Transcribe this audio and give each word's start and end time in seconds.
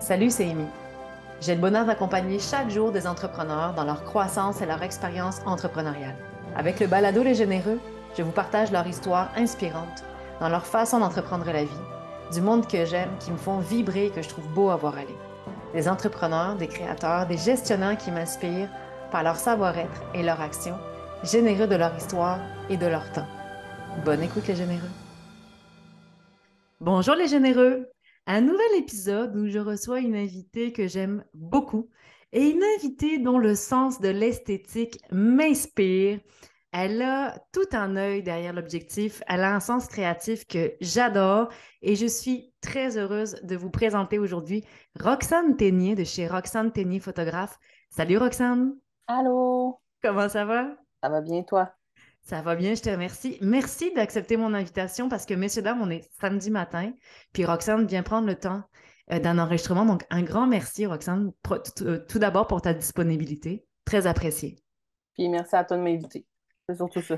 Salut, 0.00 0.30
c'est 0.30 0.50
Amy. 0.50 0.64
J'ai 1.42 1.54
le 1.54 1.60
bonheur 1.60 1.84
d'accompagner 1.84 2.38
chaque 2.38 2.70
jour 2.70 2.90
des 2.90 3.06
entrepreneurs 3.06 3.74
dans 3.74 3.84
leur 3.84 4.02
croissance 4.02 4.62
et 4.62 4.66
leur 4.66 4.82
expérience 4.82 5.42
entrepreneuriale. 5.44 6.16
Avec 6.56 6.80
le 6.80 6.86
balado 6.86 7.22
Les 7.22 7.34
Généreux, 7.34 7.78
je 8.16 8.22
vous 8.22 8.30
partage 8.32 8.72
leur 8.72 8.86
histoire 8.86 9.28
inspirante 9.36 10.02
dans 10.40 10.48
leur 10.48 10.64
façon 10.64 11.00
d'entreprendre 11.00 11.44
la 11.52 11.64
vie, 11.64 11.84
du 12.32 12.40
monde 12.40 12.66
que 12.66 12.86
j'aime, 12.86 13.10
qui 13.20 13.30
me 13.30 13.36
font 13.36 13.58
vibrer 13.58 14.06
et 14.06 14.10
que 14.10 14.22
je 14.22 14.28
trouve 14.30 14.48
beau 14.48 14.70
à 14.70 14.76
voir 14.76 14.96
aller. 14.96 15.16
Des 15.74 15.86
entrepreneurs, 15.86 16.56
des 16.56 16.66
créateurs, 16.66 17.26
des 17.26 17.36
gestionnaires 17.36 17.98
qui 17.98 18.10
m'inspirent 18.10 18.70
par 19.10 19.22
leur 19.22 19.36
savoir-être 19.36 20.02
et 20.14 20.22
leur 20.22 20.40
action, 20.40 20.76
généreux 21.24 21.66
de 21.66 21.76
leur 21.76 21.94
histoire 21.94 22.38
et 22.70 22.78
de 22.78 22.86
leur 22.86 23.12
temps. 23.12 23.28
Bonne 24.02 24.22
écoute 24.22 24.48
les 24.48 24.56
généreux. 24.56 24.80
Bonjour 26.80 27.16
les 27.16 27.28
généreux 27.28 27.86
un 28.26 28.40
nouvel 28.40 28.74
épisode 28.76 29.36
où 29.36 29.48
je 29.48 29.58
reçois 29.58 30.00
une 30.00 30.16
invitée 30.16 30.72
que 30.72 30.86
j'aime 30.86 31.24
beaucoup 31.34 31.90
et 32.32 32.48
une 32.48 32.62
invitée 32.76 33.18
dont 33.18 33.38
le 33.38 33.54
sens 33.54 34.00
de 34.00 34.08
l'esthétique 34.08 35.00
m'inspire. 35.10 36.20
Elle 36.72 37.02
a 37.02 37.36
tout 37.52 37.66
un 37.72 37.96
œil 37.96 38.22
derrière 38.22 38.52
l'objectif, 38.52 39.22
elle 39.26 39.42
a 39.42 39.54
un 39.54 39.60
sens 39.60 39.88
créatif 39.88 40.46
que 40.46 40.72
j'adore 40.80 41.48
et 41.82 41.96
je 41.96 42.06
suis 42.06 42.54
très 42.60 42.96
heureuse 42.96 43.40
de 43.42 43.56
vous 43.56 43.70
présenter 43.70 44.20
aujourd'hui 44.20 44.64
Roxane 45.00 45.56
Ténier 45.56 45.96
de 45.96 46.04
chez 46.04 46.28
Roxane 46.28 46.70
Ténier 46.70 47.00
Photographe. 47.00 47.58
Salut 47.90 48.18
Roxane! 48.18 48.76
Allô! 49.08 49.80
Comment 50.00 50.28
ça 50.28 50.44
va? 50.44 50.76
Ça 51.02 51.08
va 51.08 51.20
bien 51.20 51.42
toi? 51.42 51.74
Ça 52.22 52.42
va 52.42 52.54
bien, 52.54 52.74
je 52.74 52.82
te 52.82 52.90
remercie. 52.90 53.38
Merci 53.40 53.92
d'accepter 53.94 54.36
mon 54.36 54.54
invitation 54.54 55.08
parce 55.08 55.26
que, 55.26 55.34
messieurs, 55.34 55.62
dames, 55.62 55.80
on 55.82 55.90
est 55.90 56.08
samedi 56.20 56.50
matin, 56.50 56.92
puis 57.32 57.44
Roxane 57.44 57.86
vient 57.86 58.02
prendre 58.02 58.26
le 58.26 58.36
temps 58.36 58.62
euh, 59.12 59.18
d'un 59.18 59.38
enregistrement. 59.38 59.84
Donc, 59.84 60.04
un 60.10 60.22
grand 60.22 60.46
merci, 60.46 60.86
Roxane, 60.86 61.32
euh, 61.82 61.98
tout 62.08 62.18
d'abord 62.18 62.46
pour 62.46 62.62
ta 62.62 62.74
disponibilité. 62.74 63.64
Très 63.84 64.06
apprécié. 64.06 64.62
Puis 65.14 65.28
merci 65.28 65.56
à 65.56 65.64
toi 65.64 65.76
de 65.76 65.82
m'inviter. 65.82 66.26
C'est 66.68 66.76
surtout 66.76 67.02
ça. 67.02 67.16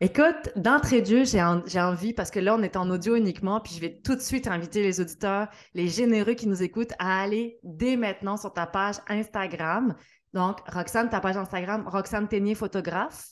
Écoute, 0.00 0.50
d'entrée 0.56 1.00
de 1.00 1.06
jeu, 1.06 1.24
j'ai 1.24 1.80
envie, 1.80 2.12
parce 2.12 2.32
que 2.32 2.40
là, 2.40 2.56
on 2.56 2.62
est 2.62 2.76
en 2.76 2.90
audio 2.90 3.14
uniquement, 3.14 3.60
puis 3.60 3.74
je 3.74 3.80
vais 3.80 4.00
tout 4.02 4.16
de 4.16 4.20
suite 4.20 4.48
inviter 4.48 4.82
les 4.82 5.00
auditeurs, 5.00 5.48
les 5.74 5.86
généreux 5.86 6.34
qui 6.34 6.48
nous 6.48 6.60
écoutent, 6.62 6.92
à 6.98 7.22
aller 7.22 7.60
dès 7.62 7.96
maintenant 7.96 8.36
sur 8.36 8.52
ta 8.52 8.66
page 8.66 8.96
Instagram. 9.08 9.94
Donc, 10.32 10.58
Roxane, 10.68 11.08
ta 11.08 11.20
page 11.20 11.36
Instagram, 11.36 11.86
Roxane 11.86 12.26
Ténier 12.26 12.56
Photographe. 12.56 13.28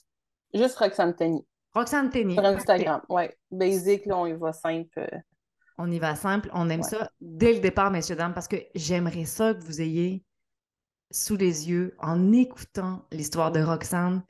Juste 0.54 0.76
Roxane 0.76 1.14
Tenny. 1.14 1.46
Roxane 1.72 2.10
Tenny. 2.10 2.34
Sur 2.34 2.44
Instagram, 2.44 3.00
oui. 3.08 3.24
Basic, 3.50 4.06
là, 4.06 4.18
on 4.18 4.26
y 4.26 4.32
va 4.32 4.52
simple. 4.52 4.98
Euh. 4.98 5.18
On 5.78 5.90
y 5.90 5.98
va 5.98 6.14
simple. 6.16 6.50
On 6.52 6.68
aime 6.68 6.82
ça 6.82 7.10
dès 7.20 7.54
le 7.54 7.60
départ, 7.60 7.90
messieurs, 7.90 8.16
dames, 8.16 8.34
parce 8.34 8.48
que 8.48 8.56
j'aimerais 8.74 9.24
ça 9.24 9.54
que 9.54 9.62
vous 9.62 9.80
ayez 9.80 10.24
sous 11.10 11.36
les 11.36 11.68
yeux, 11.68 11.96
en 11.98 12.32
écoutant 12.32 13.06
l'histoire 13.10 13.50
de 13.50 13.60
Roxane, 13.60 14.22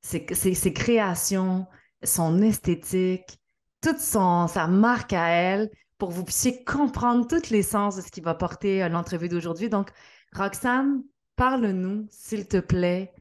ses, 0.00 0.26
ses, 0.34 0.72
créations, 0.72 1.66
son 2.02 2.42
esthétique, 2.42 3.38
toute 3.80 3.98
son, 3.98 4.48
sa 4.48 4.66
marque 4.66 5.12
à 5.12 5.28
elle, 5.28 5.70
pour 5.98 6.08
que 6.08 6.14
vous 6.14 6.24
puissiez 6.24 6.64
comprendre 6.64 7.26
toutes 7.26 7.50
les 7.50 7.62
sens 7.62 7.96
de 7.96 8.02
ce 8.02 8.10
qui 8.10 8.20
va 8.20 8.34
porter 8.34 8.82
euh, 8.82 8.88
l'entrevue 8.88 9.28
d'aujourd'hui. 9.28 9.68
Donc, 9.68 9.90
Roxane, 10.32 11.02
parle-nous, 11.36 12.06
s'il 12.10 12.48
te 12.48 12.58
plaît, 12.58 13.12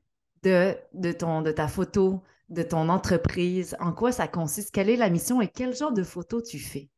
de, 0.41 0.75
de, 0.93 1.11
ton, 1.11 1.41
de 1.41 1.51
ta 1.51 1.67
photo, 1.67 2.23
de 2.53 2.63
ton 2.63 2.89
entreprise, 2.89 3.75
en 3.79 3.93
quoi 3.93 4.11
ça 4.11 4.27
consiste, 4.27 4.73
quelle 4.73 4.89
est 4.89 4.95
la 4.95 5.09
mission 5.09 5.41
et 5.41 5.47
quel 5.47 5.75
genre 5.75 5.91
de 5.91 6.03
photos 6.03 6.43
tu 6.43 6.59
fais? 6.59 6.89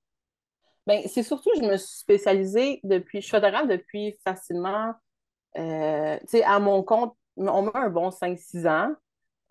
Bien, 0.85 1.01
c'est 1.07 1.23
surtout, 1.23 1.49
je 1.55 1.61
me 1.61 1.77
suis 1.77 1.97
spécialisée 1.97 2.79
depuis, 2.83 3.19
je 3.19 3.27
suis 3.27 3.31
photographe 3.31 3.67
depuis 3.67 4.15
facilement, 4.23 4.93
euh, 5.57 6.17
tu 6.21 6.27
sais, 6.27 6.43
à 6.43 6.59
mon 6.59 6.83
compte, 6.83 7.15
on 7.37 7.63
met 7.63 7.71
un 7.73 7.89
bon 7.89 8.11
5-6 8.11 8.67
ans, 8.67 8.93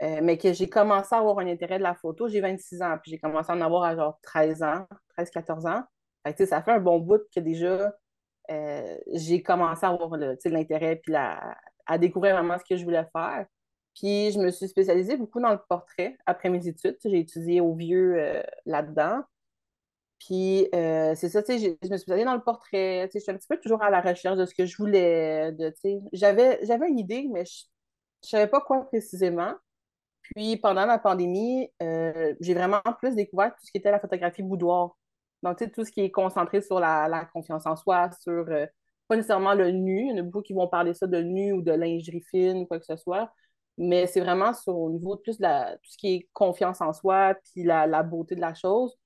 euh, 0.02 0.20
mais 0.22 0.36
que 0.36 0.52
j'ai 0.52 0.68
commencé 0.68 1.14
à 1.14 1.18
avoir 1.18 1.38
un 1.38 1.46
intérêt 1.46 1.78
de 1.78 1.82
la 1.82 1.94
photo, 1.94 2.28
j'ai 2.28 2.40
26 2.40 2.82
ans, 2.82 2.98
puis 3.02 3.10
j'ai 3.10 3.18
commencé 3.18 3.50
à 3.50 3.54
en 3.54 3.60
avoir 3.62 3.84
à 3.84 3.96
genre 3.96 4.18
13 4.22 4.62
ans, 4.62 4.86
13-14 5.18 5.66
ans. 5.66 5.82
Fait 6.24 6.34
que, 6.34 6.46
ça 6.46 6.62
fait 6.62 6.72
un 6.72 6.80
bon 6.80 6.98
bout 7.00 7.22
que 7.34 7.40
déjà, 7.40 7.92
euh, 8.50 8.98
j'ai 9.12 9.42
commencé 9.42 9.86
à 9.86 9.88
avoir 9.88 10.16
l'intérêt, 10.16 10.96
puis 10.96 11.14
à 11.16 11.98
découvrir 11.98 12.36
vraiment 12.36 12.58
ce 12.58 12.64
que 12.64 12.76
je 12.76 12.84
voulais 12.84 13.06
faire. 13.12 13.46
Puis 13.94 14.32
je 14.32 14.38
me 14.40 14.50
suis 14.50 14.68
spécialisée 14.68 15.16
beaucoup 15.16 15.40
dans 15.40 15.52
le 15.52 15.60
portrait 15.68 16.16
après 16.26 16.50
mes 16.50 16.66
études. 16.66 16.98
J'ai 17.04 17.20
étudié 17.20 17.60
au 17.60 17.74
vieux 17.74 18.16
euh, 18.18 18.42
là-dedans. 18.66 19.22
Puis 20.18 20.68
euh, 20.74 21.14
c'est 21.14 21.28
ça, 21.28 21.42
tu 21.42 21.58
sais, 21.58 21.76
je 21.82 21.88
me 21.88 21.96
suis 21.96 21.98
spécialisée 22.00 22.24
dans 22.24 22.34
le 22.34 22.42
portrait. 22.42 23.08
Tu 23.08 23.12
sais, 23.12 23.20
suis 23.20 23.32
un 23.32 23.36
petit 23.36 23.46
peu 23.48 23.58
toujours 23.60 23.82
à 23.82 23.90
la 23.90 24.00
recherche 24.00 24.36
de 24.36 24.46
ce 24.46 24.54
que 24.54 24.66
je 24.66 24.76
voulais. 24.76 25.54
Tu 25.56 25.64
sais, 25.80 25.98
j'avais, 26.12 26.58
une 26.88 26.98
idée, 26.98 27.28
mais 27.30 27.44
je 27.44 27.64
ne 28.24 28.28
savais 28.28 28.48
pas 28.48 28.60
quoi 28.60 28.86
précisément. 28.86 29.54
Puis 30.22 30.56
pendant 30.56 30.86
la 30.86 30.98
pandémie, 30.98 31.68
euh, 31.82 32.34
j'ai 32.40 32.54
vraiment 32.54 32.80
plus 32.98 33.14
découvert 33.14 33.50
tout 33.54 33.66
ce 33.66 33.70
qui 33.70 33.78
était 33.78 33.90
la 33.90 34.00
photographie 34.00 34.42
boudoir. 34.42 34.96
Donc, 35.42 35.58
tu 35.58 35.64
sais, 35.64 35.70
tout 35.70 35.84
ce 35.84 35.92
qui 35.92 36.00
est 36.00 36.10
concentré 36.10 36.62
sur 36.62 36.80
la, 36.80 37.28
confiance 37.32 37.66
en 37.66 37.76
soi, 37.76 38.10
sur 38.22 38.46
pas 39.08 39.16
nécessairement 39.16 39.54
le 39.54 39.70
nu. 39.70 40.08
Il 40.08 40.08
y 40.08 40.12
en 40.12 40.18
a 40.18 40.22
beaucoup 40.22 40.42
qui 40.42 40.54
vont 40.54 40.68
parler 40.68 40.94
ça 40.94 41.06
de 41.06 41.20
nu 41.20 41.52
ou 41.52 41.62
de 41.62 41.72
lingerie 41.72 42.22
fine 42.30 42.66
quoi 42.66 42.78
que 42.78 42.86
ce 42.86 42.96
soit 42.96 43.30
mais 43.78 44.06
c'est 44.06 44.20
vraiment 44.20 44.52
sur 44.54 44.76
au 44.76 44.90
niveau 44.90 45.16
de 45.16 45.20
plus 45.20 45.38
la, 45.40 45.72
tout 45.82 45.90
ce 45.90 45.98
qui 45.98 46.14
est 46.14 46.28
confiance 46.32 46.80
en 46.80 46.92
soi, 46.92 47.34
puis 47.52 47.64
la, 47.64 48.02
beauté 48.02 48.34
de 48.36 48.40
la 48.40 48.54
chose. 48.54 48.96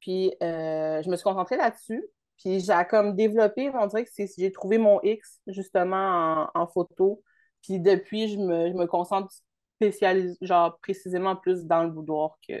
Puis 0.00 0.34
euh, 0.42 1.02
je 1.02 1.10
me 1.10 1.16
suis 1.16 1.24
concentrée 1.24 1.56
là-dessus. 1.56 2.04
Puis 2.38 2.60
j'ai 2.60 2.74
comme 2.90 3.16
développé, 3.16 3.70
on 3.74 3.86
dirait 3.86 4.04
que 4.04 4.10
j'ai 4.38 4.52
trouvé 4.52 4.78
mon 4.78 5.00
X 5.02 5.40
justement 5.46 6.50
en, 6.54 6.66
photo. 6.66 7.22
Puis 7.62 7.80
depuis, 7.80 8.28
je 8.28 8.38
me, 8.38 8.86
concentre 8.86 9.32
spécialis, 9.76 10.36
genre 10.42 10.78
précisément 10.80 11.36
plus 11.36 11.64
dans 11.64 11.84
le 11.84 11.90
boudoir 11.90 12.38
que, 12.46 12.54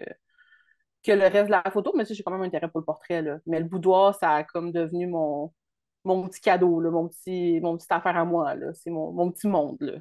que 1.02 1.12
le 1.12 1.26
reste 1.26 1.46
de 1.46 1.50
la 1.50 1.62
photo. 1.70 1.92
Mais 1.96 2.04
tu 2.06 2.14
j'ai 2.14 2.22
quand 2.22 2.32
même 2.32 2.42
intérêt 2.42 2.68
pour 2.68 2.80
le 2.80 2.86
portrait. 2.86 3.22
Là. 3.22 3.38
Mais 3.46 3.60
le 3.60 3.66
boudoir, 3.66 4.14
ça 4.14 4.30
a 4.32 4.44
comme 4.44 4.72
devenu 4.72 5.06
mon, 5.08 5.52
mon 6.04 6.28
petit 6.28 6.40
cadeau, 6.40 6.80
là, 6.80 6.90
mon, 6.90 7.08
petit, 7.08 7.60
mon 7.60 7.76
petit 7.76 7.88
affaire 7.90 8.16
à 8.16 8.24
moi. 8.24 8.54
C'est 8.74 8.90
mon, 8.90 9.12
mon 9.12 9.30
petit 9.30 9.48
monde. 9.48 9.78
Là 9.80 9.94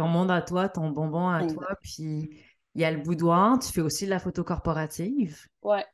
ton 0.00 0.08
monde 0.08 0.30
à 0.30 0.40
toi, 0.40 0.70
ton 0.70 0.88
bonbon 0.88 1.28
à 1.28 1.46
toi, 1.46 1.76
puis 1.82 2.30
il 2.74 2.80
y 2.80 2.86
a 2.86 2.90
le 2.90 3.02
boudoir, 3.02 3.58
tu 3.58 3.70
fais 3.70 3.82
aussi 3.82 4.06
de 4.06 4.10
la 4.10 4.18
photo 4.18 4.42
corporative. 4.42 5.46
Ouais. 5.60 5.84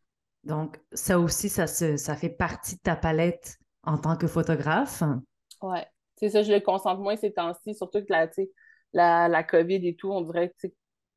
Donc, 0.45 0.81
ça 0.93 1.19
aussi, 1.19 1.49
ça, 1.49 1.67
se, 1.67 1.97
ça 1.97 2.15
fait 2.15 2.29
partie 2.29 2.77
de 2.77 2.81
ta 2.83 2.95
palette 2.95 3.59
en 3.83 3.99
tant 3.99 4.17
que 4.17 4.29
photographe. 4.29 5.03
Ouais. 5.61 5.85
C'est 6.15 6.29
ça, 6.29 6.45
je 6.45 6.53
le 6.53 6.61
concentre 6.61 7.01
moins 7.01 7.17
ces 7.17 7.33
temps-ci, 7.33 7.75
surtout 7.75 7.99
que 7.99 8.13
la, 8.13 8.29
la, 8.93 9.27
la 9.27 9.43
COVID 9.43 9.85
et 9.85 9.97
tout, 9.97 10.13
on 10.13 10.21
dirait 10.21 10.55
que 10.63 10.69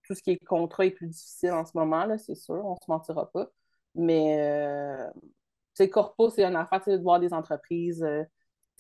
tout 0.07 0.15
ce 0.15 0.23
qui 0.23 0.31
est 0.31 0.43
contrat 0.43 0.87
est 0.87 0.91
plus 0.91 1.07
difficile 1.07 1.51
en 1.51 1.65
ce 1.65 1.73
moment, 1.75 2.05
là, 2.05 2.17
c'est 2.17 2.33
sûr, 2.33 2.55
on 2.65 2.75
se 2.75 2.89
mentira 2.89 3.31
pas. 3.31 3.49
Mais, 3.93 4.41
euh, 4.41 5.07
tu 5.21 5.29
sais, 5.75 5.89
corpo, 5.91 6.31
c'est 6.31 6.43
une 6.43 6.55
affaire, 6.55 6.81
de 6.87 6.97
voir 7.03 7.19
des 7.19 7.33
entreprises, 7.33 8.01
euh, 8.01 8.23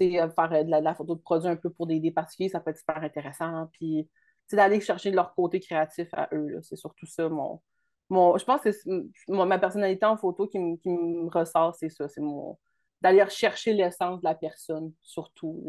euh, 0.01 0.29
faire 0.29 0.51
euh, 0.53 0.63
de 0.63 0.69
la, 0.69 0.95
photo 0.95 1.15
de 1.15 1.21
produits 1.21 1.49
un 1.49 1.55
peu 1.55 1.69
pour 1.69 1.87
des, 1.87 2.11
particuliers, 2.11 2.49
ça 2.49 2.59
peut 2.59 2.71
être 2.71 2.79
super 2.79 2.97
intéressant. 2.97 3.69
Puis, 3.73 4.09
d'aller 4.51 4.81
chercher 4.81 5.11
leur 5.11 5.35
côté 5.35 5.59
créatif 5.59 6.07
à 6.13 6.27
eux. 6.33 6.59
C'est 6.63 6.75
surtout 6.75 7.05
ça 7.05 7.29
mon, 7.29 7.61
mon. 8.09 8.37
Je 8.37 8.45
pense 8.45 8.61
que 8.61 8.71
c'est 8.71 8.89
ma 9.27 9.59
personnalité 9.59 10.05
en 10.05 10.17
photo 10.17 10.47
qui, 10.47 10.57
me 10.57 11.29
ressort, 11.29 11.75
c'est 11.75 11.89
ça. 11.89 12.07
C'est 12.07 12.21
mon. 12.21 12.57
D'aller 13.01 13.23
chercher 13.29 13.73
l'essence 13.73 14.19
de 14.19 14.25
la 14.25 14.35
personne, 14.35 14.91
surtout. 15.01 15.63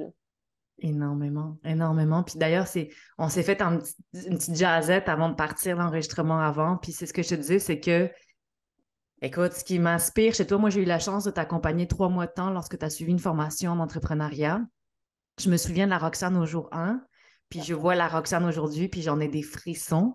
Énormément, 0.78 1.58
énormément. 1.62 2.22
Puis 2.22 2.38
d'ailleurs, 2.38 2.66
c'est, 2.66 2.88
on 3.18 3.28
s'est 3.28 3.42
fait 3.42 3.60
une 3.60 3.80
petite 4.12 4.56
jazzette 4.56 5.08
avant 5.08 5.28
de 5.28 5.34
partir 5.34 5.76
l'enregistrement 5.76 6.40
avant. 6.40 6.78
Puis 6.78 6.92
c'est 6.92 7.06
ce 7.06 7.12
que 7.12 7.22
je 7.22 7.28
te 7.28 7.34
disais, 7.34 7.58
c'est 7.58 7.78
que 7.78 8.10
Écoute, 9.22 9.52
ce 9.52 9.64
qui 9.64 9.78
m'inspire 9.78 10.34
chez 10.34 10.46
toi, 10.46 10.56
moi, 10.56 10.70
j'ai 10.70 10.80
eu 10.80 10.86
la 10.86 10.98
chance 10.98 11.24
de 11.24 11.30
t'accompagner 11.30 11.86
trois 11.86 12.08
mois 12.08 12.26
de 12.26 12.32
temps 12.32 12.50
lorsque 12.50 12.78
tu 12.78 12.84
as 12.84 12.90
suivi 12.90 13.10
une 13.10 13.18
formation 13.18 13.72
en 13.72 13.78
entrepreneuriat. 13.78 14.62
Je 15.38 15.50
me 15.50 15.58
souviens 15.58 15.84
de 15.84 15.90
la 15.90 15.98
Roxane 15.98 16.38
au 16.38 16.46
jour 16.46 16.70
1, 16.72 17.02
puis 17.50 17.62
je 17.62 17.74
vois 17.74 17.94
la 17.94 18.08
Roxane 18.08 18.46
aujourd'hui, 18.46 18.88
puis 18.88 19.02
j'en 19.02 19.20
ai 19.20 19.28
des 19.28 19.42
frissons. 19.42 20.14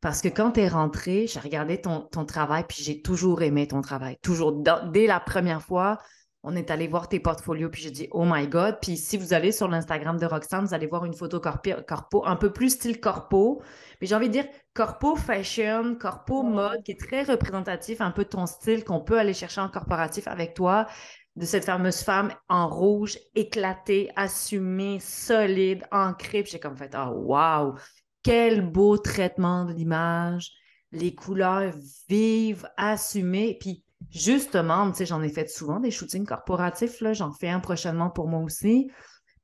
Parce 0.00 0.22
que 0.22 0.28
quand 0.28 0.52
tu 0.52 0.60
es 0.60 0.68
rentrée, 0.68 1.26
j'ai 1.26 1.40
regardé 1.40 1.80
ton, 1.82 2.00
ton, 2.00 2.24
travail, 2.24 2.64
puis 2.66 2.82
j'ai 2.82 3.02
toujours 3.02 3.42
aimé 3.42 3.68
ton 3.68 3.82
travail. 3.82 4.16
Toujours. 4.22 4.52
dès 4.52 5.06
la 5.06 5.20
première 5.20 5.62
fois, 5.62 5.98
on 6.42 6.54
est 6.54 6.70
allé 6.70 6.86
voir 6.86 7.08
tes 7.08 7.18
portfolios, 7.18 7.70
puis 7.70 7.82
j'ai 7.82 7.90
dit, 7.90 8.08
oh 8.12 8.24
my 8.24 8.46
God. 8.46 8.78
Puis 8.80 8.96
si 8.96 9.16
vous 9.16 9.34
allez 9.34 9.50
sur 9.50 9.66
l'Instagram 9.68 10.16
de 10.16 10.26
Roxane, 10.26 10.64
vous 10.64 10.74
allez 10.74 10.86
voir 10.86 11.04
une 11.04 11.14
photo 11.14 11.40
corpo, 11.40 12.24
un 12.24 12.36
peu 12.36 12.52
plus 12.52 12.70
style 12.70 13.00
corpo. 13.00 13.62
Mais 14.00 14.06
j'ai 14.06 14.14
envie 14.14 14.28
de 14.28 14.32
dire 14.32 14.46
corpo 14.72 15.16
fashion, 15.16 15.96
corpo 15.96 16.42
mode, 16.42 16.82
qui 16.84 16.92
est 16.92 17.00
très 17.00 17.24
représentatif, 17.24 18.00
un 18.00 18.12
peu 18.12 18.24
de 18.24 18.28
ton 18.28 18.46
style 18.46 18.84
qu'on 18.84 19.00
peut 19.00 19.18
aller 19.18 19.34
chercher 19.34 19.60
en 19.60 19.68
corporatif 19.68 20.28
avec 20.28 20.54
toi, 20.54 20.86
de 21.34 21.44
cette 21.44 21.64
fameuse 21.64 22.02
femme 22.02 22.32
en 22.48 22.68
rouge, 22.68 23.18
éclatée, 23.34 24.10
assumée, 24.16 25.00
solide, 25.00 25.84
ancrée. 25.90 26.42
Puis 26.42 26.52
j'ai 26.52 26.60
comme 26.60 26.76
fait, 26.76 26.94
oh 26.96 27.10
wow, 27.10 27.74
quel 28.22 28.60
beau 28.60 28.98
traitement 28.98 29.64
de 29.64 29.72
l'image, 29.72 30.52
les 30.92 31.14
couleurs 31.14 31.72
vives, 32.08 32.68
assumées. 32.76 33.56
Puis 33.60 33.84
justement, 34.10 34.90
tu 34.90 34.98
sais, 34.98 35.06
j'en 35.06 35.22
ai 35.22 35.28
fait 35.28 35.48
souvent 35.48 35.80
des 35.80 35.90
shootings 35.90 36.26
corporatifs, 36.26 37.00
là, 37.00 37.12
j'en 37.12 37.32
fais 37.32 37.48
un 37.48 37.60
prochainement 37.60 38.10
pour 38.10 38.28
moi 38.28 38.40
aussi. 38.40 38.90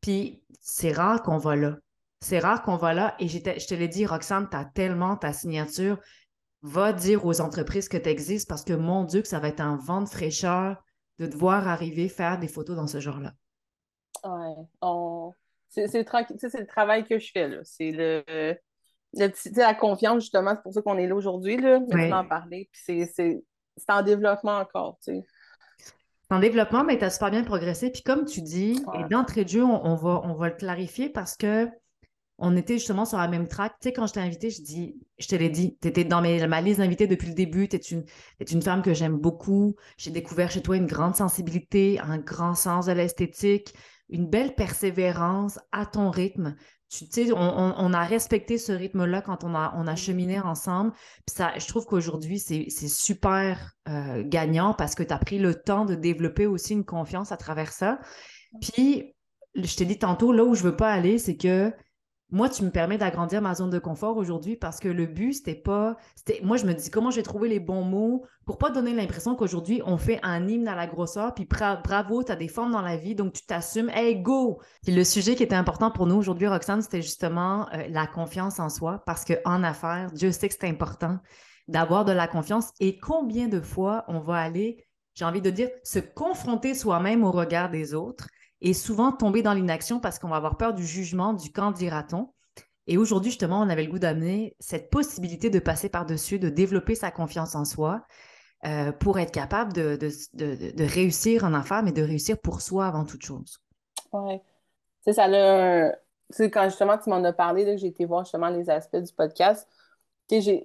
Puis 0.00 0.42
c'est 0.60 0.92
rare 0.92 1.22
qu'on 1.22 1.38
va 1.38 1.56
là. 1.56 1.76
C'est 2.20 2.38
rare 2.38 2.62
qu'on 2.62 2.76
va 2.76 2.94
là. 2.94 3.14
Et 3.18 3.28
je 3.28 3.38
te 3.38 3.74
l'ai 3.74 3.88
dit, 3.88 4.06
Roxane, 4.06 4.48
tu 4.48 4.56
as 4.56 4.64
tellement 4.64 5.16
ta 5.16 5.32
signature. 5.32 5.98
Va 6.62 6.92
dire 6.92 7.26
aux 7.26 7.40
entreprises 7.40 7.88
que 7.88 7.96
tu 7.96 8.08
existes 8.08 8.48
parce 8.48 8.62
que 8.62 8.72
mon 8.72 9.02
Dieu, 9.02 9.22
que 9.22 9.28
ça 9.28 9.40
va 9.40 9.48
être 9.48 9.60
un 9.60 9.76
vent 9.76 10.02
de 10.02 10.08
fraîcheur 10.08 10.76
de 11.18 11.26
te 11.26 11.36
voir 11.36 11.66
arriver 11.66 12.08
faire 12.08 12.38
des 12.38 12.46
photos 12.46 12.76
dans 12.76 12.86
ce 12.86 13.00
genre-là. 13.00 13.32
Ouais. 14.24 15.34
C'est 15.68 15.86
le, 15.92 16.66
travail 16.66 17.04
que 17.04 17.18
je 17.18 17.30
fais. 17.32 17.50
C'est 17.64 17.90
le, 17.90 18.56
la 19.56 19.74
confiance, 19.74 20.22
justement. 20.22 20.54
C'est 20.54 20.62
pour 20.62 20.72
ça 20.72 20.82
qu'on 20.82 20.98
est 20.98 21.08
là 21.08 21.16
aujourd'hui. 21.16 21.56
Là, 21.56 21.80
en 22.12 22.26
parler. 22.26 22.68
Puis 22.70 23.06
c'est 23.06 23.42
en 23.88 24.02
développement 24.02 24.58
encore. 24.58 24.98
C'est 25.00 25.24
en 26.30 26.38
développement, 26.38 26.84
mais 26.84 26.98
tu 26.98 27.04
as 27.04 27.10
super 27.10 27.30
bien 27.30 27.44
progressé. 27.44 27.90
Puis 27.90 28.02
comme 28.02 28.24
tu 28.24 28.40
dis, 28.40 28.82
et 28.98 29.08
d'entrée 29.10 29.44
de 29.44 29.50
jeu, 29.50 29.64
on, 29.64 29.94
va, 29.94 30.22
on 30.24 30.34
va 30.34 30.48
le 30.48 30.54
clarifier 30.54 31.10
parce 31.10 31.36
que 31.36 31.68
on 32.38 32.56
était 32.56 32.78
justement 32.78 33.04
sur 33.04 33.18
la 33.18 33.28
même 33.28 33.46
track. 33.46 33.74
Tu 33.80 33.88
sais, 33.88 33.92
quand 33.92 34.06
je 34.06 34.14
t'ai 34.14 34.20
invité, 34.20 34.50
je, 34.50 34.62
dis, 34.62 34.96
je 35.18 35.28
te 35.28 35.36
l'ai 35.36 35.50
dit, 35.50 35.78
tu 35.80 35.88
étais 35.88 36.04
dans 36.04 36.20
mes, 36.20 36.44
ma 36.46 36.60
liste 36.60 36.80
d'invités 36.80 37.06
depuis 37.06 37.28
le 37.28 37.34
début. 37.34 37.68
Tu 37.68 37.76
es 37.76 37.78
une, 37.78 38.04
une 38.50 38.62
femme 38.62 38.82
que 38.82 38.94
j'aime 38.94 39.16
beaucoup. 39.16 39.76
J'ai 39.96 40.10
découvert 40.10 40.50
chez 40.50 40.62
toi 40.62 40.76
une 40.76 40.86
grande 40.86 41.14
sensibilité, 41.14 42.00
un 42.00 42.18
grand 42.18 42.54
sens 42.54 42.86
de 42.86 42.92
l'esthétique, 42.92 43.74
une 44.08 44.26
belle 44.26 44.54
persévérance 44.54 45.60
à 45.70 45.86
ton 45.86 46.10
rythme. 46.10 46.56
Tu 46.92 47.06
sais, 47.10 47.32
on, 47.32 47.92
a 47.94 48.04
respecté 48.04 48.58
ce 48.58 48.70
rythme-là 48.70 49.22
quand 49.22 49.44
on 49.44 49.54
a, 49.54 49.72
on 49.76 49.86
a 49.86 49.96
cheminé 49.96 50.40
ensemble. 50.40 50.92
Puis 51.26 51.34
ça, 51.34 51.52
je 51.58 51.66
trouve 51.66 51.86
qu'aujourd'hui, 51.86 52.38
c'est 52.38 52.68
super 52.68 53.72
euh, 53.88 54.22
gagnant 54.26 54.74
parce 54.74 54.94
que 54.94 55.02
tu 55.02 55.14
as 55.14 55.18
pris 55.18 55.38
le 55.38 55.54
temps 55.54 55.86
de 55.86 55.94
développer 55.94 56.46
aussi 56.46 56.74
une 56.74 56.84
confiance 56.84 57.32
à 57.32 57.38
travers 57.38 57.72
ça. 57.72 57.98
Puis, 58.60 59.14
je 59.54 59.74
t'ai 59.74 59.86
dit 59.86 59.98
tantôt, 59.98 60.32
là 60.32 60.44
où 60.44 60.54
je 60.54 60.62
veux 60.62 60.76
pas 60.76 60.92
aller, 60.92 61.18
c'est 61.18 61.36
que 61.38 61.72
moi, 62.32 62.48
tu 62.48 62.64
me 62.64 62.70
permets 62.70 62.96
d'agrandir 62.96 63.42
ma 63.42 63.54
zone 63.54 63.68
de 63.68 63.78
confort 63.78 64.16
aujourd'hui 64.16 64.56
parce 64.56 64.80
que 64.80 64.88
le 64.88 65.04
but, 65.04 65.34
c'était 65.34 65.54
pas. 65.54 65.96
C'était, 66.16 66.40
moi, 66.42 66.56
je 66.56 66.64
me 66.64 66.72
dis 66.72 66.90
comment 66.90 67.10
je 67.10 67.16
vais 67.16 67.22
trouver 67.22 67.48
les 67.50 67.60
bons 67.60 67.84
mots 67.84 68.24
pour 68.46 68.56
pas 68.56 68.70
donner 68.70 68.94
l'impression 68.94 69.36
qu'aujourd'hui, 69.36 69.82
on 69.84 69.98
fait 69.98 70.18
un 70.22 70.48
hymne 70.48 70.66
à 70.66 70.74
la 70.74 70.86
grosseur, 70.86 71.34
puis 71.34 71.46
bravo, 71.46 72.24
tu 72.24 72.32
as 72.32 72.36
des 72.36 72.48
formes 72.48 72.72
dans 72.72 72.80
la 72.80 72.96
vie, 72.96 73.14
donc 73.14 73.34
tu 73.34 73.44
t'assumes, 73.44 73.90
hey, 73.90 74.20
go! 74.20 74.60
Puis 74.82 74.94
le 74.94 75.04
sujet 75.04 75.36
qui 75.36 75.42
était 75.42 75.54
important 75.54 75.90
pour 75.90 76.06
nous 76.06 76.16
aujourd'hui, 76.16 76.48
Roxane, 76.48 76.80
c'était 76.80 77.02
justement 77.02 77.68
euh, 77.74 77.86
la 77.90 78.06
confiance 78.06 78.58
en 78.58 78.70
soi 78.70 79.02
parce 79.04 79.24
qu'en 79.24 79.62
affaires, 79.62 80.10
Dieu 80.12 80.32
sait 80.32 80.48
que 80.48 80.54
c'est 80.58 80.68
important 80.68 81.18
d'avoir 81.68 82.04
de 82.06 82.12
la 82.12 82.26
confiance 82.26 82.70
et 82.80 82.98
combien 82.98 83.46
de 83.46 83.60
fois 83.60 84.04
on 84.08 84.20
va 84.20 84.36
aller, 84.36 84.84
j'ai 85.14 85.26
envie 85.26 85.42
de 85.42 85.50
dire, 85.50 85.68
se 85.84 85.98
confronter 85.98 86.74
soi-même 86.74 87.24
au 87.24 87.30
regard 87.30 87.70
des 87.70 87.94
autres 87.94 88.26
et 88.62 88.74
souvent 88.74 89.12
tomber 89.12 89.42
dans 89.42 89.52
l'inaction 89.52 90.00
parce 90.00 90.18
qu'on 90.18 90.28
va 90.28 90.36
avoir 90.36 90.56
peur 90.56 90.72
du 90.72 90.86
jugement, 90.86 91.34
du 91.34 91.52
quand 91.52 91.72
dira-t-on. 91.72 92.32
Et 92.86 92.96
aujourd'hui, 92.96 93.30
justement, 93.30 93.60
on 93.60 93.68
avait 93.68 93.84
le 93.84 93.90
goût 93.90 93.98
d'amener 93.98 94.56
cette 94.60 94.88
possibilité 94.88 95.50
de 95.50 95.58
passer 95.58 95.88
par-dessus, 95.88 96.38
de 96.38 96.48
développer 96.48 96.94
sa 96.94 97.10
confiance 97.10 97.54
en 97.54 97.64
soi 97.64 98.04
euh, 98.64 98.92
pour 98.92 99.18
être 99.18 99.32
capable 99.32 99.72
de, 99.72 99.96
de, 99.96 100.84
réussir 100.84 101.44
en 101.44 101.54
affaires, 101.54 101.82
mais 101.82 101.92
de 101.92 102.02
réussir 102.02 102.38
pour 102.38 102.60
soi 102.60 102.86
avant 102.86 103.04
toute 103.04 103.24
chose. 103.24 103.58
Oui. 104.12 104.38
Tu 104.38 104.44
sais, 105.04 105.12
ça 105.14 105.24
a 105.24 105.92
Tu 106.34 106.44
quand 106.50 106.64
justement 106.64 106.98
tu 106.98 107.10
m'en 107.10 107.22
as 107.24 107.32
parlé, 107.32 107.76
j'ai 107.78 107.88
été 107.88 108.04
voir 108.04 108.24
justement 108.24 108.48
les 108.48 108.70
aspects 108.70 108.96
du 108.96 109.12
podcast. 109.12 109.68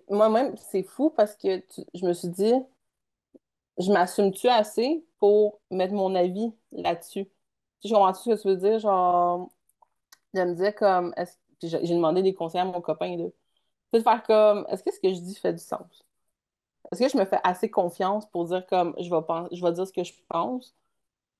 Moi-même, 0.10 0.56
c'est 0.58 0.84
fou 0.84 1.10
parce 1.10 1.36
que 1.36 1.62
je 1.94 2.06
me 2.06 2.14
suis 2.14 2.30
dit, 2.30 2.54
je 3.80 3.92
m'assume-tu 3.92 4.48
assez 4.48 5.04
pour 5.20 5.60
mettre 5.72 5.94
mon 5.94 6.16
avis 6.16 6.54
là-dessus? 6.72 7.28
Tu 7.82 7.90
comprends 7.90 8.14
ce 8.14 8.30
que 8.30 8.42
tu 8.42 8.48
veux 8.48 8.58
dire? 8.58 8.80
Genre, 8.80 9.50
de 10.34 10.44
me 10.44 10.56
dire 10.56 10.76
comme, 10.76 11.14
j'ai 11.62 11.80
demandé 11.80 12.22
des 12.22 12.34
conseils 12.34 12.62
à 12.62 12.66
mon 12.66 12.82
copain, 12.82 13.16
de 13.94 14.00
faire 14.00 14.24
comme, 14.24 14.66
est-ce 14.70 14.84
que 14.84 14.92
ce 14.92 15.00
que 15.00 15.14
je 15.14 15.20
dis 15.20 15.36
fait 15.36 15.54
du 15.54 15.64
sens? 15.64 16.04
Est-ce 16.92 17.02
que 17.04 17.10
je 17.10 17.18
me 17.18 17.26
fais 17.26 17.40
assez 17.44 17.70
confiance 17.70 18.26
pour 18.30 18.46
dire 18.46 18.66
comme, 18.68 18.96
je 19.00 19.10
vais, 19.10 19.56
je 19.58 19.64
vais 19.64 19.72
dire 19.74 19.88
ce 19.88 19.94
que 19.94 20.04
je 20.04 20.14
pense? 20.30 20.76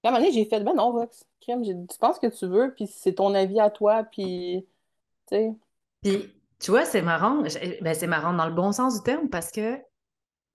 à 0.04 0.10
un 0.10 0.12
moment 0.12 0.24
donné, 0.24 0.34
j'ai 0.34 0.46
fait, 0.46 0.62
ben 0.62 0.74
non, 0.74 0.92
Vox, 0.92 1.26
crème, 1.42 1.64
tu 1.64 1.98
penses 2.00 2.20
que 2.20 2.28
tu 2.28 2.46
veux, 2.46 2.74
puis 2.74 2.88
c'est 2.88 3.14
ton 3.14 3.34
avis 3.34 3.60
à 3.60 3.70
toi, 3.70 4.04
puis, 4.04 4.66
tu 5.28 5.36
sais. 5.36 5.56
Puis, 6.02 6.32
tu 6.60 6.72
vois, 6.72 6.86
c'est 6.86 7.02
marrant, 7.02 7.42
ben, 7.82 7.94
c'est 7.94 8.08
marrant 8.08 8.34
dans 8.34 8.46
le 8.46 8.54
bon 8.54 8.72
sens 8.72 8.96
du 8.96 9.04
terme, 9.04 9.28
parce 9.30 9.52
que 9.52 9.78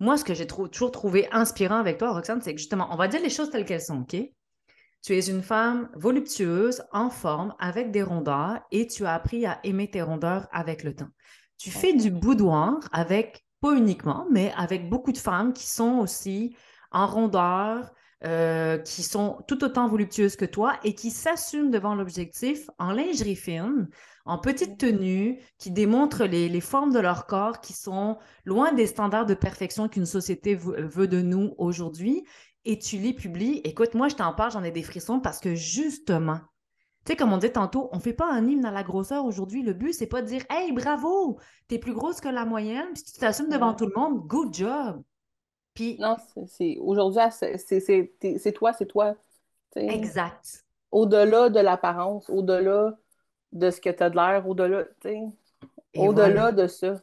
moi, 0.00 0.16
ce 0.16 0.24
que 0.24 0.34
j'ai 0.34 0.46
toujours 0.46 0.90
trouvé 0.90 1.28
inspirant 1.32 1.76
avec 1.76 1.98
toi, 1.98 2.12
Roxane, 2.12 2.40
c'est 2.40 2.54
que 2.54 2.58
justement, 2.58 2.88
on 2.90 2.96
va 2.96 3.08
dire 3.08 3.20
les 3.20 3.30
choses 3.30 3.50
telles 3.50 3.64
qu'elles 3.64 3.82
sont, 3.82 4.00
OK? 4.00 4.16
Tu 5.02 5.14
es 5.14 5.28
une 5.28 5.42
femme 5.42 5.88
voluptueuse, 5.94 6.84
en 6.92 7.10
forme, 7.10 7.54
avec 7.58 7.90
des 7.90 8.04
rondeurs 8.04 8.60
et 8.70 8.86
tu 8.86 9.04
as 9.04 9.14
appris 9.14 9.46
à 9.46 9.58
aimer 9.64 9.90
tes 9.90 10.00
rondeurs 10.00 10.46
avec 10.52 10.84
le 10.84 10.94
temps. 10.94 11.10
Tu 11.58 11.70
fais 11.70 11.92
du 11.92 12.12
boudoir 12.12 12.78
avec, 12.92 13.44
pas 13.60 13.72
uniquement, 13.72 14.26
mais 14.30 14.52
avec 14.56 14.88
beaucoup 14.88 15.10
de 15.10 15.18
femmes 15.18 15.52
qui 15.52 15.66
sont 15.66 15.98
aussi 15.98 16.56
en 16.92 17.08
rondeur, 17.08 17.90
euh, 18.24 18.78
qui 18.78 19.02
sont 19.02 19.42
tout 19.48 19.64
autant 19.64 19.88
voluptueuses 19.88 20.36
que 20.36 20.44
toi 20.44 20.78
et 20.84 20.94
qui 20.94 21.10
s'assument 21.10 21.72
devant 21.72 21.96
l'objectif 21.96 22.70
en 22.78 22.92
lingerie 22.92 23.34
fine, 23.34 23.88
en 24.24 24.38
petite 24.38 24.78
tenue, 24.78 25.40
qui 25.58 25.72
démontrent 25.72 26.26
les, 26.26 26.60
formes 26.60 26.92
de 26.92 27.00
leur 27.00 27.26
corps 27.26 27.60
qui 27.60 27.72
sont 27.72 28.18
loin 28.44 28.72
des 28.72 28.86
standards 28.86 29.26
de 29.26 29.34
perfection 29.34 29.88
qu'une 29.88 30.06
société 30.06 30.54
veut 30.54 31.08
de 31.08 31.20
nous 31.20 31.54
aujourd'hui 31.58 32.24
et 32.64 32.78
tu 32.78 32.98
les 32.98 33.12
publies. 33.12 33.60
Écoute, 33.64 33.94
moi, 33.94 34.08
je 34.08 34.16
t'en 34.16 34.32
parle, 34.32 34.52
j'en 34.52 34.62
ai 34.62 34.70
des 34.70 34.82
frissons 34.82 35.20
parce 35.20 35.40
que 35.40 35.54
justement, 35.54 36.38
tu 37.04 37.12
sais, 37.12 37.16
comme 37.16 37.32
on 37.32 37.38
dit 37.38 37.50
tantôt, 37.50 37.88
on 37.92 37.96
ne 37.96 38.02
fait 38.02 38.12
pas 38.12 38.30
un 38.30 38.46
hymne 38.46 38.64
à 38.64 38.70
la 38.70 38.82
grosseur 38.82 39.24
aujourd'hui. 39.24 39.62
Le 39.62 39.72
but, 39.72 39.92
c'est 39.92 40.06
pas 40.06 40.22
de 40.22 40.26
dire 40.26 40.44
Hey, 40.48 40.72
bravo, 40.72 41.38
t'es 41.66 41.78
plus 41.78 41.94
grosse 41.94 42.20
que 42.20 42.28
la 42.28 42.44
moyenne, 42.44 42.92
puis 42.94 43.02
tu 43.02 43.18
t'assumes 43.18 43.48
devant 43.48 43.74
tout 43.74 43.86
le 43.86 43.92
monde, 43.96 44.26
good 44.26 44.54
job. 44.54 45.02
Puis. 45.74 45.96
Non, 45.98 46.16
c'est 46.46 46.78
aujourd'hui, 46.80 47.22
c'est 47.30 48.52
toi, 48.54 48.72
c'est 48.72 48.86
toi. 48.86 49.16
Exact. 49.74 50.64
Au-delà 50.92 51.48
de 51.48 51.60
l'apparence, 51.60 52.28
au-delà 52.28 52.96
de 53.52 53.70
ce 53.70 53.80
que 53.80 53.90
tu 53.90 54.02
as 54.02 54.10
de 54.10 54.16
l'air, 54.16 54.46
au-delà. 54.46 54.84
Au-delà 55.96 56.52
de 56.52 56.66
ça 56.66 57.00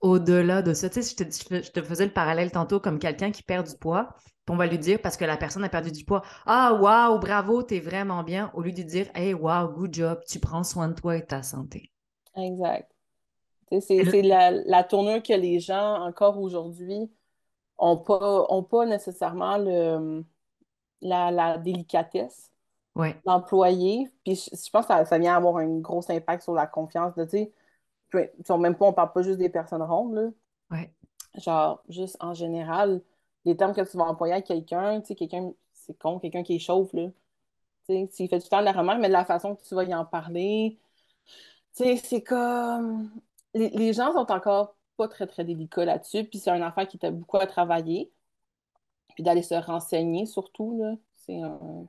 au-delà 0.00 0.62
de 0.62 0.74
ça. 0.74 0.88
Tu 0.88 1.02
sais, 1.02 1.16
je 1.16 1.70
te, 1.70 1.82
faisais 1.82 2.06
le 2.06 2.12
parallèle 2.12 2.50
tantôt 2.50 2.80
comme 2.80 2.98
quelqu'un 2.98 3.30
qui 3.30 3.42
perd 3.42 3.66
du 3.66 3.76
poids, 3.76 4.08
puis 4.44 4.54
on 4.54 4.56
va 4.56 4.66
lui 4.66 4.78
dire 4.78 5.00
parce 5.02 5.16
que 5.16 5.24
la 5.24 5.36
personne 5.36 5.64
a 5.64 5.68
perdu 5.68 5.92
du 5.92 6.04
poids 6.04 6.22
Ah, 6.46 6.74
waouh, 6.80 7.18
bravo, 7.18 7.62
t'es 7.62 7.80
vraiment 7.80 8.22
bien, 8.22 8.50
au 8.54 8.62
lieu 8.62 8.72
de 8.72 8.82
dire 8.82 9.08
Hey, 9.14 9.34
wow, 9.34 9.68
good 9.68 9.94
job, 9.94 10.20
tu 10.26 10.40
prends 10.40 10.64
soin 10.64 10.88
de 10.88 10.94
toi 10.94 11.16
et 11.16 11.20
de 11.20 11.26
ta 11.26 11.42
santé. 11.42 11.90
Exact. 12.36 12.90
C'est 13.80 14.22
la, 14.22 14.50
la, 14.50 14.82
tournure 14.82 15.22
que 15.22 15.34
les 15.34 15.60
gens, 15.60 16.02
encore 16.02 16.40
aujourd'hui, 16.40 17.10
n'ont 17.80 17.98
pas, 17.98 18.46
ont 18.48 18.62
pas 18.62 18.86
nécessairement 18.86 19.58
le, 19.58 20.24
la, 21.02 21.58
délicatesse 21.58 22.50
d'employer. 23.24 24.08
Puis 24.24 24.36
je, 24.36 24.70
pense 24.70 24.86
que 24.86 24.92
ça, 24.92 25.04
ça, 25.04 25.18
vient 25.18 25.36
avoir 25.36 25.58
un 25.58 25.78
gros 25.78 26.02
impact 26.10 26.42
sur 26.42 26.54
la 26.54 26.66
confiance 26.66 27.14
de 27.14 27.26
dire 28.12 28.58
même 28.58 28.76
pas, 28.76 28.86
on 28.86 28.92
parle 28.92 29.12
pas 29.12 29.22
juste 29.22 29.38
des 29.38 29.48
personnes 29.48 29.82
rondes, 29.82 30.14
là. 30.14 30.28
Ouais. 30.70 30.92
Genre, 31.36 31.82
juste 31.88 32.16
en 32.20 32.34
général, 32.34 33.02
les 33.44 33.56
termes 33.56 33.74
que 33.74 33.88
tu 33.88 33.96
vas 33.96 34.04
employer 34.04 34.34
à 34.34 34.42
quelqu'un, 34.42 35.00
tu 35.00 35.08
sais, 35.08 35.14
quelqu'un, 35.14 35.52
c'est 35.72 35.98
con, 35.98 36.18
quelqu'un 36.18 36.42
qui 36.42 36.56
est 36.56 36.58
chauve, 36.58 36.90
là. 36.94 37.08
Tu 37.88 37.94
sais, 37.94 38.08
s'il 38.12 38.28
fait 38.28 38.38
tout 38.38 38.46
le 38.46 38.50
temps 38.50 38.60
de 38.60 38.64
la 38.64 38.72
remarque, 38.72 39.00
mais 39.00 39.08
de 39.08 39.12
la 39.12 39.24
façon 39.24 39.54
que 39.54 39.62
tu 39.62 39.74
vas 39.74 39.84
y 39.84 39.94
en 39.94 40.04
parler, 40.04 40.78
tu 41.76 41.84
sais, 41.84 41.96
c'est 41.96 42.22
comme... 42.22 43.10
Les, 43.54 43.92
gens 43.92 44.12
sont 44.12 44.30
encore 44.30 44.76
pas 44.96 45.08
très, 45.08 45.26
très 45.26 45.44
délicats 45.44 45.84
là-dessus, 45.84 46.24
puis 46.24 46.38
c'est 46.38 46.50
un 46.50 46.62
affaire 46.62 46.86
qui 46.86 46.98
t'a 46.98 47.10
beaucoup 47.10 47.38
à 47.38 47.46
travailler, 47.46 48.12
puis 49.14 49.22
d'aller 49.24 49.42
se 49.42 49.54
renseigner, 49.54 50.26
surtout, 50.26 50.78
là. 50.80 50.94
C'est 51.16 51.40
un... 51.40 51.88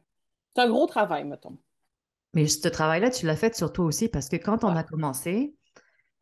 C'est 0.56 0.64
un 0.64 0.70
gros 0.70 0.88
travail, 0.88 1.26
mettons. 1.26 1.58
Mais 2.34 2.48
ce 2.48 2.68
travail-là, 2.68 3.10
tu 3.10 3.26
l'as 3.26 3.36
fait 3.36 3.56
surtout 3.56 3.84
aussi 3.84 4.10
parce 4.10 4.30
que 4.30 4.36
quand 4.36 4.64
on 4.64 4.76
a 4.76 4.84
commencé, 4.84 5.56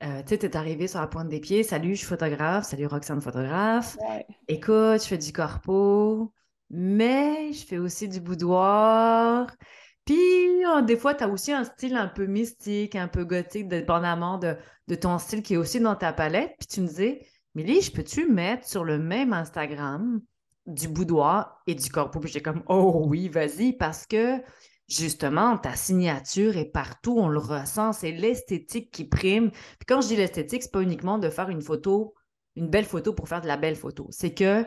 euh, 0.04 0.22
tu 0.22 0.30
sais, 0.30 0.38
t'es 0.38 0.56
arrivé 0.56 0.88
sur 0.88 1.00
la 1.00 1.08
pointe 1.08 1.30
des 1.30 1.40
pieds. 1.40 1.64
Salut, 1.64 1.92
je 1.92 2.00
suis 2.00 2.08
photographe. 2.08 2.66
Salut, 2.66 2.86
Roxane, 2.86 3.22
photographe. 3.22 3.98
Écoute, 4.48 5.02
je 5.02 5.08
fais 5.08 5.18
du 5.18 5.34
corpo, 5.34 6.32
mais 6.70 7.52
je 7.54 7.66
fais 7.66 7.80
aussi 7.80 8.08
du 8.08 8.20
boudoir. 8.20 9.48
Puis, 10.06 10.16
oh, 10.68 10.82
des 10.82 10.98
fois, 10.98 11.16
tu 11.16 11.24
as 11.24 11.28
aussi 11.28 11.52
un 11.52 11.64
style 11.64 11.96
un 11.96 12.08
peu 12.08 12.28
mystique, 12.28 12.96
un 12.96 13.08
peu 13.08 13.26
gothique, 13.26 13.68
dépendamment 13.68 14.38
de, 14.38 14.56
de, 14.88 14.96
ton 14.96 15.18
style 15.18 15.42
qui 15.42 15.56
est 15.56 15.58
aussi 15.58 15.80
dans 15.80 15.96
ta 15.96 16.14
palette. 16.14 16.54
Puis 16.60 16.68
tu 16.68 16.82
me 16.82 16.88
disais, 16.88 17.26
Milly, 17.56 17.82
je 17.82 17.92
peux-tu 17.92 18.32
mettre 18.32 18.68
sur 18.68 18.84
le 18.84 19.00
même 19.00 19.34
Instagram 19.34 20.22
du 20.68 20.88
boudoir 20.88 21.62
et 21.66 21.74
du 21.74 21.90
corpo? 21.90 22.20
Puis 22.20 22.32
j'ai 22.32 22.42
comme, 22.42 22.64
oh 22.68 23.04
oui, 23.08 23.30
vas-y, 23.30 23.74
parce 23.74 24.06
que 24.06 24.42
justement, 24.88 25.58
ta 25.58 25.76
signature 25.76 26.58
est 26.58 26.72
partout, 26.72 27.16
on 27.18 27.28
le 27.28 27.40
ressent, 27.40 27.94
c'est 27.94 28.12
l'esthétique 28.12 28.92
qui 28.92 29.06
prime. 29.06 29.52
Puis 29.52 29.86
quand 29.88 30.02
je 30.02 30.08
dis 30.08 30.16
l'esthétique, 30.16 30.64
c'est 30.64 30.72
pas 30.72 30.82
uniquement 30.82 31.18
de 31.18 31.30
faire 31.30 31.50
une 31.50 31.62
photo, 31.62 32.16
une 32.56 32.70
belle 32.70 32.86
photo 32.86 33.14
pour 33.14 33.28
faire 33.28 33.42
de 33.42 33.48
la 33.48 33.58
belle 33.58 33.76
photo. 33.76 34.08
C'est 34.12 34.34
que 34.34 34.66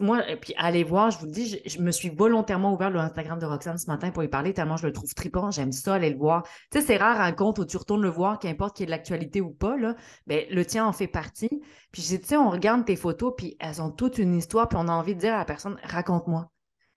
Moi, 0.00 0.22
puis 0.40 0.54
allez 0.56 0.82
voir, 0.82 1.10
je 1.12 1.18
vous 1.18 1.26
le 1.26 1.30
dis, 1.30 1.60
je, 1.64 1.80
me 1.80 1.92
suis 1.92 2.08
volontairement 2.08 2.74
ouvert 2.74 2.90
le 2.90 2.98
Instagram 2.98 3.38
de 3.38 3.46
Roxane 3.46 3.78
ce 3.78 3.86
matin 3.86 4.10
pour 4.10 4.24
y 4.24 4.28
parler, 4.28 4.52
tellement 4.52 4.76
je 4.76 4.86
le 4.86 4.92
trouve 4.92 5.14
trippant. 5.14 5.52
J'aime 5.52 5.70
ça, 5.70 5.94
aller 5.94 6.10
le 6.10 6.18
voir. 6.18 6.42
Tu 6.72 6.80
sais, 6.80 6.86
c'est 6.86 6.96
rare 6.96 7.20
un 7.20 7.32
compte 7.32 7.58
où 7.60 7.64
tu 7.64 7.76
retournes 7.76 8.02
le 8.02 8.08
voir, 8.08 8.40
qu'importe 8.40 8.76
qu'il 8.76 8.82
y 8.82 8.84
ait 8.84 8.86
de 8.86 8.90
l'actualité 8.90 9.40
ou 9.40 9.50
pas, 9.50 9.76
là. 9.76 9.94
Mais 10.26 10.48
le 10.50 10.64
tien 10.66 10.84
en 10.86 10.92
fait 10.92 11.06
partie. 11.06 11.62
Puis 11.92 12.02
tu 12.02 12.18
sais, 12.24 12.36
on 12.36 12.50
regarde 12.50 12.84
tes 12.84 12.96
photos, 12.96 13.32
puis 13.36 13.56
elles 13.60 13.80
ont 13.80 13.90
toute 13.90 14.18
une 14.18 14.34
histoire, 14.34 14.68
puis 14.68 14.78
on 14.80 14.88
a 14.88 14.92
envie 14.92 15.14
de 15.14 15.20
dire 15.20 15.34
à 15.34 15.38
la 15.38 15.44
personne, 15.44 15.78
raconte-moi. 15.84 16.50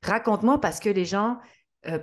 Raconte-moi 0.07 0.59
parce 0.59 0.79
que 0.79 0.89
les 0.89 1.05
gens 1.05 1.37
euh, 1.87 1.99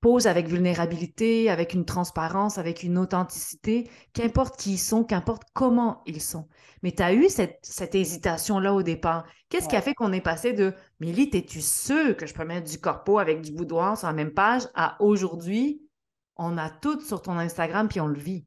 posent 0.00 0.26
avec 0.26 0.46
vulnérabilité, 0.46 1.50
avec 1.50 1.74
une 1.74 1.84
transparence, 1.84 2.58
avec 2.58 2.82
une 2.82 2.98
authenticité, 2.98 3.90
qu'importe 4.12 4.56
qui 4.56 4.74
ils 4.74 4.78
sont, 4.78 5.02
qu'importe 5.02 5.42
comment 5.54 6.02
ils 6.06 6.20
sont. 6.20 6.46
Mais 6.82 6.92
tu 6.92 7.02
as 7.02 7.12
eu 7.12 7.28
cette, 7.28 7.94
hésitation-là 7.94 8.74
au 8.74 8.82
départ. 8.82 9.26
Qu'est-ce 9.48 9.68
qui 9.68 9.76
a 9.76 9.82
fait 9.82 9.94
qu'on 9.94 10.12
est 10.12 10.20
passé 10.20 10.52
de 10.52 10.72
Mélie, 11.00 11.30
es-tu 11.32 11.60
sûre 11.60 12.16
que 12.16 12.26
je 12.26 12.34
peux 12.34 12.44
mettre 12.44 12.70
du 12.70 12.78
corpo 12.78 13.18
avec 13.18 13.40
du 13.40 13.52
boudoir 13.52 13.98
sur 13.98 14.06
la 14.06 14.12
même 14.12 14.32
page 14.32 14.68
à 14.74 14.96
aujourd'hui, 15.02 15.82
on 16.36 16.56
a 16.58 16.70
tout 16.70 17.00
sur 17.00 17.22
ton 17.22 17.32
Instagram 17.32 17.88
puis 17.88 18.00
on 18.00 18.06
le 18.06 18.18
vit? 18.18 18.46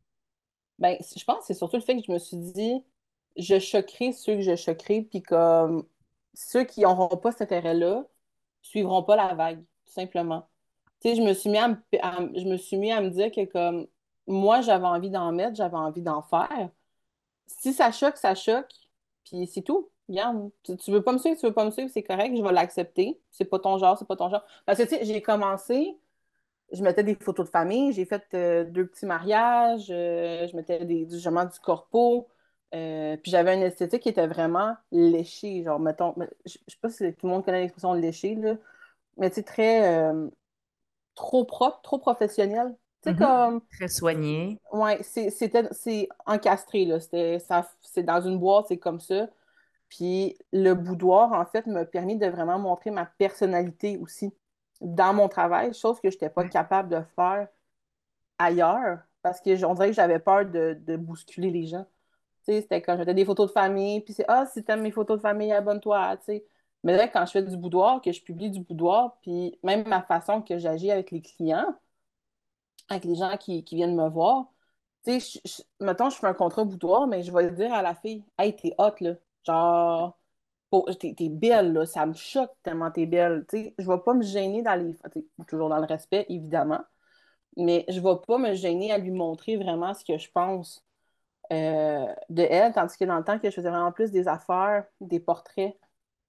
Ben, 0.80 0.96
je 1.00 1.24
pense 1.26 1.40
que 1.40 1.46
c'est 1.48 1.54
surtout 1.54 1.76
le 1.76 1.82
fait 1.82 1.96
que 1.98 2.04
je 2.08 2.12
me 2.12 2.18
suis 2.18 2.38
dit, 2.38 2.84
je 3.36 3.60
choquerai 3.60 4.14
ceux 4.14 4.36
que 4.36 4.42
je 4.42 4.56
choquerai, 4.56 5.02
puis 5.02 5.22
comme 5.22 5.84
ceux 6.34 6.64
qui 6.64 6.82
n'auront 6.82 7.18
pas 7.18 7.32
cet 7.32 7.42
intérêt-là 7.42 8.06
suivront 8.62 9.04
pas 9.04 9.16
la 9.16 9.34
vague, 9.36 9.60
tout 9.86 9.94
simplement 9.94 10.48
je 11.04 11.22
me 11.22 11.34
suis 11.34 11.50
mis 11.50 11.58
à 11.58 11.68
me, 11.70 11.78
je 12.40 12.46
me 12.46 12.58
suis 12.58 12.78
mis 12.78 12.92
à 12.92 13.02
me 13.02 13.10
dire 13.10 13.32
que 13.32 13.46
comme 13.46 13.88
moi, 14.28 14.62
j'avais 14.62 14.86
envie 14.86 15.10
d'en 15.10 15.32
mettre, 15.32 15.56
j'avais 15.56 15.78
envie 15.78 16.02
d'en 16.02 16.22
faire. 16.22 16.70
Si 17.48 17.74
ça 17.74 17.92
choque, 17.92 18.18
ça 18.18 18.36
choque, 18.36 18.72
puis 19.26 19.48
c'est 19.48 19.62
tout. 19.62 19.90
Regarde, 20.10 20.52
tu, 20.64 20.92
veux 20.92 21.04
pas 21.04 21.14
me 21.14 21.18
suivre, 21.18 21.38
tu 21.40 21.46
veux 21.46 21.54
pas 21.54 21.66
me 21.66 21.72
suivre, 21.72 21.90
c'est 21.94 22.04
correct, 22.04 22.36
je 22.36 22.44
vais 22.44 22.52
l'accepter. 22.52 23.20
C'est 23.32 23.46
pas 23.46 23.60
ton 23.60 23.78
genre, 23.78 23.98
c'est 23.98 24.08
pas 24.08 24.16
ton 24.16 24.30
genre. 24.30 24.44
Parce 24.66 24.78
que, 24.78 24.84
tu 24.84 24.90
sais, 24.90 25.06
j'ai 25.06 25.22
commencé, 25.22 25.98
je 26.72 26.84
mettais 26.84 27.04
des 27.04 27.16
photos 27.16 27.46
de 27.48 27.52
famille, 27.52 27.94
j'ai 27.94 28.06
fait 28.06 28.24
euh, 28.34 28.64
deux 28.66 28.88
petits 28.88 29.06
mariages, 29.06 29.88
euh, 29.90 30.48
je 30.48 30.56
mettais 30.56 30.86
des, 30.86 31.08
justement 31.10 31.46
du 31.46 31.60
corpo, 31.60 32.28
euh, 32.74 33.18
puis 33.18 33.32
j'avais 33.32 33.56
une 33.56 33.64
esthétique 33.64 34.04
qui 34.04 34.10
était 34.10 34.28
vraiment 34.28 34.76
léchée, 34.92 35.64
genre, 35.64 35.80
mettons, 35.80 36.16
je, 36.46 36.58
je 36.68 36.74
sais 36.74 36.80
pas 36.82 36.90
si 36.90 37.14
tout 37.14 37.28
le 37.28 37.34
monde 37.34 37.46
connaît 37.46 37.62
l'expression 37.62 37.94
léchée, 37.94 38.36
là, 38.36 38.56
mais 39.18 39.30
tu 39.30 39.36
sais, 39.36 39.44
très 39.44 40.04
trop 41.16 41.46
propre, 41.46 41.82
trop 41.82 42.00
professionnel. 42.00 42.76
C'est 43.04 43.14
mhm. 43.14 43.20
comme. 43.20 43.62
Très 43.78 43.88
soigné. 43.88 44.60
Oui, 44.72 44.92
c'est 45.02 46.10
encastré, 46.26 46.86
là. 46.86 47.00
C'est 47.00 48.04
dans 48.04 48.22
une 48.22 48.40
boîte, 48.40 48.68
c'est 48.68 48.78
comme 48.78 49.00
ça. 49.00 49.28
Puis 49.90 50.38
le 50.54 50.74
boudoir, 50.74 51.34
en 51.34 51.46
fait, 51.46 51.68
m'a 51.68 51.86
permis 51.86 52.18
de 52.18 52.28
vraiment 52.28 52.60
montrer 52.60 52.92
ma 52.92 53.06
personnalité 53.06 53.98
aussi 53.98 54.34
dans 54.80 55.14
mon 55.14 55.28
travail, 55.28 55.74
chose 55.74 56.00
que 56.00 56.10
je 56.10 56.16
n'étais 56.16 56.30
pas 56.30 56.48
capable 56.48 56.90
de 56.90 57.02
faire 57.16 57.48
ailleurs 58.40 59.00
parce 59.22 59.40
que 59.42 59.64
on 59.66 59.76
dirait 59.76 59.90
que 59.90 59.96
j'avais 59.96 60.18
peur 60.18 60.46
de, 60.46 60.96
bousculer 60.96 61.52
les 61.52 61.68
gens. 61.68 61.86
C'était 62.44 62.82
quand 62.82 62.98
j'avais 62.98 63.14
des 63.14 63.26
photos 63.26 63.48
de 63.50 63.54
famille, 63.54 64.02
puis 64.02 64.14
c'est 64.14 64.26
Ah, 64.28 64.46
si 64.46 64.64
aimes 64.68 64.82
mes 64.82 64.92
photos 64.92 65.18
de 65.18 65.22
famille, 65.22 65.52
abonne-toi. 65.52 66.18
Mais 66.84 66.98
là, 66.98 67.08
quand 67.08 67.26
je 67.26 67.32
fais 67.32 67.44
du 67.44 67.58
boudoir, 67.58 68.02
que 68.02 68.12
je 68.12 68.22
publie 68.24 68.50
du 68.50 68.62
boudoir, 68.62 69.18
puis 69.22 69.60
même 69.64 69.88
ma 69.88 70.02
façon 70.02 70.42
que 70.42 70.58
j'agis 70.58 70.92
avec 70.92 71.12
les 71.12 71.22
clients, 71.22 71.76
avec 72.90 73.06
les 73.06 73.16
gens 73.16 73.38
qui, 73.38 73.64
viennent 73.72 73.96
me 73.96 74.10
voir, 74.10 74.52
tu 75.06 75.20
sais, 75.20 75.42
mettons, 75.80 76.10
je 76.10 76.18
fais 76.18 76.28
un 76.28 76.34
contrat 76.34 76.64
boudoir, 76.66 77.08
mais 77.08 77.24
je 77.24 77.32
vais 77.32 77.52
dire 77.52 77.74
à 77.74 77.82
la 77.82 77.96
fille, 77.96 78.24
hey, 78.38 78.56
t'es 78.56 78.74
hot, 78.78 78.96
là. 79.02 79.16
Genre, 79.46 80.18
t'es 81.00 81.30
belle, 81.30 81.74
là. 81.74 81.86
Ça 81.86 82.06
me 82.06 82.14
choque 82.14 82.52
tellement 82.64 82.92
t'es 82.92 83.06
belle. 83.06 83.46
Tu 83.50 83.58
sais, 83.58 83.76
je 83.78 83.88
vais 83.88 84.00
pas 84.00 84.14
me 84.14 84.24
gêner 84.24 84.62
dans 84.64 84.76
les. 84.76 84.96
Toujours 85.48 85.70
dans 85.70 85.80
le 85.80 85.86
respect, 85.86 86.26
évidemment. 86.30 86.82
Mais 87.58 87.86
je 87.90 88.00
vais 88.00 88.16
pas 88.28 88.38
me 88.38 88.54
gêner 88.56 88.92
à 88.92 88.98
lui 88.98 89.12
montrer 89.12 89.58
vraiment 89.58 89.94
ce 89.94 90.06
que 90.06 90.18
je 90.18 90.32
pense 90.32 90.86
euh, 91.52 92.14
de 92.30 92.44
elle, 92.44 92.74
tandis 92.74 92.98
que 92.98 93.06
dans 93.06 93.18
le 93.18 93.24
temps 93.24 93.40
que 93.40 93.50
je 93.50 93.56
faisais 93.56 93.70
vraiment 93.70 93.92
plus 93.92 94.12
des 94.12 94.28
affaires, 94.28 94.86
des 95.02 95.20
portraits, 95.20 95.78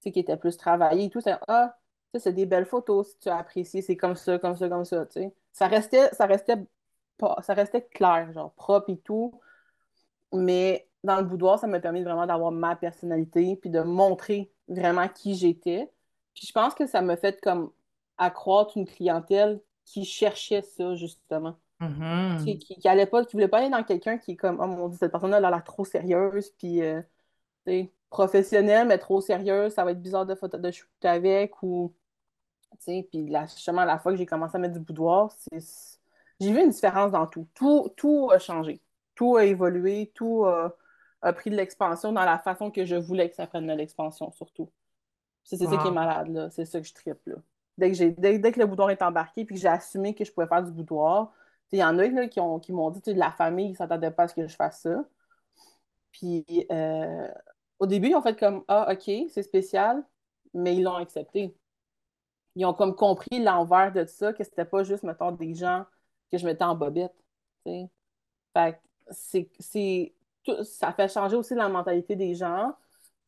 qui 0.03 0.19
était 0.19 0.37
plus 0.37 0.57
travaillé 0.57 1.05
et 1.05 1.11
tout, 1.11 1.21
c'est 1.21 1.37
Ah, 1.49 1.77
c'est 2.15 2.33
des 2.33 2.47
belles 2.47 2.67
photos 2.67 3.11
si 3.11 3.19
tu 3.21 3.29
as 3.29 3.37
apprécié, 3.39 3.83
c'est 3.83 3.97
comme 3.97 4.17
ça, 4.17 4.39
comme 4.39 4.57
ça, 4.57 4.69
comme 4.69 4.85
ça, 4.85 5.07
tu. 5.07 5.31
Ça 5.53 5.69
restait, 5.69 6.09
ça 6.13 6.27
restait 6.27 6.57
ça 7.43 7.55
restait 7.55 7.83
clair, 7.83 8.33
genre 8.33 8.53
propre 8.55 8.91
et 8.91 8.99
tout. 8.99 9.41
Mais 10.33 10.89
dans 11.05 11.17
le 11.19 11.25
boudoir, 11.25 11.59
ça 11.59 11.67
m'a 11.67 11.81
permis 11.81 12.03
vraiment 12.03 12.27
d'avoir 12.27 12.53
ma 12.53 12.77
personnalité 12.77 13.57
puis 13.57 13.71
de 13.71 13.81
montrer 13.81 14.53
vraiment 14.69 15.09
qui 15.09 15.35
j'étais. 15.35 15.91
Puis 16.35 16.47
je 16.47 16.53
pense 16.53 16.75
que 16.75 16.87
ça 16.87 17.03
m'a 17.03 17.17
fait 17.17 17.41
comme 17.41 17.73
accroître 18.19 18.77
une 18.77 18.87
clientèle 18.87 19.61
qui 19.85 20.05
cherchait 20.05 20.63
ça, 20.63 20.95
justement. 20.95 21.57
Mm-hmm. 21.83 22.45
Qui, 22.45 22.59
qui, 22.59 22.89
allait 22.89 23.07
pas, 23.07 23.25
qui 23.25 23.33
voulait 23.33 23.49
pas 23.49 23.59
aller 23.59 23.71
dans 23.71 23.83
quelqu'un 23.83 24.17
qui 24.17 24.33
est 24.33 24.37
comme 24.37 24.59
Oh 24.61 24.67
mon 24.67 24.89
Dieu, 24.89 24.99
cette 24.99 25.11
personne-là, 25.11 25.39
elle 25.39 25.45
a 25.45 25.51
l'air 25.51 25.65
trop 25.65 25.85
sérieuse, 25.85 26.51
puis 26.51 26.81
euh, 26.81 27.03
professionnelle, 28.09 28.87
mais 28.87 28.99
trop 28.99 29.21
sérieuse, 29.21 29.73
ça 29.75 29.85
va 29.85 29.91
être 29.91 30.01
bizarre 30.01 30.27
de, 30.27 30.35
photo, 30.35 30.59
de 30.59 30.71
shooter 30.71 31.09
avec 31.09 31.63
ou. 31.63 31.93
Puis 32.87 33.29
là, 33.29 33.47
justement, 33.47 33.85
la 33.85 33.99
fois 33.99 34.13
que 34.13 34.19
j'ai 34.19 34.27
commencé 34.27 34.57
à 34.57 34.59
mettre 34.59 34.75
du 34.75 34.81
boudoir, 34.81 35.31
j'ai 35.53 36.53
vu 36.53 36.61
une 36.61 36.71
différence 36.71 37.13
dans 37.13 37.27
tout. 37.27 37.47
tout. 37.55 37.91
Tout 37.97 38.31
a 38.33 38.39
changé. 38.39 38.81
Tout 39.15 39.37
a 39.37 39.45
évolué, 39.45 40.11
tout 40.15 40.45
a, 40.47 41.33
pris 41.33 41.51
de 41.51 41.57
l'expansion 41.57 42.13
dans 42.13 42.25
la 42.25 42.39
façon 42.39 42.71
que 42.71 42.85
je 42.85 42.97
voulais 42.97 43.29
que 43.29 43.37
ça 43.37 43.47
prenne 43.47 43.67
de 43.67 43.73
l'expansion, 43.73 44.31
surtout. 44.33 44.71
C'est 45.45 45.57
ça 45.57 45.77
qui 45.77 45.89
est 45.89 45.93
malade, 45.93 46.29
là. 46.29 46.51
C'est 46.51 46.65
ça 46.65 46.81
que 46.81 46.87
je 46.87 46.95
tripe, 46.95 47.27
là. 47.27 47.37
Dès 47.79 47.91
que, 47.91 48.21
dès, 48.21 48.39
dès, 48.39 48.53
que 48.53 48.61
le 48.61 48.67
boudoir 48.67 48.91
est 48.91 49.03
embarqué, 49.03 49.45
puis 49.45 49.57
que 49.57 49.61
j'ai 49.61 49.69
assumé 49.69 50.15
que 50.15 50.25
je 50.25 50.33
pouvais 50.33 50.47
faire 50.47 50.63
du 50.63 50.71
boudoir, 50.71 51.33
il 51.73 51.79
y 51.81 51.85
en 51.85 51.99
a 51.99 52.07
là, 52.09 52.29
qui, 52.29 52.41
ont, 52.41 52.59
qui 52.61 52.73
m'ont 52.73 52.91
dit, 52.91 53.01
de 53.03 53.13
la 53.19 53.33
famille, 53.33 53.67
ils 53.69 53.73
ne 53.73 53.77
s'attendaient 53.77 54.11
pas 54.11 54.25
à 54.25 54.29
ce 54.29 54.35
que 54.35 54.47
je 54.47 54.55
fasse 54.57 54.83
ça. 54.83 55.05
Puis, 56.13 56.45
euh, 56.71 57.29
au 57.79 57.87
début, 57.87 58.09
ils 58.11 58.15
ont 58.17 58.23
fait 58.23 58.39
comme 58.39 58.65
Ah, 58.69 58.93
OK, 58.93 59.11
c'est 59.31 59.43
spécial, 59.43 60.05
mais 60.55 60.77
ils 60.77 60.83
l'ont 60.83 60.97
accepté. 60.97 61.57
Ils 62.57 62.65
ont 62.67 62.75
comme 62.75 62.95
compris 62.97 63.41
l'envers 63.43 63.93
de 63.93 64.05
ça, 64.07 64.33
que 64.33 64.45
c'était 64.45 64.65
pas 64.65 64.85
juste, 64.85 65.03
mettons, 65.05 65.33
des 65.33 65.55
gens 65.55 65.85
que 66.31 66.39
je 66.39 66.47
mettais 66.47 66.65
en 66.65 66.75
bobette. 66.75 67.15
Fait 68.55 68.81
ça 70.65 70.93
fait 70.93 71.09
changer 71.09 71.37
aussi 71.37 71.55
la 71.55 71.69
mentalité 71.69 72.17
des 72.17 72.35
gens. 72.35 72.75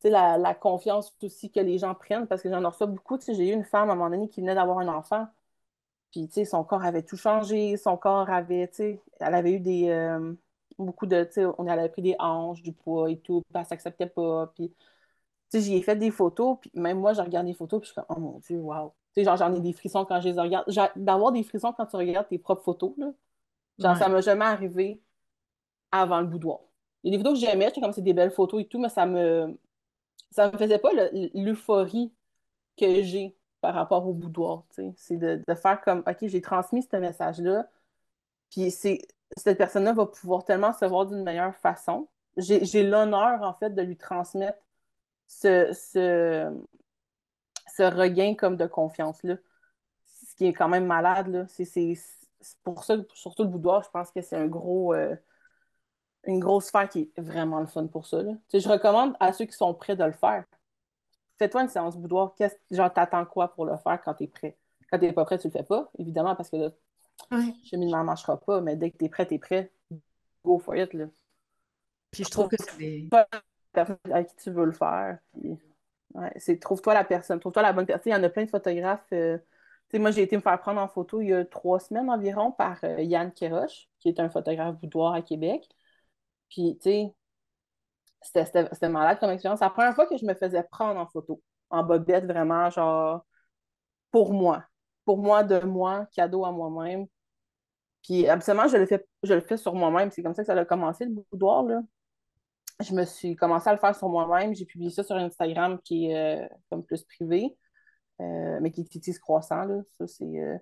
La, 0.03 0.37
la 0.37 0.53
confiance 0.53 1.15
aussi 1.23 1.51
que 1.51 1.59
les 1.59 1.79
gens 1.79 1.95
prennent, 1.95 2.27
parce 2.27 2.43
que 2.43 2.49
j'en 2.49 2.63
reçois 2.69 2.85
beaucoup. 2.87 3.17
J'ai 3.19 3.49
eu 3.49 3.53
une 3.53 3.63
femme 3.63 3.89
à 3.89 3.93
un 3.93 3.95
moment 3.95 4.09
donné 4.11 4.29
qui 4.29 4.41
venait 4.41 4.53
d'avoir 4.53 4.77
un 4.79 4.87
enfant. 4.87 5.27
Puis, 6.15 6.45
son 6.45 6.63
corps 6.63 6.83
avait 6.83 7.03
tout 7.03 7.17
changé. 7.17 7.77
Son 7.77 7.97
corps 7.97 8.29
avait, 8.29 8.69
elle 8.79 9.33
avait 9.33 9.53
eu 9.53 9.59
des, 9.59 9.89
euh, 9.89 10.33
beaucoup 10.77 11.05
de, 11.05 11.23
tu 11.23 11.33
sais, 11.33 11.45
on 11.57 11.67
avait 11.67 11.89
pris 11.89 12.01
des 12.01 12.15
hanches, 12.19 12.61
du 12.61 12.73
poids 12.73 13.09
et 13.11 13.17
tout, 13.19 13.41
puis 13.41 13.53
elle 13.59 13.65
s'acceptait 13.65 14.07
pas, 14.07 14.47
puis, 14.55 14.69
tu 14.69 14.75
sais, 15.49 15.61
j'y 15.61 15.75
ai 15.75 15.81
fait 15.81 15.95
des 15.95 16.11
photos, 16.11 16.57
puis 16.61 16.71
même 16.73 16.99
moi, 16.99 17.13
je 17.13 17.21
regarde 17.21 17.45
des 17.47 17.53
photos, 17.53 17.81
puis 17.81 17.87
je 17.87 17.93
suis 17.93 18.01
comme, 18.01 18.17
oh 18.17 18.19
mon 18.19 18.39
Dieu, 18.39 18.59
wow. 18.59 18.93
Tu 19.13 19.21
sais, 19.21 19.25
genre, 19.25 19.37
j'en 19.37 19.53
ai 19.53 19.59
des 19.61 19.73
frissons 19.73 20.05
quand 20.05 20.19
je 20.21 20.29
les 20.29 20.39
regarde. 20.39 20.65
D'avoir 20.95 21.31
des 21.31 21.43
frissons 21.43 21.73
quand 21.73 21.85
tu 21.85 21.95
regardes 21.95 22.27
tes 22.27 22.39
propres 22.39 22.63
photos, 22.63 22.93
là, 22.97 23.13
genre, 23.79 23.97
ça 23.97 24.09
m'a 24.09 24.21
jamais 24.21 24.45
arrivé 24.45 25.01
avant 25.91 26.21
le 26.21 26.27
boudoir. 26.27 26.59
Il 27.03 27.11
y 27.11 27.15
a 27.15 27.17
des 27.17 27.23
photos 27.23 27.39
que 27.39 27.45
j'aimais, 27.47 27.71
comme 27.71 27.93
c'est 27.93 28.01
des 28.01 28.13
belles 28.13 28.31
photos 28.31 28.61
et 28.61 28.65
tout, 28.67 28.79
mais 28.79 28.89
ça 28.89 29.05
me, 29.05 29.57
ça 30.31 30.51
me 30.51 30.57
faisait 30.57 30.79
pas 30.79 30.91
l'euphorie 31.33 32.13
que 32.77 33.03
j'ai 33.03 33.35
par 33.65 33.73
rapport 33.73 34.07
au 34.07 34.13
boudoir. 34.13 34.63
C'est 34.95 35.17
de, 35.17 35.43
faire 35.55 35.81
comme, 35.81 36.03
OK, 36.05 36.17
j'ai 36.21 36.39
transmis 36.39 36.83
ce 36.83 36.97
message-là, 36.97 37.67
puis 38.51 38.69
cette 38.69 39.57
personne-là 39.57 39.91
va 39.91 40.05
pouvoir 40.05 40.45
tellement 40.45 40.71
se 40.71 40.85
voir 40.85 41.07
d'une 41.07 41.23
meilleure 41.23 41.55
façon. 41.55 42.07
J'ai 42.37 42.83
l'honneur, 42.83 43.41
en 43.41 43.55
fait, 43.55 43.71
de 43.71 43.81
lui 43.81 43.97
transmettre 43.97 44.59
ce, 45.25 45.71
ce, 45.73 46.53
regain 47.79 48.35
comme 48.35 48.55
de 48.55 48.67
confiance-là. 48.67 49.37
Ce 50.05 50.35
qui 50.35 50.45
est 50.45 50.53
quand 50.53 50.69
même 50.69 50.85
malade, 50.85 51.47
C'est 51.49 51.97
pour 52.63 52.83
ça, 52.83 52.97
surtout 53.15 53.45
le 53.45 53.49
boudoir, 53.49 53.81
je 53.81 53.89
pense 53.89 54.11
que 54.11 54.21
c'est 54.21 54.37
un 54.37 54.47
gros... 54.47 54.93
Euh, 54.93 55.15
une 56.27 56.39
grosse 56.39 56.65
sphère 56.65 56.87
qui 56.87 57.11
est 57.15 57.21
vraiment 57.21 57.59
le 57.61 57.67
fun 57.67 57.87
pour 57.87 58.05
ça. 58.05 58.19
Je 58.53 58.69
recommande 58.69 59.15
à 59.19 59.33
ceux 59.33 59.45
qui 59.45 59.53
sont 59.53 59.73
prêts 59.73 59.95
de 59.95 60.03
le 60.03 60.11
faire. 60.11 60.43
Fais-toi 61.37 61.63
une 61.63 61.69
séance 61.69 61.97
boudoir. 61.97 62.33
Genre, 62.71 62.93
t'attends 62.93 63.25
quoi 63.25 63.53
pour 63.53 63.65
le 63.65 63.75
faire 63.77 64.01
quand 64.03 64.13
t'es 64.13 64.27
prêt? 64.27 64.57
Quand 64.89 64.99
t'es 64.99 65.11
pas 65.11 65.25
prêt, 65.25 65.37
tu 65.37 65.47
le 65.47 65.51
fais 65.51 65.63
pas, 65.63 65.91
évidemment, 65.97 66.35
parce 66.35 66.49
que 66.49 66.57
là, 66.57 66.69
Ouais. 67.31 67.53
Cheminement 67.63 67.99
ne 67.99 68.03
marchera 68.03 68.39
pas, 68.39 68.61
mais 68.61 68.75
dès 68.75 68.91
que 68.91 68.97
tu 68.97 69.05
es 69.05 69.09
prêt, 69.09 69.25
tu 69.25 69.35
es 69.35 69.39
prêt. 69.39 69.71
Go 70.43 70.59
for 70.59 70.75
it. 70.75 70.93
Là. 70.93 71.05
Puis 72.11 72.23
je 72.23 72.29
trouve 72.29 72.47
que 72.47 72.57
c'est 72.59 72.77
des. 72.77 73.09
À 74.11 74.23
qui 74.23 74.35
tu 74.37 74.51
veux 74.51 74.65
le 74.65 74.71
faire. 74.71 75.19
Puis... 75.33 75.57
Ouais, 76.13 76.31
c'est 76.37 76.59
trouve-toi 76.59 76.93
la 76.93 77.03
personne, 77.03 77.39
trouve-toi 77.39 77.61
la 77.61 77.73
bonne 77.73 77.85
personne. 77.85 78.13
Il 78.13 78.15
y 78.15 78.19
en 78.19 78.23
a 78.23 78.29
plein 78.29 78.45
de 78.45 78.49
photographes. 78.49 79.05
Euh... 79.11 79.37
Moi, 79.93 80.11
j'ai 80.11 80.23
été 80.23 80.35
me 80.35 80.41
faire 80.41 80.59
prendre 80.59 80.81
en 80.81 80.89
photo 80.89 81.21
il 81.21 81.29
y 81.29 81.33
a 81.33 81.45
trois 81.45 81.79
semaines 81.79 82.09
environ 82.09 82.51
par 82.51 82.77
euh, 82.83 83.01
Yann 83.01 83.31
Kéroche, 83.31 83.87
qui 83.99 84.09
est 84.09 84.19
un 84.19 84.29
photographe 84.29 84.75
boudoir 84.75 85.13
à 85.13 85.21
Québec. 85.21 85.69
Puis, 86.49 86.77
tu 86.81 86.89
sais, 86.89 87.13
c'était 88.21 88.89
malade 88.89 89.19
comme 89.19 89.29
expérience. 89.31 89.59
C'est 89.59 89.65
la 89.65 89.71
première 89.71 89.95
fois 89.95 90.07
que 90.07 90.17
je 90.17 90.25
me 90.25 90.33
faisais 90.33 90.63
prendre 90.63 90.99
en 90.99 91.07
photo, 91.07 91.41
en 91.69 91.83
bobette, 91.83 92.25
vraiment, 92.25 92.69
genre, 92.69 93.25
pour 94.11 94.33
moi. 94.33 94.63
Pour 95.05 95.17
moi, 95.17 95.43
de 95.43 95.59
moi, 95.59 96.07
cadeau 96.15 96.45
à 96.45 96.51
moi-même. 96.51 97.05
Puis, 98.03 98.27
absolument, 98.27 98.67
je 98.67 98.77
le 98.77 98.85
fais, 98.85 99.05
je 99.23 99.33
le 99.33 99.41
fais 99.41 99.57
sur 99.57 99.73
moi-même. 99.75 100.11
C'est 100.11 100.23
comme 100.23 100.33
ça 100.33 100.43
que 100.43 100.47
ça 100.47 100.53
a 100.53 100.65
commencé, 100.65 101.05
le 101.05 101.11
boudoir, 101.31 101.63
là. 101.63 101.81
Je 102.81 102.93
me 102.93 103.05
suis 103.05 103.35
commencé 103.35 103.69
à 103.69 103.73
le 103.73 103.79
faire 103.79 103.95
sur 103.95 104.09
moi-même. 104.09 104.53
J'ai 104.53 104.65
publié 104.65 104.89
ça 104.91 105.03
sur 105.03 105.15
Instagram, 105.15 105.79
qui 105.83 106.11
est 106.11 106.43
euh, 106.43 106.47
comme 106.69 106.83
plus 106.83 107.03
privé, 107.03 107.57
euh, 108.21 108.59
mais 108.61 108.71
qui 108.71 108.81
est 108.81 108.85
Titis 108.85 109.19
Croissant, 109.19 109.63
là. 109.65 109.81
Ça, 109.97 110.07
c'est... 110.07 110.25
Euh, 110.25 110.57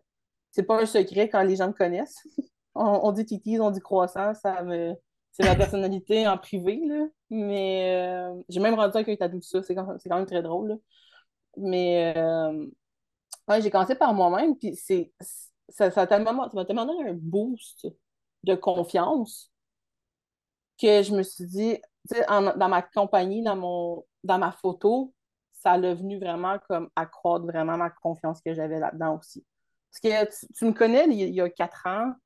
c'est 0.51 0.63
pas 0.63 0.79
un 0.81 0.86
secret 0.86 1.29
quand 1.29 1.41
les 1.41 1.55
gens 1.55 1.67
me 1.67 1.74
connaissent. 1.74 2.22
on, 2.75 3.12
dit 3.12 3.25
Titis, 3.25 3.60
on 3.60 3.72
dit 3.72 3.79
Croissant, 3.79 4.33
ça 4.36 4.62
me 4.63 4.93
c'est 5.34 5.44
ma 5.44 5.56
personnalité 5.56 6.28
en 6.28 6.38
privé, 6.38 6.80
là. 6.86 7.08
Mais 7.32 7.96
euh, 7.96 8.42
j'ai 8.50 8.60
même 8.60 8.75
rendu 8.75 8.96
un 8.96 9.02
état 9.02 9.28
tout 9.28 9.42
ça. 9.42 9.63
C'est 9.63 9.74
quand, 9.74 9.98
même 10.06 10.25
très 10.28 10.44
drôle. 10.44 10.80
Mais 11.58 12.13
euh, 12.16 12.68
j'ai 13.60 13.72
commencé 13.72 13.96
par 13.96 14.13
moi-même, 14.13 14.56
puis 14.56 14.75
c'est 14.75 15.12
ça, 15.70 15.90
ça 15.90 16.02
m'a 16.02 16.08
tellement, 16.08 16.50
tellement 16.66 16.86
donné 16.86 17.10
un 17.10 17.13
boost 17.16 17.88
de 18.44 18.56
confiance 18.56 19.52
que 20.80 21.02
je 21.02 21.16
me 21.16 21.24
suis 21.24 21.46
dit, 21.46 21.78
dans 22.28 22.70
ma 22.70 22.82
compagnie, 22.84 23.42
dans, 23.42 23.56
mon, 23.56 24.06
dans 24.24 24.38
ma 24.38 24.52
photo, 24.52 25.13
ça 25.52 25.72
a 25.72 25.94
venu 25.94 26.20
vraiment 26.20 26.60
comme 26.68 26.90
accroître 26.96 27.46
vraiment 27.46 27.78
ma 27.78 27.90
confiance 27.90 28.42
que 28.42 28.54
j'avais 28.54 28.80
là-dedans 28.80 29.18
aussi. 29.18 29.46
Parce 29.90 30.30
que 30.30 30.54
tu, 30.58 30.66
me 30.66 30.74
connais 30.74 31.06
il 31.08 31.34
y 31.34 31.42
a 31.42 31.50
quatre 31.50 31.88
ans, 31.88 32.13
sais, 32.13 32.23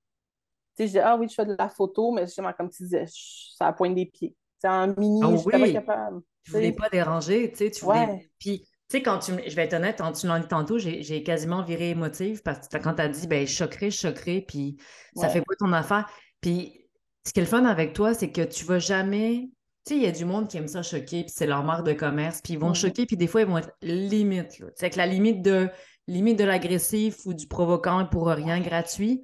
je 0.86 0.92
dis, 0.92 1.00
ah 1.00 1.16
oui, 1.18 1.28
je 1.28 1.34
fais 1.34 1.46
de 1.46 1.56
la 1.58 1.70
photo, 1.70 2.12
mais 2.12 2.26
justement, 2.26 2.54
comme 2.54 2.70
tu 2.70 2.84
disais, 2.84 3.06
ça 3.08 3.74
pointe 3.74 3.96
des 3.96 4.06
pieds. 4.06 4.36
C'est 4.60 4.68
en 4.68 4.88
mini, 4.98 5.22
je 5.32 5.38
suis 5.38 5.50
pas 5.50 5.72
capable. 5.72 6.22
Tu 6.44 6.52
voulais 6.52 6.72
pas 6.72 6.90
déranger, 6.90 7.52
tu 7.52 7.58
sais, 7.58 7.72
tu 7.72 7.84
voulais... 7.84 8.30
Puis, 8.40 8.62
tu 8.62 8.68
sais, 8.90 9.02
quand 9.02 9.20
tu... 9.20 9.32
Je 9.48 9.56
vais 9.56 9.64
être 9.64 9.74
honnête, 9.74 9.98
quand 9.98 10.12
tu 10.12 10.28
l'as 10.28 10.40
dit 10.40 10.48
tantôt, 10.48 10.78
j'ai 10.78 11.24
quasiment 11.24 11.62
viré 11.64 11.90
émotive 11.90 12.42
parce 12.44 12.68
que 12.68 12.78
quand 12.78 12.96
tu 12.96 13.02
as 13.02 13.10
dit, 13.10 13.28
ben, 13.28 13.46
je 13.46 13.54
choquerai, 13.54 13.92
je 13.92 13.98
choquerai, 13.98 14.42
puis 14.42 14.78
ça 15.16 15.30
fait 15.30 15.42
pas 15.42 15.56
ton 15.60 15.74
affaire. 15.74 16.10
Puis, 16.42 16.88
ce 17.26 17.34
qui 17.34 17.40
est 17.40 17.44
le 17.44 17.50
fun 17.50 17.66
avec 17.66 17.94
toi, 17.94 18.14
c'est 18.14 18.32
que 18.32 18.42
tu 18.42 18.66
vas 18.66 18.80
jamais... 18.80 19.50
Tu 19.86 19.94
sais, 19.94 20.00
il 20.00 20.04
y 20.04 20.08
a 20.08 20.12
du 20.12 20.26
monde 20.26 20.48
qui 20.48 20.58
aime 20.58 20.68
ça 20.68 20.84
choquer, 20.84 21.24
puis 21.24 21.34
c'est 21.36 21.48
leur 21.48 21.64
marque 21.64 21.86
de 21.86 21.94
commerce, 21.94 22.42
puis 22.42 22.54
ils 22.54 22.60
vont 22.60 22.74
choquer, 22.74 23.06
puis 23.06 23.16
des 23.16 23.28
fois, 23.28 23.42
ils 23.42 23.48
vont 23.48 23.58
être 23.58 23.72
limite. 23.82 24.62
C'est 24.76 24.90
que 24.90 24.98
la 24.98 25.06
limite 25.06 25.42
de 25.42 25.70
limite 26.08 26.40
de 26.40 26.46
l'agressif 26.46 27.26
ou 27.26 27.34
du 27.34 27.48
provoquant 27.48 28.06
pour 28.06 28.28
rien 28.28 28.62
gratuit 28.62 29.24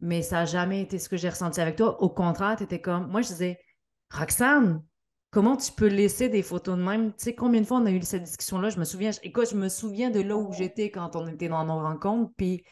mais 0.00 0.22
ça 0.22 0.36
n'a 0.36 0.44
jamais 0.44 0.82
été 0.82 0.98
ce 0.98 1.08
que 1.08 1.16
j'ai 1.16 1.28
ressenti 1.28 1.60
avec 1.60 1.76
toi. 1.76 2.00
Au 2.02 2.08
contraire, 2.10 2.56
tu 2.56 2.64
étais 2.64 2.80
comme. 2.80 3.08
Moi, 3.08 3.22
je 3.22 3.28
disais, 3.28 3.58
Roxane, 4.10 4.82
comment 5.30 5.56
tu 5.56 5.72
peux 5.72 5.86
laisser 5.86 6.28
des 6.28 6.42
photos 6.42 6.76
de 6.76 6.82
même? 6.82 7.12
Tu 7.12 7.24
sais, 7.24 7.34
combien 7.34 7.60
de 7.60 7.66
fois 7.66 7.78
on 7.78 7.86
a 7.86 7.90
eu 7.90 8.02
cette 8.02 8.24
discussion-là? 8.24 8.70
Je 8.70 8.78
me 8.78 8.84
souviens, 8.84 9.10
écoute, 9.22 9.50
je 9.50 9.56
me 9.56 9.68
souviens 9.68 10.10
de 10.10 10.20
là 10.20 10.36
où 10.36 10.52
j'étais 10.52 10.90
quand 10.90 11.16
on 11.16 11.26
était 11.26 11.48
dans 11.48 11.64
nos 11.64 11.80
rencontres, 11.80 12.32
puis 12.36 12.64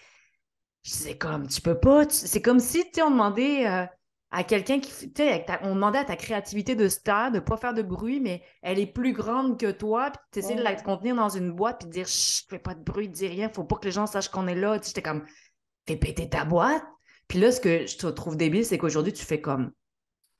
je 0.83 0.93
disais 0.93 1.19
comme, 1.19 1.49
tu 1.49 1.61
peux 1.61 1.79
pas. 1.79 2.09
C'est 2.09 2.43
comme 2.43 2.61
si, 2.61 2.85
tu 2.85 2.91
sais, 2.95 3.03
on 3.03 3.11
demandait. 3.11 3.67
Euh, 3.67 3.87
à 4.35 4.43
quelqu'un 4.43 4.81
qui, 4.81 4.91
tu 4.91 5.23
sais, 5.23 5.47
on 5.63 5.77
demandait 5.77 6.01
à 6.01 6.05
ta 6.05 6.17
créativité 6.17 6.75
de 6.75 6.89
star 6.89 7.31
de 7.31 7.37
ne 7.37 7.41
pas 7.41 7.57
faire 7.57 7.73
de 7.73 7.83
bruit, 7.83 8.19
mais 8.19 8.43
elle 8.63 8.81
est 8.81 8.87
plus 8.87 9.13
grande 9.13 9.61
que 9.61 9.71
toi, 9.71 10.11
puis 10.11 10.21
tu 10.33 10.39
essaies 10.41 10.57
de 10.57 10.63
la 10.63 10.75
contenir 10.75 11.15
dans 11.15 11.29
une 11.29 11.53
boîte, 11.53 11.79
puis 11.79 11.87
de 11.87 11.93
dire, 11.93 12.09
chut, 12.09 12.45
fais 12.51 12.59
pas 12.59 12.75
de 12.75 12.83
bruit, 12.83 13.09
dis 13.09 13.29
rien, 13.29 13.49
faut 13.49 13.63
pas 13.63 13.77
que 13.77 13.85
les 13.85 13.93
gens 13.93 14.07
sachent 14.07 14.29
qu'on 14.29 14.49
est 14.49 14.57
là. 14.57 14.81
Tu 14.81 14.89
j'étais 14.89 15.03
comme, 15.03 15.25
fais 15.87 15.97
péter 15.97 16.29
ta 16.29 16.45
boîte. 16.45 16.83
Puis 17.29 17.39
là, 17.39 17.53
ce 17.53 17.61
que 17.61 17.87
je 17.87 18.07
trouve 18.09 18.37
débile, 18.37 18.65
c'est 18.65 18.79
qu'aujourd'hui, 18.79 19.13
tu 19.13 19.25
fais 19.25 19.41
comme 19.41 19.73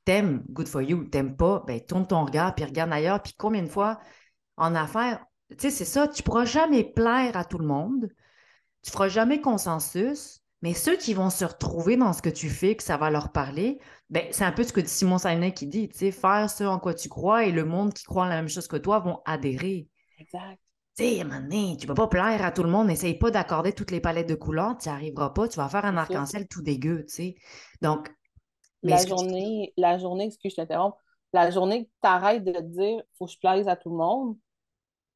t'aimes, 0.05 0.45
good 0.51 0.69
for 0.69 0.83
you, 0.83 1.05
t'aimes 1.05 1.37
pas, 1.37 1.65
ben 1.67 1.81
tourne 1.81 2.07
ton 2.07 2.25
regard, 2.25 2.55
puis 2.55 2.65
regarde 2.65 2.93
ailleurs. 2.93 3.23
Puis 3.23 3.35
combien 3.37 3.63
de 3.63 3.69
fois 3.69 4.01
en 4.57 4.75
affaires, 4.75 5.25
tu 5.51 5.57
sais, 5.59 5.71
c'est 5.71 5.85
ça, 5.85 6.09
tu 6.09 6.23
pourras 6.23 6.45
jamais 6.45 6.85
plaire 6.85 7.37
à 7.37 7.45
tout 7.45 7.59
le 7.59 7.67
monde, 7.67 8.09
tu 8.83 8.91
feras 8.91 9.09
jamais 9.09 9.41
consensus, 9.41 10.41
mais 10.63 10.75
ceux 10.75 10.97
qui 10.97 11.15
vont 11.15 11.31
se 11.31 11.45
retrouver 11.45 11.97
dans 11.97 12.13
ce 12.13 12.23
que 12.23 12.31
tu 12.31 12.49
fais, 12.49 12.77
que 12.77 12.83
ça 12.83 12.97
va 12.97 13.11
leur 13.11 13.33
parler, 13.33 13.79
ben, 14.11 14.27
c'est 14.31 14.45
un 14.45 14.53
peu 14.53 14.65
ce 14.65 14.73
que 14.73 14.85
Simon 14.87 15.19
Sainet 15.19 15.53
qui 15.53 15.67
dit, 15.67 15.89
tu 15.89 15.99
sais, 15.99 16.11
faire 16.11 16.49
ce 16.51 16.65
en 16.65 16.79
quoi 16.79 16.95
tu 16.95 17.09
crois 17.09 17.45
et 17.45 17.53
le 17.53 17.65
monde 17.65 17.93
qui 17.93 18.05
croit 18.05 18.29
la 18.29 18.37
même 18.37 18.49
chose 18.49 18.69
que 18.69 18.77
toi 18.77 18.99
vont 19.01 19.21
adhérer. 19.25 19.89
Exact 20.19 20.64
tu 20.97 21.05
sais, 21.05 21.19
à 21.19 21.23
un 21.23 21.25
moment 21.25 21.41
donné, 21.41 21.77
tu 21.77 21.87
peux 21.87 21.95
pas 21.95 22.07
plaire 22.07 22.45
à 22.45 22.53
tout 22.53 22.63
le 22.63 22.71
monde, 22.71 22.87
n'essaye 22.87 23.15
pas 23.15 23.31
d'accorder 23.31 23.73
toutes 23.73 23.91
les 23.91 24.01
palettes 24.01 24.29
de 24.29 24.37
couleurs, 24.37 24.79
tu 24.79 24.89
n'y 24.89 24.95
arriveras 24.95 25.31
pas, 25.31 25.49
tu 25.49 25.57
vas 25.57 25.69
faire 25.69 25.85
un 25.85 25.97
arc-en-ciel 25.97 26.47
tout 26.47 26.63
dégueu, 26.63 27.05
tu 27.07 27.15
sais. 27.15 27.35
Donc, 27.83 28.15
la 28.83 29.05
journée, 29.05 29.73
la 29.77 29.99
journée, 29.99 30.27
excuse, 30.27 30.53
je 30.53 30.57
t'interromps, 30.57 30.97
la 31.33 31.51
journée 31.51 31.87
que 31.87 31.91
tu 31.91 32.09
arrêtes 32.09 32.45
de 32.45 32.53
te 32.53 32.61
dire, 32.61 33.03
faut 33.19 33.27
que 33.27 33.33
je 33.33 33.39
plaise 33.39 33.67
à 33.67 33.75
tout 33.75 33.91
le 33.91 33.97
monde, 33.97 34.37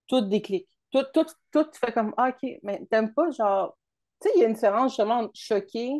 tout 0.08 0.22
déclic. 0.22 0.66
Tout, 0.90 1.04
tout, 1.12 1.26
tout, 1.52 1.64
tu 1.64 1.78
fais 1.78 1.92
comme, 1.92 2.12
ah, 2.16 2.30
OK, 2.30 2.50
mais 2.62 2.84
t'aimes 2.90 3.14
pas, 3.14 3.30
genre, 3.30 3.76
tu 4.20 4.28
sais, 4.28 4.34
il 4.36 4.40
y 4.40 4.44
a 4.44 4.48
une 4.48 4.54
différence 4.54 4.92
justement 4.92 5.18
entre 5.20 5.30
choquer 5.34 5.92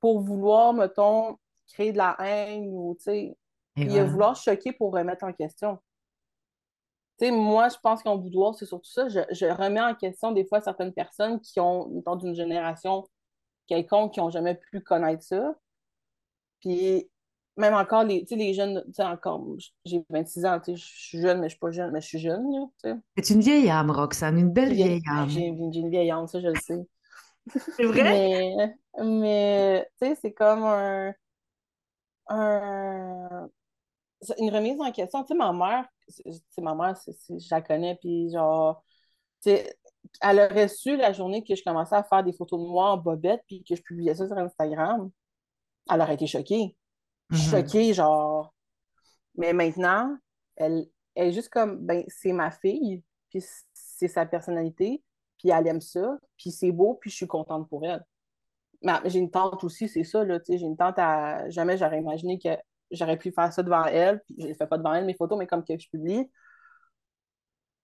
pour 0.00 0.20
vouloir, 0.20 0.72
mettons, 0.72 1.36
créer 1.66 1.92
de 1.92 1.98
la 1.98 2.16
haine 2.20 2.68
ou, 2.70 2.94
tu 2.96 3.02
sais, 3.02 3.36
il 3.76 3.92
y 3.92 3.98
a 3.98 4.04
vouloir 4.04 4.36
choquer 4.36 4.72
pour 4.72 4.92
remettre 4.92 5.24
en 5.24 5.32
question 5.32 5.78
moi, 7.30 7.68
je 7.68 7.76
pense 7.82 8.02
qu'en 8.02 8.16
boudoir, 8.16 8.54
c'est 8.54 8.66
surtout 8.66 8.90
ça. 8.90 9.08
Je, 9.08 9.46
remets 9.52 9.80
en 9.80 9.94
question 9.94 10.32
des 10.32 10.46
fois 10.46 10.60
certaines 10.60 10.92
personnes 10.92 11.40
qui 11.40 11.60
ont, 11.60 12.02
dans 12.06 12.18
une 12.18 12.34
génération 12.34 13.06
quelconque, 13.66 14.14
qui 14.14 14.20
n'ont 14.20 14.30
jamais 14.30 14.54
pu 14.54 14.80
connaître 14.80 15.22
ça. 15.22 15.54
Puis 16.60 17.08
même 17.56 17.74
encore, 17.74 18.04
les, 18.04 18.24
les 18.30 18.54
jeunes, 18.54 18.82
encore, 18.98 19.46
j'ai 19.84 20.02
26 20.08 20.46
ans, 20.46 20.60
je 20.66 20.74
suis 20.74 21.20
jeune, 21.20 21.40
mais 21.40 21.48
je 21.48 21.54
suis 21.54 21.58
pas 21.58 21.70
jeune, 21.70 21.90
mais 21.90 22.00
je 22.00 22.06
suis 22.06 22.18
jeune. 22.18 22.44
C'est 22.82 23.34
une 23.34 23.40
vieille 23.40 23.68
âme, 23.68 23.90
Roxane, 23.90 24.38
une 24.38 24.52
belle 24.52 24.72
vieille 24.72 25.02
âme. 25.08 25.28
J'ai 25.28 25.46
une 25.46 25.90
vieille 25.90 26.10
âme, 26.10 26.26
ça, 26.26 26.40
je 26.40 26.48
le 26.48 26.56
sais. 26.56 26.86
C'est 27.76 27.84
vrai? 27.84 28.02
mais, 28.02 28.74
mais 29.04 29.90
tu 30.00 30.08
sais, 30.08 30.18
c'est 30.20 30.32
comme 30.32 30.64
un, 30.64 31.12
un, 32.28 33.48
une 34.38 34.54
remise 34.54 34.80
en 34.80 34.92
question. 34.92 35.22
Tu 35.22 35.28
sais, 35.28 35.34
ma 35.34 35.52
mère, 35.52 35.88
c'est 36.08 36.60
ma 36.60 36.74
mère, 36.74 36.94
je 37.06 37.48
la 37.50 37.62
connais, 37.62 37.96
puis 37.96 38.30
genre, 38.30 38.82
elle 39.46 40.40
aurait 40.40 40.68
su 40.68 40.96
la 40.96 41.12
journée 41.12 41.42
que 41.44 41.54
je 41.54 41.62
commençais 41.62 41.96
à 41.96 42.02
faire 42.02 42.24
des 42.24 42.32
photos 42.32 42.60
de 42.60 42.66
moi 42.66 42.90
en 42.90 42.96
bobette, 42.96 43.42
puis 43.46 43.64
que 43.64 43.74
je 43.74 43.82
publiais 43.82 44.14
ça 44.14 44.26
sur 44.26 44.36
Instagram, 44.36 45.10
elle 45.90 46.00
aurait 46.00 46.14
été 46.14 46.26
choquée. 46.26 46.76
Mm-hmm. 47.30 47.50
Choquée, 47.50 47.94
genre. 47.94 48.52
Mais 49.36 49.52
maintenant, 49.52 50.16
elle, 50.56 50.86
est 51.14 51.32
juste 51.32 51.48
comme, 51.48 51.78
ben, 51.78 52.04
c'est 52.08 52.32
ma 52.32 52.50
fille, 52.50 53.02
puis 53.30 53.42
c'est 53.72 54.08
sa 54.08 54.26
personnalité, 54.26 55.02
puis 55.38 55.50
elle 55.50 55.66
aime 55.66 55.80
ça, 55.80 56.18
puis 56.36 56.50
c'est 56.50 56.72
beau, 56.72 56.94
puis 57.00 57.10
je 57.10 57.16
suis 57.16 57.26
contente 57.26 57.68
pour 57.68 57.84
elle. 57.86 58.04
Mais 58.82 58.94
j'ai 59.04 59.18
une 59.18 59.30
tante 59.30 59.62
aussi, 59.64 59.88
c'est 59.88 60.04
ça, 60.04 60.24
là, 60.24 60.40
tu 60.40 60.52
sais, 60.52 60.58
j'ai 60.58 60.66
une 60.66 60.76
tante 60.76 60.98
à... 60.98 61.48
Jamais 61.50 61.76
j'aurais 61.76 62.00
imaginé 62.00 62.38
que 62.38 62.48
j'aurais 62.90 63.18
pu 63.18 63.32
faire 63.32 63.52
ça 63.52 63.62
devant 63.62 63.84
elle, 63.84 64.20
puis 64.24 64.36
je 64.38 64.48
ne 64.48 64.54
fais 64.54 64.66
pas 64.66 64.78
devant 64.78 64.94
elle 64.94 65.04
mes 65.04 65.14
photos, 65.14 65.38
mais 65.38 65.46
comme 65.46 65.64
que 65.64 65.78
je 65.78 65.88
publie. 65.88 66.30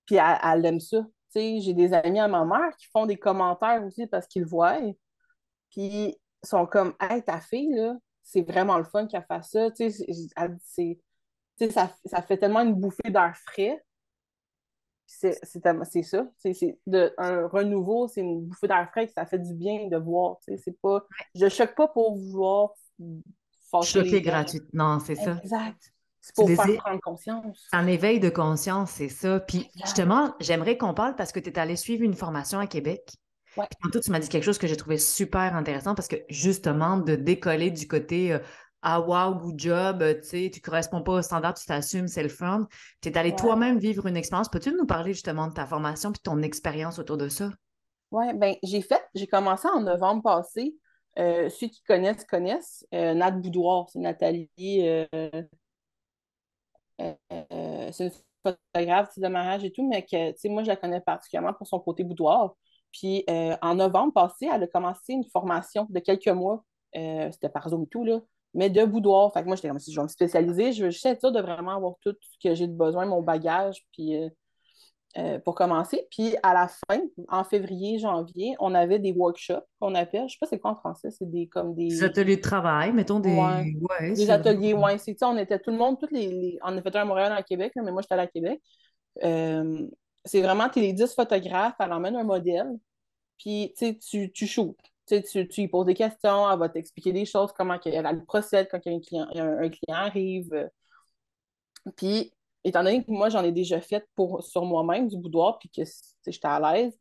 Puis 0.06 0.16
elle, 0.16 0.64
aime 0.64 0.80
ça. 0.80 1.04
J'ai 1.34 1.74
des 1.74 1.92
amis 1.92 2.20
à 2.20 2.28
ma 2.28 2.44
mère 2.44 2.74
qui 2.78 2.86
font 2.86 3.04
des 3.04 3.18
commentaires 3.18 3.84
aussi 3.84 4.06
parce 4.06 4.26
qu'ils 4.26 4.42
le 4.42 4.48
voient. 4.48 4.78
Puis 5.70 6.16
sont 6.42 6.66
comme 6.66 6.94
Hey, 7.00 7.22
ta 7.22 7.40
fille, 7.40 7.74
là, 7.74 7.96
c'est 8.22 8.42
vraiment 8.42 8.78
le 8.78 8.84
fun 8.84 9.06
qu'elle 9.06 9.24
fasse 9.24 9.50
ça. 9.50 9.68
C'est, 9.74 9.90
ça, 11.70 11.94
ça 12.04 12.22
fait 12.22 12.38
tellement 12.38 12.60
une 12.60 12.74
bouffée 12.74 13.10
d'air 13.10 13.36
frais. 13.36 13.82
C'est, 15.06 15.38
c'est, 15.44 16.02
ça. 16.02 16.26
C'est, 16.38 16.78
de, 16.86 17.14
un 17.16 17.46
renouveau, 17.46 18.08
c'est 18.08 18.22
une 18.22 18.46
bouffée 18.46 18.66
d'air 18.66 18.88
frais 18.90 19.06
que 19.06 19.12
ça 19.12 19.24
fait 19.26 19.38
du 19.38 19.54
bien 19.54 19.88
de 19.88 19.96
voir. 19.96 20.38
C'est 20.40 20.80
pas, 20.80 21.04
je 21.34 21.48
choque 21.48 21.74
pas 21.76 21.88
pour 21.88 22.16
vouloir 22.16 22.72
Choquer 23.83 24.22
gratuitement, 24.22 24.94
non, 24.94 25.00
c'est 25.00 25.16
ça. 25.16 25.38
Exact. 25.42 25.92
C'est 26.20 26.35
pour 26.35 26.48
faire 26.48 26.76
prendre 26.79 27.00
conscience. 27.00 27.66
Un 27.72 27.87
éveil 27.87 28.18
de 28.18 28.29
conscience, 28.29 28.90
c'est 28.90 29.09
ça. 29.09 29.40
Puis 29.40 29.70
justement, 29.85 30.35
j'aimerais 30.40 30.76
qu'on 30.76 30.94
parle 30.94 31.14
parce 31.14 31.31
que 31.33 31.40
tu 31.40 31.50
es 31.50 31.59
allé 31.59 31.76
suivre 31.76 32.02
une 32.02 32.14
formation 32.14 32.59
à 32.59 32.66
Québec. 32.66 33.12
Ouais. 33.57 33.66
Puis 33.70 33.79
tantôt, 33.83 34.00
tu 34.00 34.11
m'as 34.11 34.18
dit 34.18 34.29
quelque 34.29 34.44
chose 34.44 34.59
que 34.59 34.66
j'ai 34.66 34.76
trouvé 34.76 34.98
super 34.98 35.55
intéressant 35.55 35.94
parce 35.94 36.09
que 36.09 36.16
justement, 36.29 36.96
de 36.96 37.14
décoller 37.14 37.70
du 37.70 37.87
côté 37.87 38.33
euh, 38.33 38.38
Ah 38.83 39.00
wow, 39.00 39.35
good 39.35 39.59
job, 39.59 40.02
euh, 40.02 40.14
tu 40.14 40.29
sais, 40.29 40.50
tu 40.52 40.61
corresponds 40.61 41.02
pas 41.02 41.12
au 41.12 41.22
standard, 41.22 41.55
tu 41.55 41.64
t'assumes, 41.64 42.09
c'est 42.09 42.22
le 42.22 42.29
fun. 42.29 42.66
Tu 43.00 43.09
es 43.09 43.16
allé 43.18 43.35
toi-même 43.35 43.79
vivre 43.79 44.07
une 44.07 44.16
expérience. 44.16 44.48
Peux-tu 44.48 44.72
nous 44.72 44.87
parler 44.87 45.12
justement 45.12 45.48
de 45.48 45.55
ta 45.55 45.66
formation 45.66 46.12
puis 46.12 46.20
ton 46.22 46.42
expérience 46.42 46.98
autour 46.98 47.16
de 47.16 47.29
ça? 47.29 47.50
Oui, 48.11 48.26
bien, 48.35 48.55
j'ai 48.62 48.83
fait, 48.83 49.02
j'ai 49.14 49.26
commencé 49.26 49.68
en 49.68 49.81
novembre 49.81 50.22
passé. 50.22 50.76
Euh, 51.18 51.48
ceux 51.48 51.68
qui 51.68 51.83
connaissent, 51.83 52.24
connaissent. 52.24 52.87
Euh, 52.94 53.14
Nat 53.14 53.31
Boudoir, 53.33 53.88
c'est 53.90 53.98
Nathalie. 53.98 54.87
Euh, 54.87 55.07
c'est 57.92 58.05
une 58.05 58.11
photographe 58.42 59.18
de 59.18 59.29
mariage 59.29 59.64
et 59.64 59.72
tout, 59.72 59.87
mais 59.88 60.05
que 60.05 60.48
moi, 60.48 60.62
je 60.62 60.68
la 60.68 60.76
connais 60.76 61.00
particulièrement 61.00 61.55
pour 61.55 61.66
son 61.66 61.81
côté 61.81 62.05
boudoir. 62.05 62.55
Puis 62.92 63.24
en 63.29 63.74
novembre 63.74 64.12
passé, 64.12 64.48
elle 64.52 64.62
a 64.62 64.66
commencé 64.66 65.12
une 65.12 65.24
formation 65.24 65.87
de 65.90 65.98
quelques 66.00 66.29
mois. 66.29 66.64
C'était 66.94 67.48
par 67.48 67.68
Zoom 67.68 67.85
et 67.85 67.87
tout, 67.88 68.05
là. 68.05 68.20
mais 68.55 68.70
de 68.70 68.85
boudoir. 68.85 69.33
Fait 69.33 69.42
que 69.42 69.46
moi, 69.46 69.57
j'étais 69.57 69.68
comme 69.68 69.79
si 69.79 69.92
je 69.92 70.00
vais 70.00 70.05
me 70.05 70.09
spécialiser, 70.09 70.72
je 70.72 70.85
veux 70.85 70.90
juste 70.90 71.07
être 71.07 71.31
de 71.31 71.40
vraiment 71.40 71.76
avoir 71.76 71.94
tout 72.00 72.14
ce 72.20 72.48
que 72.48 72.55
j'ai 72.55 72.66
de 72.66 72.72
besoin, 72.72 73.05
mon 73.07 73.22
bagage, 73.22 73.85
puis 73.92 74.16
euh, 74.16 74.29
euh, 75.18 75.38
pour 75.38 75.55
commencer. 75.55 76.07
Puis 76.11 76.37
à 76.42 76.52
la 76.52 76.68
fin, 76.68 77.00
en 77.29 77.42
février, 77.42 77.98
janvier, 77.98 78.55
on 78.59 78.74
avait 78.74 78.98
des 78.98 79.12
workshops 79.12 79.64
qu'on 79.81 79.94
appelle, 79.94 80.29
je 80.29 80.35
sais 80.35 80.38
pas 80.38 80.46
c'est 80.46 80.59
quoi 80.59 80.72
en 80.72 80.76
français, 80.76 81.11
c'est 81.11 81.31
des 81.31 81.46
comme 81.46 81.74
des. 81.74 81.88
Des 81.88 82.05
ateliers 82.05 82.37
de 82.37 82.42
travail, 82.42 82.92
mettons 82.92 83.20
des. 83.20 83.35
Ouais, 83.35 84.12
des 84.12 84.31
ateliers, 84.31 84.74
ouais. 84.74 84.98
C'est 84.98 85.16
on 85.22 85.38
était 85.38 85.59
tout 85.59 85.70
le 85.70 85.79
monde, 85.79 85.98
toutes 85.98 86.12
les, 86.12 86.59
On 86.62 86.76
a 86.76 86.83
fait 86.83 86.94
un 86.96 87.00
à 87.00 87.05
Montréal, 87.05 87.33
à 87.33 87.42
Québec, 87.42 87.72
mais 87.76 87.90
moi, 87.90 88.02
j'étais 88.02 88.14
à 88.20 88.26
Québec. 88.26 88.61
Euh, 89.24 89.87
c'est 90.26 90.42
vraiment, 90.42 90.68
tu 90.68 90.81
les 90.81 90.92
10 90.92 91.14
photographes, 91.14 91.76
elle 91.79 91.92
emmène 91.92 92.16
un 92.16 92.24
modèle, 92.24 92.68
puis 93.38 93.72
tu, 93.79 94.31
tu 94.31 94.46
shootes. 94.46 94.76
Tu, 95.07 95.22
tu, 95.48 95.61
lui 95.61 95.68
poses 95.68 95.87
des 95.87 95.94
questions, 95.94 96.50
elle 96.50 96.59
va 96.59 96.68
t'expliquer 96.68 97.12
des 97.12 97.24
choses, 97.24 97.52
comment 97.57 97.79
elle, 97.85 98.24
procède 98.26 98.68
quand 98.70 98.85
un 98.87 99.00
client, 99.00 99.29
un, 99.35 99.68
client 99.70 99.96
arrive. 99.96 100.68
Puis, 101.96 102.33
étant 102.68 102.83
donné 102.83 103.05
que 103.05 103.11
moi, 103.11 103.29
j'en 103.29 103.44
ai 103.44 103.52
déjà 103.52 103.81
fait 103.81 104.07
pour, 104.14 104.42
sur 104.42 104.64
moi-même 104.64 105.09
du 105.09 105.16
boudoir, 105.16 105.59
puis 105.59 105.68
que 105.68 105.83
j'étais 106.26 106.48
à 106.48 106.61
l'aise, 106.61 106.98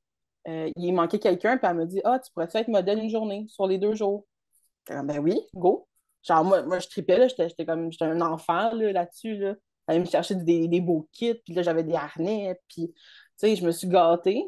euh, 0.47 0.71
il 0.75 0.93
manquait 0.93 1.19
quelqu'un, 1.19 1.57
puis 1.57 1.67
elle 1.67 1.77
me 1.77 1.85
dit 1.85 2.01
Ah, 2.03 2.19
tu 2.19 2.31
pourrais 2.31 2.47
être 2.53 2.67
modèle 2.67 2.99
une 2.99 3.09
journée, 3.09 3.45
sur 3.47 3.67
les 3.67 3.77
deux 3.77 3.95
jours 3.95 4.25
Ben 4.87 5.19
oui, 5.19 5.41
go. 5.55 5.87
Genre, 6.23 6.43
moi, 6.43 6.63
moi 6.63 6.79
je 6.79 6.87
tripais, 6.87 7.27
j'étais 7.29 7.65
comme 7.65 7.91
j'étais 7.91 8.05
un 8.05 8.21
enfant 8.21 8.71
là-dessus. 8.73 9.37
Là, 9.37 9.55
Elle 9.87 10.01
me 10.01 10.05
chercher 10.05 10.35
des, 10.35 10.67
des 10.67 10.81
beaux 10.81 11.07
kits, 11.11 11.35
puis 11.35 11.53
là, 11.53 11.63
j'avais 11.63 11.83
des 11.83 11.95
harnais, 11.95 12.59
puis, 12.67 12.93
tu 12.93 13.01
sais, 13.37 13.55
je 13.55 13.65
me 13.65 13.71
suis 13.71 13.87
gâtée. 13.87 14.45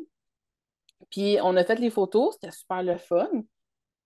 Puis 1.11 1.37
on 1.43 1.55
a 1.55 1.63
fait 1.63 1.79
les 1.79 1.89
photos, 1.89 2.35
c'était 2.35 2.51
super 2.51 2.83
le 2.83 2.97
fun. 2.97 3.29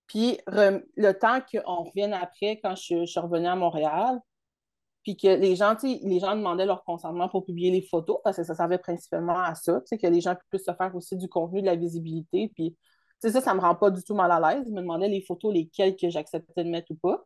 Puis 0.07 0.37
le 0.47 1.11
temps 1.13 1.39
qu'on 1.41 1.83
revienne 1.83 2.13
après, 2.13 2.59
quand 2.61 2.75
je, 2.75 3.05
suis 3.05 3.19
revenue 3.19 3.47
à 3.47 3.55
Montréal, 3.55 4.19
puis 5.03 5.17
que 5.17 5.27
les 5.27 5.55
gens, 5.55 5.75
les 5.83 6.19
gens 6.19 6.35
demandaient 6.35 6.65
leur 6.65 6.83
consentement 6.83 7.27
pour 7.27 7.45
publier 7.45 7.71
les 7.71 7.81
photos, 7.81 8.19
parce 8.23 8.37
que 8.37 8.43
ça 8.43 8.55
servait 8.55 8.77
principalement 8.77 9.39
à 9.39 9.55
ça, 9.55 9.81
que 9.89 10.07
les 10.07 10.21
gens 10.21 10.35
puissent 10.49 10.65
se 10.65 10.73
faire 10.73 10.95
aussi 10.95 11.17
du 11.17 11.27
contenu, 11.27 11.61
de 11.61 11.65
la 11.65 11.75
visibilité. 11.75 12.51
Puis 12.53 12.77
ça, 13.19 13.41
ça 13.41 13.53
me 13.53 13.59
rend 13.59 13.75
pas 13.75 13.89
du 13.89 14.03
tout 14.03 14.15
mal 14.15 14.31
à 14.31 14.39
l'aise. 14.39 14.65
Ils 14.67 14.73
me 14.73 14.81
demandaient 14.81 15.07
les 15.07 15.21
photos, 15.21 15.53
lesquelles 15.53 15.95
que 15.95 16.09
j'acceptais 16.09 16.63
de 16.63 16.69
mettre 16.69 16.91
ou 16.91 16.95
pas. 16.95 17.25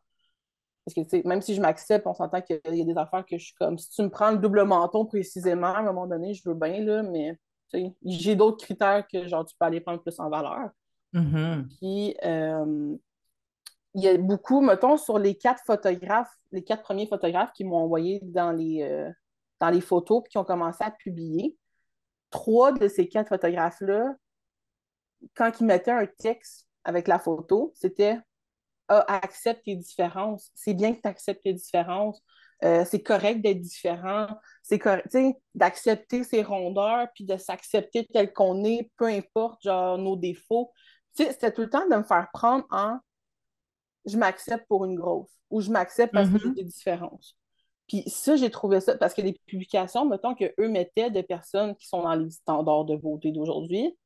Parce 0.84 0.94
que 0.94 1.26
même 1.26 1.42
si 1.42 1.54
je 1.54 1.60
m'accepte, 1.60 2.06
on 2.06 2.14
s'entend 2.14 2.40
qu'il 2.40 2.60
y 2.64 2.80
a 2.80 2.84
des 2.84 2.96
affaires 2.96 3.26
que 3.26 3.36
je 3.38 3.46
suis 3.46 3.54
comme, 3.54 3.76
si 3.76 3.90
tu 3.90 4.02
me 4.02 4.08
prends 4.08 4.30
le 4.30 4.38
double 4.38 4.62
menton 4.64 5.04
précisément, 5.04 5.74
à 5.74 5.78
un 5.78 5.82
moment 5.82 6.06
donné, 6.06 6.32
je 6.32 6.48
veux 6.48 6.54
bien, 6.54 6.80
là, 6.80 7.02
mais 7.02 7.36
j'ai 8.04 8.36
d'autres 8.36 8.64
critères 8.64 9.06
que 9.08 9.26
genre 9.26 9.44
tu 9.44 9.56
peux 9.58 9.66
aller 9.66 9.80
prendre 9.80 10.00
plus 10.00 10.18
en 10.20 10.30
valeur. 10.30 10.70
Mm-hmm. 11.12 11.68
Puis 11.78 12.16
euh, 12.24 12.96
il 13.96 14.02
y 14.02 14.08
a 14.08 14.18
beaucoup, 14.18 14.60
mettons, 14.60 14.98
sur 14.98 15.18
les 15.18 15.36
quatre 15.36 15.62
photographes, 15.64 16.30
les 16.52 16.62
quatre 16.62 16.82
premiers 16.82 17.06
photographes 17.06 17.52
qui 17.54 17.64
m'ont 17.64 17.78
envoyé 17.78 18.20
dans 18.22 18.52
les, 18.52 18.82
euh, 18.82 19.10
dans 19.58 19.70
les 19.70 19.80
photos 19.80 20.22
puis 20.22 20.32
qui 20.32 20.38
ont 20.38 20.44
commencé 20.44 20.84
à 20.84 20.90
publier, 20.90 21.56
trois 22.30 22.72
de 22.72 22.88
ces 22.88 23.08
quatre 23.08 23.30
photographes-là, 23.30 24.14
quand 25.34 25.50
ils 25.60 25.66
mettaient 25.66 25.92
un 25.92 26.06
texte 26.06 26.68
avec 26.84 27.08
la 27.08 27.18
photo, 27.18 27.72
c'était 27.74 28.18
ah, 28.88 29.02
accepte 29.08 29.64
tes 29.64 29.76
différences. 29.76 30.50
C'est 30.54 30.74
bien 30.74 30.92
que 30.94 31.00
tu 31.00 31.08
acceptes 31.08 31.42
tes 31.42 31.54
différences. 31.54 32.22
Euh, 32.64 32.84
c'est 32.84 33.02
correct 33.02 33.40
d'être 33.40 33.60
différent, 33.60 34.28
c'est 34.62 34.78
correct, 34.78 35.08
d'accepter 35.54 36.24
ses 36.24 36.42
rondeurs, 36.42 37.08
puis 37.14 37.24
de 37.24 37.36
s'accepter 37.36 38.06
tel 38.12 38.32
qu'on 38.32 38.64
est, 38.64 38.90
peu 38.96 39.06
importe, 39.06 39.62
genre, 39.62 39.98
nos 39.98 40.16
défauts. 40.16 40.72
C'était 41.14 41.52
tout 41.52 41.62
le 41.62 41.70
temps 41.70 41.86
de 41.88 41.96
me 41.96 42.02
faire 42.02 42.28
prendre 42.32 42.66
en 42.70 42.98
je 44.06 44.16
m'accepte 44.16 44.66
pour 44.68 44.84
une 44.84 44.94
grosse 44.94 45.30
ou 45.50 45.60
je 45.60 45.70
m'accepte 45.70 46.12
parce 46.12 46.28
que 46.28 46.38
j'ai 46.38 46.48
mm-hmm. 46.48 46.54
des 46.54 46.64
différences. 46.64 47.36
Puis 47.88 48.02
ça, 48.08 48.34
j'ai 48.36 48.50
trouvé 48.50 48.80
ça, 48.80 48.96
parce 48.96 49.14
que 49.14 49.22
les 49.22 49.38
publications, 49.46 50.06
mettons 50.06 50.34
qu'eux 50.34 50.68
mettaient 50.68 51.10
des 51.10 51.22
personnes 51.22 51.76
qui 51.76 51.86
sont 51.86 52.02
dans 52.02 52.14
les 52.14 52.30
standards 52.30 52.84
de 52.84 52.96
beauté 52.96 53.30
d'aujourd'hui, 53.30 53.96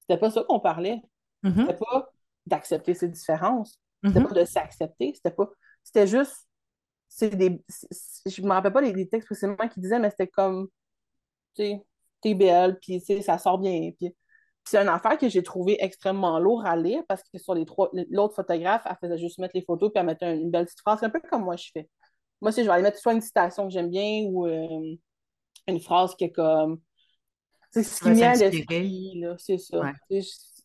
c'était 0.00 0.18
pas 0.18 0.30
ça 0.30 0.44
qu'on 0.44 0.60
parlait. 0.60 1.00
Mm-hmm. 1.42 1.60
C'était 1.60 1.78
pas 1.78 2.10
d'accepter 2.46 2.94
ses 2.94 3.08
différences. 3.08 3.78
C'était 4.04 4.20
mm-hmm. 4.20 4.28
pas 4.28 4.34
de 4.34 4.44
s'accepter. 4.44 5.12
C'était 5.14 5.30
pas. 5.30 5.48
C'était 5.82 6.06
juste 6.06 6.46
c'est 7.16 7.30
des. 7.36 7.62
Je 8.26 8.42
me 8.42 8.50
rappelle 8.50 8.72
pas 8.72 8.80
les, 8.80 9.08
textes 9.08 9.26
précisément 9.26 9.68
qui 9.68 9.80
disaient, 9.80 10.00
mais 10.00 10.10
c'était 10.10 10.26
comme, 10.26 10.68
tu 11.54 11.62
sais, 11.62 11.82
t'es 12.20 12.34
belle, 12.34 12.78
puis 12.80 13.00
ça 13.22 13.38
sort 13.38 13.58
bien. 13.58 13.92
Puis, 13.98 14.14
c'est 14.64 14.78
une 14.78 14.88
affaire 14.88 15.18
que 15.18 15.28
j'ai 15.28 15.42
trouvé 15.42 15.76
extrêmement 15.80 16.38
lourd 16.38 16.64
à 16.64 16.76
lire 16.76 17.02
parce 17.06 17.22
que 17.22 17.38
sur 17.38 17.54
les 17.54 17.64
trois, 17.64 17.90
l'autre 18.10 18.34
photographe, 18.34 18.82
elle 18.88 18.96
faisait 19.00 19.18
juste 19.18 19.38
mettre 19.38 19.54
les 19.54 19.62
photos 19.62 19.90
puis 19.92 20.00
elle 20.00 20.06
mettait 20.06 20.34
une, 20.34 20.50
belle 20.50 20.64
petite 20.64 20.80
phrase, 20.80 21.02
un 21.02 21.10
peu 21.10 21.20
comme 21.20 21.44
moi 21.44 21.56
je 21.56 21.68
fais. 21.72 21.88
Moi, 22.40 22.52
si 22.52 22.62
je 22.62 22.66
vais 22.66 22.72
aller 22.72 22.82
mettre 22.82 22.98
soit 22.98 23.12
une 23.12 23.20
citation 23.20 23.66
que 23.66 23.72
j'aime 23.72 23.90
bien 23.90 24.24
ou 24.26 24.46
euh, 24.46 24.96
une 25.68 25.80
phrase 25.80 26.14
qui 26.14 26.24
est 26.24 26.32
comme. 26.32 26.80
C'est 27.70 27.82
ce 27.82 28.02
qui 28.02 28.12
vient 28.12 28.32
à 28.32 28.36
l'esprit, 28.36 29.20
là, 29.20 29.34
c'est 29.38 29.58
ça. 29.58 29.82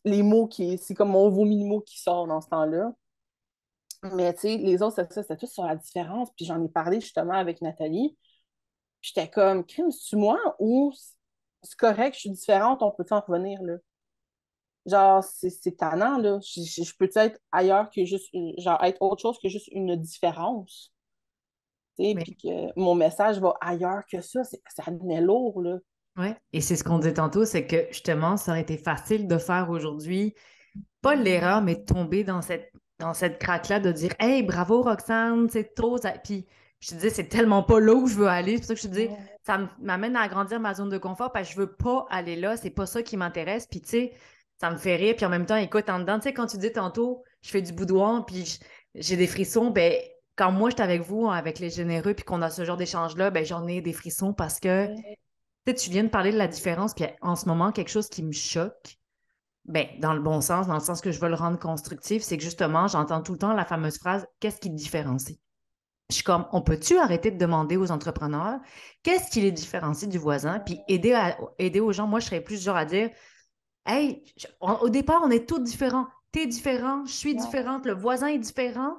Les 0.04 0.22
mots 0.22 0.46
qui. 0.46 0.78
C'est 0.78 0.94
comme 0.94 1.10
mon 1.10 1.28
vomi 1.28 1.58
de 1.62 1.66
mots 1.66 1.80
qui 1.80 2.00
sort 2.00 2.26
dans 2.26 2.40
ce 2.40 2.48
temps-là. 2.48 2.92
Mais 4.14 4.32
tu 4.32 4.40
sais, 4.40 4.56
les 4.56 4.80
autres, 4.82 5.04
c'était 5.10 5.36
tout 5.36 5.46
sur 5.46 5.64
la 5.64 5.76
différence. 5.76 6.30
Puis 6.36 6.46
j'en 6.46 6.62
ai 6.64 6.68
parlé 6.68 7.00
justement 7.00 7.34
avec 7.34 7.60
Nathalie. 7.60 8.16
J'étais 9.02 9.28
comme, 9.28 9.64
crime, 9.64 9.90
c'est-tu 9.90 10.16
moi 10.16 10.38
ou 10.58 10.92
c'est 11.62 11.76
correct, 11.76 12.14
je 12.14 12.20
suis 12.20 12.30
différente, 12.30 12.82
on 12.82 12.90
peut 12.90 13.04
en 13.10 13.20
revenir, 13.20 13.62
là? 13.62 13.76
Genre, 14.86 15.22
c'est 15.22 15.76
tannant, 15.76 16.18
là. 16.18 16.38
Je, 16.40 16.96
peux 16.98 17.10
être 17.14 17.38
ailleurs 17.52 17.90
que 17.90 18.04
juste, 18.04 18.30
genre, 18.58 18.82
être 18.82 19.00
autre 19.00 19.20
chose 19.20 19.38
que 19.42 19.48
juste 19.48 19.68
une 19.72 19.96
différence? 19.96 20.92
Tu 21.98 22.04
sais, 22.04 22.14
puis 22.14 22.36
que 22.36 22.78
mon 22.80 22.94
message 22.94 23.38
va 23.40 23.54
ailleurs 23.60 24.02
que 24.10 24.20
ça, 24.20 24.42
ça 24.44 24.90
devenait 24.90 25.20
lourd, 25.20 25.60
là. 25.60 25.78
Oui, 26.16 26.28
et 26.52 26.60
c'est 26.60 26.76
ce 26.76 26.82
qu'on 26.82 26.98
disait 26.98 27.14
tantôt, 27.14 27.44
c'est 27.44 27.66
que 27.66 27.86
justement, 27.90 28.36
ça 28.36 28.52
aurait 28.52 28.62
été 28.62 28.76
facile 28.76 29.28
de 29.28 29.38
faire 29.38 29.70
aujourd'hui, 29.70 30.34
pas 31.02 31.14
l'erreur, 31.14 31.62
mais 31.62 31.76
de 31.76 31.84
tomber 31.84 32.24
dans 32.24 32.42
cette 32.42 32.72
dans 33.00 33.14
cette 33.14 33.38
craque-là 33.38 33.80
de 33.80 33.90
dire 33.90 34.12
Hey, 34.20 34.42
bravo 34.42 34.82
Roxane, 34.82 35.48
c'est 35.50 35.74
trop. 35.74 35.98
Puis 36.22 36.46
je 36.80 36.90
te 36.90 36.94
dis, 36.94 37.10
c'est 37.10 37.28
tellement 37.28 37.62
pas 37.62 37.80
là 37.80 37.94
où 37.94 38.06
je 38.06 38.14
veux 38.14 38.28
aller. 38.28 38.52
C'est 38.52 38.58
pour 38.58 38.66
ça 38.68 38.74
que 38.74 38.80
je 38.80 38.88
te 38.88 38.92
dis, 38.92 39.08
ça 39.42 39.70
m'amène 39.80 40.16
à 40.16 40.20
agrandir 40.20 40.60
ma 40.60 40.74
zone 40.74 40.90
de 40.90 40.98
confort 40.98 41.32
parce 41.32 41.48
que 41.48 41.54
je 41.54 41.60
veux 41.60 41.72
pas 41.72 42.06
aller 42.10 42.36
là. 42.36 42.56
C'est 42.56 42.70
pas 42.70 42.86
ça 42.86 43.02
qui 43.02 43.16
m'intéresse. 43.16 43.66
Puis 43.66 43.80
tu 43.80 43.88
sais, 43.88 44.12
ça 44.60 44.70
me 44.70 44.76
fait 44.76 44.96
rire. 44.96 45.14
Puis 45.16 45.24
en 45.24 45.30
même 45.30 45.46
temps, 45.46 45.56
écoute, 45.56 45.88
en 45.88 46.00
dedans, 46.00 46.18
tu 46.18 46.24
sais, 46.24 46.34
quand 46.34 46.46
tu 46.46 46.58
dis 46.58 46.72
tantôt, 46.72 47.24
je 47.42 47.50
fais 47.50 47.62
du 47.62 47.72
boudoir, 47.72 48.24
puis 48.26 48.58
j'ai 48.94 49.16
des 49.16 49.26
frissons, 49.26 49.70
ben 49.70 49.94
quand 50.36 50.52
moi, 50.52 50.70
je 50.70 50.74
suis 50.74 50.82
avec 50.82 51.02
vous, 51.02 51.30
avec 51.30 51.58
les 51.58 51.70
généreux, 51.70 52.14
puis 52.14 52.24
qu'on 52.24 52.42
a 52.42 52.50
ce 52.50 52.64
genre 52.64 52.76
d'échange-là, 52.76 53.30
ben 53.30 53.44
j'en 53.44 53.66
ai 53.66 53.80
des 53.80 53.92
frissons 53.92 54.32
parce 54.32 54.60
que 54.60 54.88
tu 55.72 55.90
viens 55.90 56.04
de 56.04 56.08
parler 56.08 56.32
de 56.32 56.38
la 56.38 56.48
différence, 56.48 56.94
puis 56.94 57.04
en 57.20 57.36
ce 57.36 57.46
moment, 57.46 57.72
quelque 57.72 57.90
chose 57.90 58.08
qui 58.08 58.22
me 58.22 58.32
choque, 58.32 58.98
ben, 59.66 59.86
dans 59.98 60.14
le 60.14 60.20
bon 60.20 60.40
sens, 60.40 60.66
dans 60.66 60.74
le 60.74 60.80
sens 60.80 61.00
que 61.00 61.12
je 61.12 61.20
veux 61.20 61.28
le 61.28 61.34
rendre 61.34 61.58
constructif, 61.58 62.22
c'est 62.22 62.36
que 62.36 62.42
justement, 62.42 62.88
j'entends 62.88 63.22
tout 63.22 63.32
le 63.32 63.38
temps 63.38 63.52
la 63.52 63.64
fameuse 63.64 63.98
phrase 63.98 64.26
Qu'est-ce 64.40 64.58
qui 64.58 64.70
te 64.70 64.74
différencie? 64.74 65.38
Je 66.08 66.16
suis 66.16 66.24
comme, 66.24 66.46
on 66.50 66.60
peut-tu 66.60 66.98
arrêter 66.98 67.30
de 67.30 67.38
demander 67.38 67.76
aux 67.76 67.92
entrepreneurs 67.92 68.58
qu'est-ce 69.04 69.30
qui 69.30 69.42
les 69.42 69.52
différencie 69.52 70.08
du 70.08 70.18
voisin, 70.18 70.58
puis 70.58 70.80
aider, 70.88 71.12
à, 71.12 71.38
aider 71.58 71.78
aux 71.78 71.92
gens? 71.92 72.08
Moi, 72.08 72.18
je 72.18 72.26
serais 72.26 72.40
plus 72.40 72.60
genre 72.62 72.76
à 72.76 72.84
dire 72.84 73.10
Hey, 73.86 74.22
au 74.60 74.88
départ, 74.88 75.22
on 75.24 75.30
est 75.30 75.48
tous 75.48 75.58
différents. 75.58 76.06
T'es 76.32 76.46
différent, 76.46 77.04
je 77.06 77.12
suis 77.12 77.34
différente, 77.34 77.86
le 77.86 77.94
voisin 77.94 78.28
est 78.28 78.38
différent. 78.38 78.98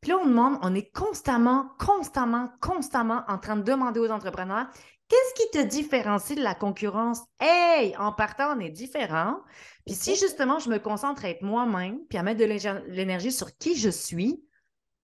Puis 0.00 0.12
là, 0.12 0.18
on 0.22 0.26
demande, 0.26 0.58
on 0.62 0.74
est 0.74 0.92
constamment, 0.92 1.70
constamment, 1.78 2.52
constamment 2.60 3.24
en 3.26 3.38
train 3.38 3.56
de 3.56 3.62
demander 3.62 3.98
aux 3.98 4.10
entrepreneurs 4.10 4.68
Qu'est-ce 5.08 5.42
qui 5.42 5.50
te 5.50 5.64
différencie 5.64 6.36
de 6.36 6.42
la 6.42 6.54
concurrence? 6.54 7.22
Hey, 7.40 7.96
en 7.96 8.12
partant, 8.12 8.54
on 8.54 8.60
est 8.60 8.68
différent. 8.68 9.40
Puis 9.86 9.94
si 9.94 10.16
justement 10.16 10.58
je 10.58 10.68
me 10.68 10.78
concentre 10.78 11.24
à 11.24 11.30
être 11.30 11.40
moi-même, 11.40 11.98
puis 12.10 12.18
à 12.18 12.22
mettre 12.22 12.40
de 12.40 12.90
l'énergie 12.92 13.32
sur 13.32 13.56
qui 13.56 13.74
je 13.74 13.88
suis, 13.88 14.44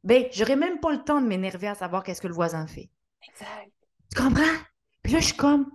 ben, 0.02 0.26
j'aurais 0.30 0.56
même 0.56 0.78
pas 0.80 0.92
le 0.92 1.02
temps 1.02 1.22
de 1.22 1.26
m'énerver 1.26 1.68
à 1.68 1.74
savoir 1.74 2.02
qu'est-ce 2.02 2.20
que 2.20 2.28
le 2.28 2.34
voisin 2.34 2.66
fait. 2.66 2.90
Exact. 3.26 3.72
Tu 4.14 4.22
comprends? 4.22 4.42
Puis 5.02 5.14
là, 5.14 5.20
je 5.20 5.24
suis 5.24 5.36
comme, 5.36 5.70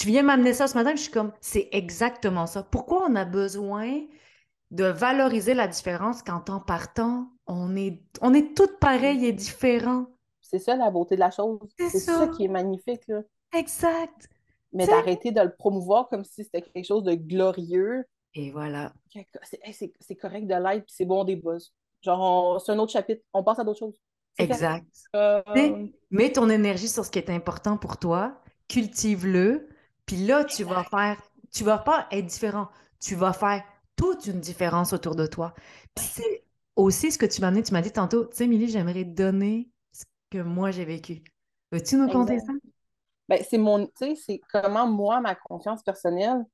tu 0.00 0.06
viens 0.06 0.22
m'amener 0.22 0.54
ça 0.54 0.66
ce 0.66 0.74
matin, 0.74 0.92
je 0.96 1.02
suis 1.02 1.10
comme, 1.10 1.30
c'est 1.42 1.68
exactement 1.72 2.46
ça. 2.46 2.62
Pourquoi 2.62 3.06
on 3.06 3.14
a 3.16 3.26
besoin 3.26 4.00
de 4.70 4.84
valoriser 4.84 5.52
la 5.52 5.68
différence 5.68 6.22
quand 6.22 6.48
en 6.48 6.58
partant, 6.58 7.28
on 7.46 7.76
est, 7.76 8.00
on 8.22 8.32
est 8.32 8.56
toutes 8.56 8.78
pareilles 8.78 9.26
et 9.26 9.32
différents? 9.34 10.06
C'est 10.40 10.58
ça 10.58 10.74
la 10.74 10.90
beauté 10.90 11.16
de 11.16 11.20
la 11.20 11.30
chose. 11.30 11.58
C'est 11.78 11.98
ça. 11.98 12.28
qui 12.28 12.46
est 12.46 12.48
magnifique. 12.48 13.02
Là. 13.08 13.20
Exact. 13.54 14.26
Mais 14.72 14.86
d'arrêter 14.86 15.32
de 15.32 15.40
le 15.42 15.54
promouvoir 15.54 16.08
comme 16.08 16.24
si 16.24 16.44
c'était 16.44 16.62
quelque 16.62 16.86
chose 16.86 17.02
de 17.02 17.12
glorieux. 17.12 18.06
Et 18.32 18.50
voilà. 18.52 18.94
C'est 19.34 20.16
correct 20.16 20.46
de 20.46 20.54
l'être, 20.54 20.86
puis 20.86 20.94
c'est 20.96 21.04
bon 21.04 21.24
des 21.24 21.36
buzz. 21.36 21.74
Genre, 22.00 22.58
c'est 22.58 22.72
un 22.72 22.78
autre 22.78 22.92
chapitre. 22.92 23.22
On 23.34 23.44
passe 23.44 23.58
à 23.58 23.64
d'autres 23.64 23.80
choses. 23.80 24.00
Exact. 24.38 24.86
Euh, 25.14 25.42
mets, 26.10 26.32
ton 26.32 26.48
énergie 26.48 26.88
sur 26.88 27.04
ce 27.04 27.10
qui 27.10 27.18
est 27.18 27.28
important 27.28 27.76
pour 27.76 27.98
toi, 27.98 28.40
cultive-le, 28.66 29.68
puis 30.10 30.26
là, 30.26 30.44
tu 30.44 30.64
vas 30.64 30.82
faire, 30.82 31.22
tu 31.52 31.62
vas 31.62 31.78
pas 31.78 32.08
être 32.10 32.26
différent, 32.26 32.66
tu 32.98 33.14
vas 33.14 33.32
faire 33.32 33.62
toute 33.94 34.26
une 34.26 34.40
différence 34.40 34.92
autour 34.92 35.14
de 35.14 35.24
toi. 35.24 35.54
Puis 35.94 36.04
c'est 36.04 36.44
aussi, 36.74 37.12
ce 37.12 37.18
que 37.18 37.26
tu 37.26 37.40
m'as 37.40 37.46
amené, 37.46 37.62
tu 37.62 37.72
m'as 37.72 37.80
dit 37.80 37.92
tantôt, 37.92 38.24
tu 38.24 38.34
sais, 38.34 38.44
Émilie, 38.46 38.66
j'aimerais 38.66 39.04
donner 39.04 39.70
ce 39.92 40.02
que 40.30 40.38
moi 40.38 40.72
j'ai 40.72 40.84
vécu. 40.84 41.22
Veux-tu 41.70 41.94
nous 41.94 42.08
conter 42.08 42.40
ça? 42.40 42.52
Ben, 43.28 43.40
c'est 43.48 43.56
mon, 43.56 43.86
tu 43.86 43.92
sais, 43.98 44.14
c'est 44.16 44.40
comment 44.50 44.88
moi, 44.88 45.20
ma 45.20 45.36
confiance 45.36 45.84
personnelle 45.84 46.44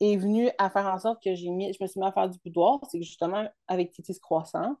est 0.00 0.16
venue 0.16 0.50
à 0.58 0.68
faire 0.68 0.86
en 0.86 0.98
sorte 0.98 1.22
que 1.22 1.36
j'ai 1.36 1.50
mis, 1.50 1.72
je 1.72 1.78
me 1.80 1.86
suis 1.86 2.00
mis 2.00 2.06
à 2.06 2.10
faire 2.10 2.28
du 2.28 2.38
boudoir. 2.44 2.80
C'est 2.90 2.98
que 2.98 3.04
justement, 3.04 3.48
avec 3.68 3.92
Titis 3.92 4.18
Croissant, 4.18 4.74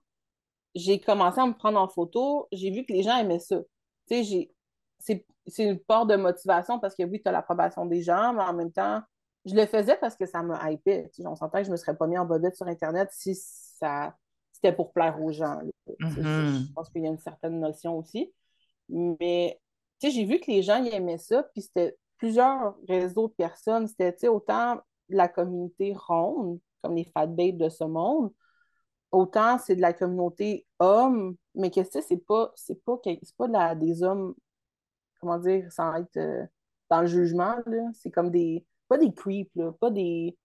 j'ai 0.74 0.98
commencé 0.98 1.38
à 1.38 1.46
me 1.46 1.54
prendre 1.54 1.78
en 1.78 1.86
photo. 1.86 2.48
J'ai 2.50 2.72
vu 2.72 2.84
que 2.84 2.92
les 2.92 3.04
gens 3.04 3.16
aimaient 3.16 3.38
ça. 3.38 3.60
Tu 4.10 4.24
sais, 4.24 4.50
c'est, 5.02 5.24
une 5.58 5.78
part 5.78 6.06
de 6.06 6.16
motivation 6.16 6.78
parce 6.78 6.94
que 6.94 7.02
oui, 7.02 7.20
tu 7.20 7.28
as 7.28 7.32
l'approbation 7.32 7.86
des 7.86 8.02
gens, 8.02 8.32
mais 8.32 8.42
en 8.42 8.54
même 8.54 8.72
temps, 8.72 9.02
je 9.44 9.54
le 9.54 9.66
faisais 9.66 9.96
parce 9.96 10.16
que 10.16 10.26
ça 10.26 10.42
me 10.42 10.54
hypait. 10.70 11.10
Tu 11.14 11.22
sais, 11.22 11.28
on 11.28 11.34
s'entend 11.34 11.58
que 11.58 11.64
je 11.64 11.68
ne 11.68 11.72
me 11.72 11.76
serais 11.76 11.96
pas 11.96 12.06
mis 12.06 12.16
en 12.16 12.24
bobette 12.24 12.56
sur 12.56 12.66
Internet 12.66 13.08
si 13.12 13.34
ça 13.34 14.14
c'était 14.52 14.74
pour 14.74 14.92
plaire 14.92 15.20
aux 15.20 15.32
gens. 15.32 15.60
Mm-hmm. 15.88 16.68
Je 16.68 16.72
pense 16.72 16.88
qu'il 16.90 17.02
y 17.02 17.06
a 17.06 17.10
une 17.10 17.18
certaine 17.18 17.58
notion 17.58 17.98
aussi. 17.98 18.32
Mais 18.88 19.60
j'ai 20.00 20.24
vu 20.24 20.38
que 20.38 20.50
les 20.50 20.62
gens 20.62 20.84
aimaient 20.84 21.18
ça, 21.18 21.42
puis 21.52 21.62
c'était 21.62 21.96
plusieurs 22.16 22.76
réseaux 22.88 23.28
de 23.28 23.32
personnes. 23.32 23.88
C'était 23.88 24.28
autant 24.28 24.80
la 25.08 25.26
communauté 25.26 25.94
ronde, 25.96 26.60
comme 26.82 26.94
les 26.94 27.10
fat 27.12 27.26
babes 27.26 27.56
de 27.56 27.68
ce 27.68 27.84
monde, 27.84 28.30
autant 29.12 29.58
c'est 29.58 29.76
de 29.76 29.80
la 29.80 29.92
communauté 29.92 30.66
homme, 30.78 31.36
mais 31.54 31.70
que 31.70 31.80
c'est 31.84 32.16
pas, 32.26 32.52
c'est 32.56 32.82
pas, 32.84 32.98
pas 33.38 33.46
la, 33.46 33.74
des 33.74 34.02
hommes, 34.02 34.34
comment 35.22 35.38
dire, 35.38 35.70
sans 35.72 35.94
être 35.94 36.16
euh, 36.16 36.44
dans 36.90 37.00
le 37.00 37.06
jugement, 37.06 37.56
c'est 37.94 38.10
comme 38.10 38.30
des, 38.30 38.66
pas 38.88 38.98
des 38.98 39.14
creeps, 39.14 39.50
pas 39.80 39.90
des, 39.90 40.36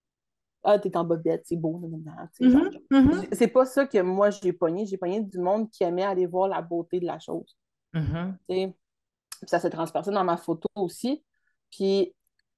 ah, 0.64 0.80
t'es 0.80 0.96
en 0.96 1.04
bobette, 1.04 1.44
c'est 1.46 1.58
beau, 1.58 1.80
mm-hmm, 1.80 2.82
mm-hmm. 2.92 3.28
C'est 3.34 3.48
pas 3.48 3.66
ça 3.66 3.86
que 3.86 4.02
moi 4.02 4.30
j'ai 4.30 4.54
pogné. 4.54 4.86
J'ai 4.86 4.98
pogné 4.98 5.22
du 5.22 5.40
monde 5.40 5.70
qui 5.70 5.84
aimait 5.84 6.04
aller 6.04 6.26
voir 6.26 6.48
la 6.48 6.62
beauté 6.62 7.00
de 7.00 7.06
la 7.06 7.20
chose. 7.20 7.58
Mm-hmm. 7.94 8.74
ça 9.46 9.60
s'est 9.60 9.70
transpercé 9.70 10.12
dans 10.12 10.24
ma 10.24 10.38
photo 10.38 10.68
aussi. 10.76 11.24
Puis 11.72 12.14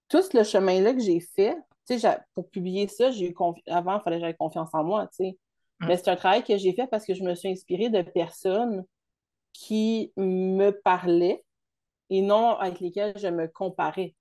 tout 0.10 0.24
le 0.34 0.44
chemin-là 0.44 0.94
que 0.94 1.00
j'ai 1.00 1.20
fait, 1.20 1.58
pour 2.36 2.50
publier 2.50 2.88
ça, 2.88 3.12
j'ai 3.12 3.30
eu 3.30 3.36
avant, 3.68 3.98
il 3.98 4.02
fallait 4.04 4.20
que 4.20 4.26
j'aie 4.26 4.34
confiance 4.34 4.70
en 4.74 4.84
moi. 4.84 5.10
Mm. 5.20 5.32
Mais 5.82 5.98
c'est 5.98 6.10
un 6.10 6.16
travail 6.16 6.44
que 6.44 6.58
j'ai 6.58 6.74
fait 6.74 6.88
parce 6.88 7.06
que 7.06 7.14
je 7.14 7.24
me 7.24 7.34
suis 7.36 7.50
inspirée 7.50 7.90
de 7.90 8.02
personnes 8.02 8.84
qui 9.54 10.14
me 10.18 10.72
parlaient 10.72 11.44
et 12.10 12.22
non 12.22 12.56
avec 12.56 12.80
lesquelles 12.80 13.14
je 13.18 13.28
me 13.28 13.48
comparais 13.48 14.16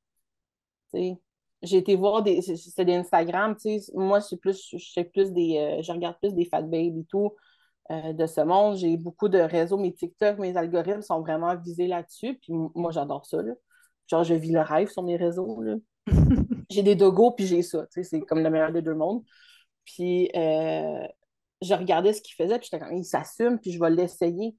j'ai 1.62 1.76
été 1.76 1.96
voir 1.96 2.22
des. 2.22 2.40
C'est 2.42 2.84
des 2.84 2.94
Instagram, 2.94 3.56
tu 3.56 3.80
sais. 3.80 3.92
Moi, 3.94 4.20
je 4.20 4.36
plus, 4.36 4.74
je 4.76 5.02
plus 5.02 5.32
des. 5.32 5.58
Euh, 5.58 5.82
je 5.82 5.92
regarde 5.92 6.16
plus 6.20 6.34
des 6.34 6.44
fat 6.44 6.62
babes 6.62 6.98
et 6.98 7.04
tout 7.08 7.32
euh, 7.90 8.12
de 8.12 8.26
ce 8.26 8.40
monde. 8.40 8.76
J'ai 8.76 8.96
beaucoup 8.96 9.28
de 9.28 9.38
réseaux. 9.38 9.76
Mes 9.76 9.92
TikTok, 9.92 10.38
mes 10.38 10.56
algorithmes 10.56 11.02
sont 11.02 11.20
vraiment 11.20 11.56
visés 11.56 11.88
là-dessus. 11.88 12.38
Puis 12.40 12.52
moi, 12.74 12.92
j'adore 12.92 13.26
ça. 13.26 13.42
Là. 13.42 13.52
Genre, 14.06 14.24
je 14.24 14.34
vis 14.34 14.52
le 14.52 14.60
rêve 14.60 14.88
sur 14.88 15.02
mes 15.02 15.16
réseaux. 15.16 15.60
j'ai 16.70 16.82
des 16.82 16.94
dogos, 16.94 17.32
puis 17.32 17.46
j'ai 17.46 17.62
ça. 17.62 17.86
Tu 17.92 18.02
sais, 18.02 18.04
c'est 18.04 18.20
comme 18.20 18.42
le 18.42 18.50
meilleur 18.50 18.72
des 18.72 18.82
deux 18.82 18.94
mondes. 18.94 19.24
Puis 19.84 20.30
euh, 20.36 21.06
je 21.62 21.74
regardais 21.74 22.12
ce 22.12 22.22
qu'il 22.22 22.34
faisait, 22.34 22.58
puis 22.58 22.68
j'étais 22.70 22.84
comme, 22.84 22.96
il 22.96 23.04
s'assume, 23.04 23.58
puis 23.58 23.72
je 23.72 23.80
vais 23.80 23.90
l'essayer. 23.90 24.54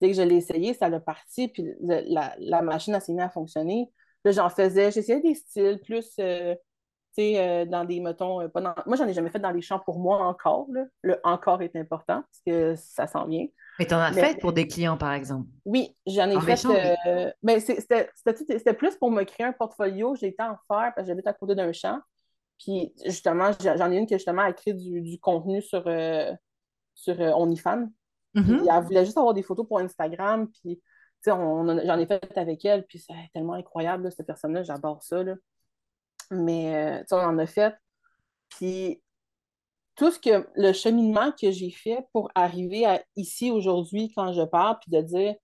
Dès 0.00 0.10
que 0.10 0.16
je 0.16 0.22
l'ai 0.22 0.36
essayé, 0.36 0.74
ça 0.74 0.88
l'a 0.88 1.00
parti, 1.00 1.48
puis 1.48 1.66
la, 1.80 2.34
la 2.38 2.62
machine 2.62 2.94
a 2.94 3.00
s'est 3.00 3.12
mise 3.12 3.22
à 3.22 3.30
fonctionner. 3.30 3.90
Là, 4.24 4.32
j'en 4.32 4.48
faisais, 4.48 4.90
j'essayais 4.90 5.20
des 5.20 5.34
styles 5.34 5.80
plus, 5.84 6.14
euh, 6.18 6.54
tu 6.54 7.22
sais, 7.22 7.38
euh, 7.38 7.64
dans 7.66 7.84
des, 7.84 8.00
mettons, 8.00 8.40
euh, 8.40 8.48
pas 8.48 8.62
dans... 8.62 8.74
moi, 8.86 8.96
j'en 8.96 9.06
ai 9.06 9.12
jamais 9.12 9.28
fait 9.28 9.38
dans 9.38 9.50
les 9.50 9.60
champs 9.60 9.80
pour 9.80 9.98
moi 9.98 10.26
encore. 10.26 10.66
Là. 10.72 10.84
Le 11.02 11.20
encore 11.24 11.60
est 11.60 11.76
important 11.76 12.22
parce 12.22 12.42
que 12.46 12.74
ça 12.74 13.06
s'en 13.06 13.26
vient. 13.26 13.46
Mais 13.78 13.86
tu 13.86 13.94
en 13.94 13.98
as 13.98 14.12
fait 14.12 14.40
pour 14.40 14.52
des 14.52 14.66
clients, 14.66 14.96
par 14.96 15.12
exemple? 15.12 15.46
Oui, 15.66 15.94
j'en 16.06 16.30
ai 16.30 16.40
fait. 16.40 17.36
mais 17.42 17.60
c'était 17.60 18.74
plus 18.74 18.96
pour 18.96 19.10
me 19.10 19.24
créer 19.24 19.46
un 19.46 19.52
portfolio. 19.52 20.14
J'ai 20.14 20.28
été 20.28 20.42
en 20.42 20.56
faire 20.68 20.92
parce 20.94 21.02
que 21.02 21.06
j'habite 21.06 21.26
à 21.26 21.34
côté 21.34 21.54
d'un 21.54 21.72
champ. 21.72 21.98
Puis 22.58 22.94
justement, 23.04 23.50
j'en 23.60 23.90
ai 23.90 23.96
une 23.98 24.06
qui 24.06 24.14
justement 24.14 24.42
a 24.42 24.52
créé 24.52 24.72
du, 24.72 25.02
du 25.02 25.18
contenu 25.18 25.60
sur, 25.60 25.84
sur 26.94 27.20
OnlyFans. 27.20 27.88
Mm-hmm. 28.34 28.68
Elle 28.70 28.84
voulait 28.84 29.04
juste 29.04 29.18
avoir 29.18 29.34
des 29.34 29.42
photos 29.42 29.66
pour 29.66 29.78
Instagram. 29.78 30.48
Puis 30.48 30.80
j'en 31.24 31.98
ai 31.98 32.06
fait 32.06 32.36
avec 32.36 32.64
elle, 32.64 32.84
puis 32.86 32.98
c'est 32.98 33.14
tellement 33.32 33.54
incroyable, 33.54 34.10
cette 34.12 34.26
personne-là, 34.26 34.62
j'adore 34.62 35.02
ça. 35.02 35.22
Mais 36.30 36.74
euh, 36.74 37.04
on 37.12 37.16
en 37.16 37.38
a 37.38 37.46
fait. 37.46 37.74
Puis 38.48 39.02
tout 39.96 40.10
ce 40.10 40.18
que 40.18 40.46
le 40.56 40.72
cheminement 40.72 41.30
que 41.32 41.50
j'ai 41.50 41.70
fait 41.70 42.04
pour 42.12 42.30
arriver 42.34 42.84
à 42.84 43.02
ici 43.16 43.50
aujourd'hui 43.50 44.12
quand 44.14 44.32
je 44.32 44.42
parle, 44.42 44.78
puis 44.80 44.90
de 44.90 45.00
dire 45.00 45.34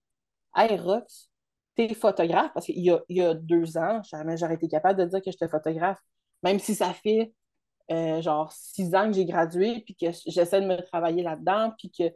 Hey 0.56 0.76
Rox, 0.78 1.30
t'es 1.76 1.94
photographe, 1.94 2.50
parce 2.52 2.66
qu'il 2.66 2.80
y 2.80 2.90
a, 2.90 3.00
il 3.08 3.18
y 3.18 3.22
a 3.22 3.34
deux 3.34 3.78
ans, 3.78 4.02
jamais 4.02 4.36
j'aurais 4.36 4.54
été 4.54 4.68
capable 4.68 4.98
de 4.98 5.04
dire 5.04 5.20
que 5.20 5.30
j'étais 5.30 5.48
photographe, 5.48 6.00
même 6.42 6.58
si 6.58 6.74
ça 6.74 6.92
fait 6.92 7.32
euh, 7.92 8.20
genre 8.22 8.52
six 8.52 8.94
ans 8.94 9.06
que 9.06 9.12
j'ai 9.12 9.24
gradué, 9.24 9.82
puis 9.84 9.94
que 9.94 10.06
j'essaie 10.26 10.60
de 10.60 10.66
me 10.66 10.80
travailler 10.82 11.22
là-dedans, 11.22 11.72
puis 11.78 11.90
que 11.90 12.12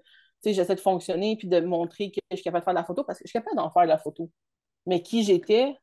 j'essaie 0.52 0.74
de 0.74 0.80
fonctionner 0.80 1.36
puis 1.36 1.48
de 1.48 1.60
montrer 1.60 2.10
que 2.10 2.20
je 2.30 2.36
suis 2.36 2.44
capable 2.44 2.62
de 2.62 2.64
faire 2.64 2.74
de 2.74 2.78
la 2.78 2.84
photo 2.84 3.04
parce 3.04 3.18
que 3.18 3.24
je 3.24 3.30
suis 3.30 3.38
capable 3.38 3.56
d'en 3.56 3.70
faire 3.70 3.82
de 3.82 3.88
la 3.88 3.98
photo. 3.98 4.30
Mais 4.86 5.02
qui 5.02 5.24
j'étais, 5.24 5.76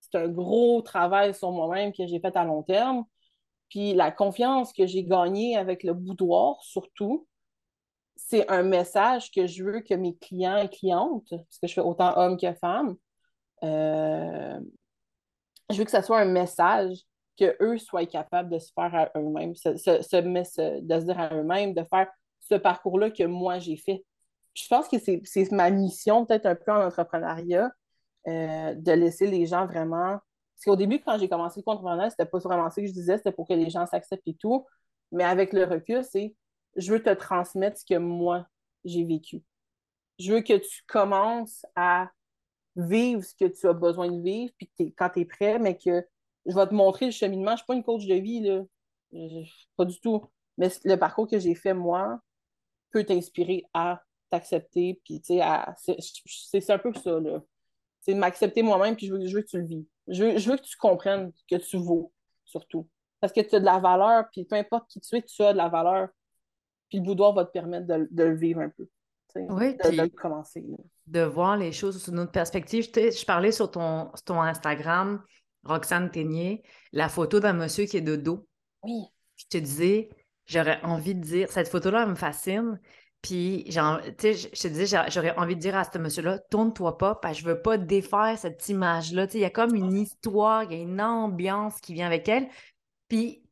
c'est 0.00 0.16
un 0.18 0.28
gros 0.28 0.82
travail 0.82 1.34
sur 1.34 1.50
moi-même 1.52 1.92
que 1.92 2.06
j'ai 2.06 2.20
fait 2.20 2.36
à 2.36 2.44
long 2.44 2.62
terme. 2.62 3.04
Puis 3.68 3.94
la 3.94 4.10
confiance 4.10 4.72
que 4.72 4.86
j'ai 4.86 5.04
gagnée 5.04 5.56
avec 5.56 5.82
le 5.82 5.94
boudoir, 5.94 6.62
surtout, 6.62 7.26
c'est 8.16 8.48
un 8.50 8.62
message 8.62 9.30
que 9.30 9.46
je 9.46 9.64
veux 9.64 9.80
que 9.80 9.94
mes 9.94 10.16
clients 10.16 10.56
et 10.58 10.68
clientes, 10.68 11.28
parce 11.30 11.58
que 11.60 11.66
je 11.66 11.74
fais 11.74 11.80
autant 11.80 12.16
hommes 12.16 12.36
que 12.36 12.52
femmes, 12.54 12.96
euh, 13.62 14.60
je 15.70 15.76
veux 15.76 15.84
que 15.84 15.90
ce 15.90 16.02
soit 16.02 16.20
un 16.20 16.26
message 16.26 16.98
qu'eux 17.36 17.78
soient 17.78 18.06
capables 18.06 18.50
de 18.50 18.58
se 18.58 18.72
faire 18.72 18.94
à 18.94 19.10
eux-mêmes, 19.16 19.52
de 19.52 19.56
se 19.56 21.04
dire 21.04 21.20
à 21.20 21.34
eux-mêmes, 21.34 21.74
de 21.74 21.84
faire 21.84 22.08
ce 22.50 22.56
parcours-là 22.56 23.10
que 23.10 23.24
moi 23.24 23.58
j'ai 23.58 23.76
fait. 23.76 24.04
Je 24.54 24.66
pense 24.68 24.88
que 24.88 24.96
c'est 24.98 25.52
ma 25.52 25.70
mission, 25.70 26.26
peut-être 26.26 26.46
un 26.46 26.56
peu 26.56 26.72
en 26.72 26.86
entrepreneuriat, 26.86 27.70
euh, 28.26 28.74
de 28.74 28.92
laisser 28.92 29.26
les 29.26 29.46
gens 29.46 29.66
vraiment. 29.66 30.18
Parce 30.54 30.64
qu'au 30.66 30.76
début, 30.76 31.00
quand 31.00 31.18
j'ai 31.18 31.28
commencé 31.28 31.60
le 31.60 31.64
compte 31.64 31.80
c'était 32.10 32.26
pas 32.26 32.38
vraiment 32.38 32.68
ça 32.68 32.80
que 32.82 32.86
je 32.86 32.92
disais, 32.92 33.16
c'était 33.16 33.32
pour 33.32 33.48
que 33.48 33.54
les 33.54 33.70
gens 33.70 33.86
s'acceptent 33.86 34.26
et 34.26 34.34
tout. 34.34 34.66
Mais 35.12 35.24
avec 35.24 35.52
le 35.52 35.64
recul, 35.64 36.04
c'est 36.04 36.34
je 36.76 36.92
veux 36.92 37.02
te 37.02 37.10
transmettre 37.10 37.78
ce 37.78 37.84
que 37.84 37.98
moi 37.98 38.46
j'ai 38.84 39.04
vécu. 39.04 39.42
Je 40.18 40.32
veux 40.34 40.42
que 40.42 40.58
tu 40.58 40.82
commences 40.86 41.64
à 41.76 42.10
vivre 42.76 43.22
ce 43.22 43.34
que 43.34 43.46
tu 43.46 43.66
as 43.66 43.72
besoin 43.72 44.10
de 44.10 44.20
vivre, 44.22 44.52
puis 44.58 44.70
quand 44.96 45.10
tu 45.10 45.20
es 45.20 45.24
prêt, 45.24 45.58
mais 45.58 45.76
que 45.76 46.04
je 46.46 46.54
vais 46.54 46.66
te 46.66 46.74
montrer 46.74 47.06
le 47.06 47.12
cheminement. 47.12 47.50
Je 47.50 47.52
ne 47.52 47.56
suis 47.58 47.66
pas 47.66 47.74
une 47.74 47.84
coach 47.84 48.06
de 48.06 48.14
vie, 48.14 48.40
là. 48.40 48.62
pas 49.76 49.84
du 49.84 50.00
tout. 50.00 50.24
Mais 50.58 50.68
le 50.84 50.96
parcours 50.96 51.28
que 51.28 51.38
j'ai 51.38 51.54
fait, 51.54 51.74
moi, 51.74 52.20
peut 52.90 53.04
t'inspirer 53.04 53.64
à 53.74 54.02
t'accepter. 54.30 55.00
Puis, 55.04 55.20
tu 55.20 55.38
sais, 55.38 55.96
c'est 56.60 56.70
un 56.70 56.78
peu 56.78 56.92
ça, 56.94 57.18
là. 57.20 57.42
C'est 58.02 58.14
m'accepter 58.14 58.62
moi-même, 58.62 58.96
puis 58.96 59.06
je 59.06 59.14
veux, 59.14 59.26
je 59.26 59.36
veux 59.36 59.42
que 59.42 59.48
tu 59.48 59.58
le 59.58 59.66
vis. 59.66 59.86
Je 60.08 60.24
veux, 60.24 60.38
je 60.38 60.50
veux 60.50 60.56
que 60.56 60.62
tu 60.62 60.76
comprennes 60.76 61.32
que 61.50 61.56
tu 61.56 61.76
vaux, 61.76 62.12
surtout. 62.44 62.88
Parce 63.20 63.32
que 63.32 63.40
tu 63.40 63.56
as 63.56 63.60
de 63.60 63.64
la 63.64 63.78
valeur, 63.78 64.24
puis 64.32 64.44
peu 64.44 64.56
importe 64.56 64.88
qui 64.88 65.00
tu 65.00 65.16
es, 65.16 65.22
tu 65.22 65.42
as 65.42 65.52
de 65.52 65.58
la 65.58 65.68
valeur. 65.68 66.08
Puis 66.88 66.98
le 66.98 67.04
boudoir 67.04 67.34
va 67.34 67.44
te 67.44 67.52
permettre 67.52 67.86
de, 67.86 68.08
de 68.10 68.22
le 68.24 68.34
vivre 68.34 68.60
un 68.60 68.70
peu. 68.70 68.88
Oui, 69.36 69.76
de, 69.76 70.02
de, 70.02 70.06
commencer. 70.08 70.64
De 71.06 71.20
voir 71.20 71.56
les 71.56 71.72
choses 71.72 72.02
sous 72.02 72.10
notre 72.10 72.32
perspective. 72.32 72.88
Je, 72.92 73.10
je 73.10 73.24
parlais 73.24 73.52
sur 73.52 73.70
ton, 73.70 74.10
sur 74.14 74.24
ton 74.24 74.40
Instagram, 74.40 75.22
Roxane 75.64 76.10
Ténier, 76.10 76.62
la 76.92 77.08
photo 77.08 77.38
d'un 77.38 77.52
monsieur 77.52 77.84
qui 77.84 77.98
est 77.98 78.02
de 78.02 78.16
dos. 78.16 78.46
Oui. 78.82 79.04
Je 79.36 79.46
te 79.46 79.58
disais, 79.58 80.10
j'aurais 80.46 80.80
envie 80.82 81.14
de 81.14 81.20
dire, 81.20 81.50
cette 81.50 81.68
photo-là, 81.68 82.06
me 82.06 82.14
fascine. 82.14 82.80
Puis, 83.22 83.66
je 83.70 84.48
te 84.48 84.68
disais, 84.68 84.98
j'aurais 85.10 85.36
envie 85.36 85.54
de 85.54 85.60
dire 85.60 85.76
à 85.76 85.84
ce 85.84 85.98
monsieur-là, 85.98 86.38
tourne-toi 86.50 86.96
pas, 86.96 87.16
parce 87.16 87.36
que 87.36 87.42
je 87.42 87.48
veux 87.48 87.60
pas 87.60 87.76
défaire 87.76 88.38
cette 88.38 88.66
image-là. 88.70 89.26
Il 89.34 89.40
y 89.40 89.44
a 89.44 89.50
comme 89.50 89.74
une 89.74 89.94
histoire, 89.94 90.64
il 90.64 90.72
y 90.72 90.80
a 90.80 90.82
une 90.82 91.02
ambiance 91.02 91.78
qui 91.82 91.92
vient 91.92 92.06
avec 92.06 92.26
elle. 92.30 92.48
Puis, 93.08 93.42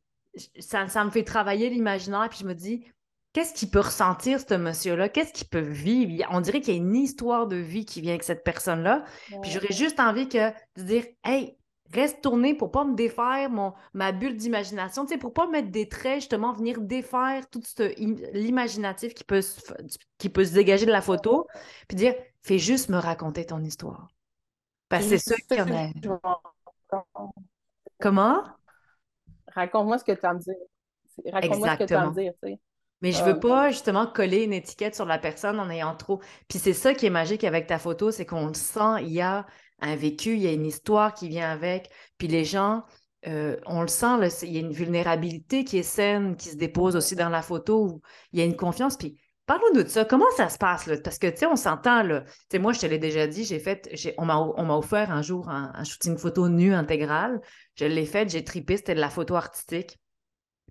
ça, 0.57 0.87
ça 0.87 1.03
me 1.03 1.11
fait 1.11 1.23
travailler 1.23 1.69
l'imaginaire, 1.69 2.29
puis 2.29 2.39
je 2.41 2.45
me 2.45 2.55
dis, 2.55 2.83
qu'est-ce 3.31 3.53
qu'il 3.53 3.69
peut 3.69 3.81
ressentir, 3.81 4.39
ce 4.39 4.55
monsieur-là? 4.55 5.07
Qu'est-ce 5.07 5.33
qu'il 5.33 5.47
peut 5.47 5.59
vivre? 5.59 6.25
On 6.31 6.41
dirait 6.41 6.61
qu'il 6.61 6.73
y 6.73 6.77
a 6.77 6.81
une 6.81 6.95
histoire 6.95 7.45
de 7.45 7.57
vie 7.57 7.85
qui 7.85 8.01
vient 8.01 8.13
avec 8.13 8.23
cette 8.23 8.43
personne-là. 8.43 9.05
Puis, 9.43 9.51
j'aurais 9.51 9.71
juste 9.71 9.99
envie 9.99 10.27
que, 10.27 10.49
de 10.77 10.81
dire, 10.81 11.05
hey, 11.23 11.58
reste 11.93 12.21
tourné 12.21 12.53
pour 12.53 12.71
pas 12.71 12.83
me 12.85 12.95
défaire 12.95 13.49
mon, 13.49 13.73
ma 13.93 14.11
bulle 14.11 14.35
d'imagination, 14.35 15.05
tu 15.05 15.13
sais, 15.13 15.17
pour 15.17 15.33
pas 15.33 15.47
mettre 15.47 15.69
des 15.69 15.87
traits, 15.87 16.21
justement, 16.21 16.53
venir 16.53 16.81
défaire 16.81 17.49
tout 17.49 17.61
l'imaginatif 18.33 19.13
qui 19.13 19.23
peut, 19.23 19.41
se, 19.41 19.59
qui 20.17 20.29
peut 20.29 20.45
se 20.45 20.53
dégager 20.53 20.85
de 20.85 20.91
la 20.91 21.01
photo, 21.01 21.47
puis 21.87 21.95
dire, 21.95 22.13
fais 22.41 22.59
juste 22.59 22.89
me 22.89 22.97
raconter 22.97 23.45
ton 23.45 23.63
histoire. 23.63 24.07
Parce 24.87 25.07
que 25.07 25.17
c'est 25.17 25.35
ça 25.35 25.55
qui 25.55 25.61
en 25.61 25.71
a. 25.71 27.31
Comment? 27.99 28.43
Raconte-moi 29.47 29.97
ce 29.97 30.03
que 30.03 30.11
tu 30.11 30.25
as 30.25 30.29
à 30.29 30.33
me 30.33 30.39
dire. 30.39 30.55
Raconte-moi 31.31 31.73
ce 31.73 31.77
que 31.79 31.83
tu 31.85 31.93
as 31.93 32.01
à 32.01 32.09
me 32.09 32.13
dire, 32.13 32.33
tu 32.43 32.49
sais. 32.49 32.59
Mais 33.01 33.13
je 33.13 33.23
veux 33.23 33.39
pas 33.39 33.69
justement 33.69 34.07
coller 34.07 34.43
une 34.43 34.51
étiquette 34.51 34.93
sur 34.93 35.05
la 35.05 35.17
personne 35.17 35.57
en 35.59 35.69
ayant 35.69 35.95
trop. 35.95 36.19
Puis 36.49 36.59
c'est 36.59 36.73
ça 36.73 36.93
qui 36.93 37.05
est 37.05 37.09
magique 37.09 37.45
avec 37.45 37.65
ta 37.65 37.79
photo, 37.79 38.11
c'est 38.11 38.25
qu'on 38.25 38.47
le 38.47 38.53
sent, 38.53 39.03
il 39.03 39.13
y 39.13 39.21
a 39.21 39.45
un 39.81 39.95
vécu, 39.95 40.33
il 40.33 40.41
y 40.41 40.47
a 40.47 40.51
une 40.51 40.65
histoire 40.65 41.13
qui 41.13 41.29
vient 41.29 41.51
avec. 41.51 41.89
Puis 42.17 42.27
les 42.27 42.45
gens, 42.45 42.83
euh, 43.27 43.57
on 43.65 43.81
le 43.81 43.87
sent, 43.87 44.17
il 44.43 44.53
y 44.53 44.57
a 44.57 44.61
une 44.61 44.71
vulnérabilité 44.71 45.63
qui 45.63 45.77
est 45.77 45.83
saine, 45.83 46.35
qui 46.35 46.49
se 46.49 46.55
dépose 46.55 46.95
aussi 46.95 47.15
dans 47.15 47.29
la 47.29 47.41
photo, 47.41 47.85
où 47.85 48.01
il 48.31 48.39
y 48.39 48.41
a 48.41 48.45
une 48.45 48.55
confiance. 48.55 48.97
Puis 48.97 49.19
parle-nous 49.45 49.83
de 49.83 49.87
ça. 49.87 50.05
Comment 50.05 50.29
ça 50.37 50.49
se 50.49 50.57
passe? 50.57 50.85
Là? 50.85 50.97
Parce 51.03 51.17
que, 51.17 51.27
tu 51.27 51.37
sais, 51.37 51.45
on 51.45 51.55
s'entend, 51.55 52.03
là. 52.03 52.21
Tu 52.21 52.31
sais, 52.51 52.59
moi, 52.59 52.73
je 52.73 52.79
te 52.79 52.85
l'ai 52.85 52.99
déjà 52.99 53.27
dit, 53.27 53.43
j'ai 53.43 53.59
fait, 53.59 53.89
on 54.17 54.25
m'a 54.25 54.77
offert 54.77 55.11
un 55.11 55.21
jour 55.21 55.49
un, 55.49 55.83
shooting 55.83 56.17
photo 56.17 56.47
nu 56.49 56.73
intégral. 56.73 57.41
Je 57.75 57.85
l'ai 57.85 58.05
fait, 58.05 58.29
j'ai 58.29 58.43
tripé, 58.43 58.77
c'était 58.77 58.95
de 58.95 58.99
la 58.99 59.09
photo 59.09 59.35
artistique. 59.35 59.99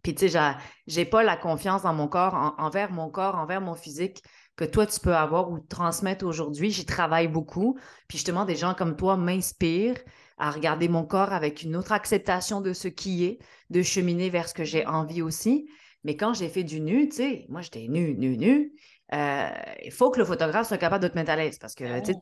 Puis, 0.02 0.14
tu 0.14 0.28
sais, 0.28 0.54
j'ai 0.86 1.04
pas 1.04 1.22
la 1.22 1.36
confiance 1.36 1.82
dans 1.82 1.92
mon 1.92 2.08
corps, 2.08 2.54
envers 2.58 2.92
mon 2.92 3.10
corps, 3.10 3.34
envers 3.34 3.60
mon 3.60 3.74
physique 3.74 4.22
que 4.58 4.64
toi, 4.64 4.86
tu 4.86 4.98
peux 4.98 5.14
avoir 5.14 5.50
ou 5.52 5.60
transmettre 5.60 6.26
aujourd'hui. 6.26 6.72
J'y 6.72 6.84
travaille 6.84 7.28
beaucoup. 7.28 7.78
Puis, 8.08 8.18
justement, 8.18 8.44
des 8.44 8.56
gens 8.56 8.74
comme 8.74 8.96
toi 8.96 9.16
m'inspirent 9.16 10.00
à 10.36 10.50
regarder 10.50 10.88
mon 10.88 11.04
corps 11.04 11.32
avec 11.32 11.62
une 11.62 11.76
autre 11.76 11.92
acceptation 11.92 12.60
de 12.60 12.72
ce 12.72 12.88
qui 12.88 13.24
est, 13.24 13.38
de 13.70 13.82
cheminer 13.82 14.30
vers 14.30 14.48
ce 14.48 14.54
que 14.54 14.64
j'ai 14.64 14.84
envie 14.84 15.22
aussi. 15.22 15.70
Mais 16.02 16.16
quand 16.16 16.34
j'ai 16.34 16.48
fait 16.48 16.64
du 16.64 16.80
nu, 16.80 17.08
tu 17.08 17.16
sais, 17.16 17.46
moi, 17.48 17.60
j'étais 17.60 17.86
nu, 17.88 18.14
nu, 18.14 18.36
nu. 18.36 18.72
Euh, 19.14 19.48
il 19.84 19.92
faut 19.92 20.10
que 20.10 20.18
le 20.18 20.24
photographe 20.24 20.66
soit 20.66 20.76
capable 20.76 21.04
de 21.04 21.08
te 21.08 21.14
mettre 21.14 21.30
à 21.30 21.36
l'aise 21.36 21.58
parce 21.58 21.74
que, 21.76 22.00
tu 22.00 22.12
sais, 22.12 22.18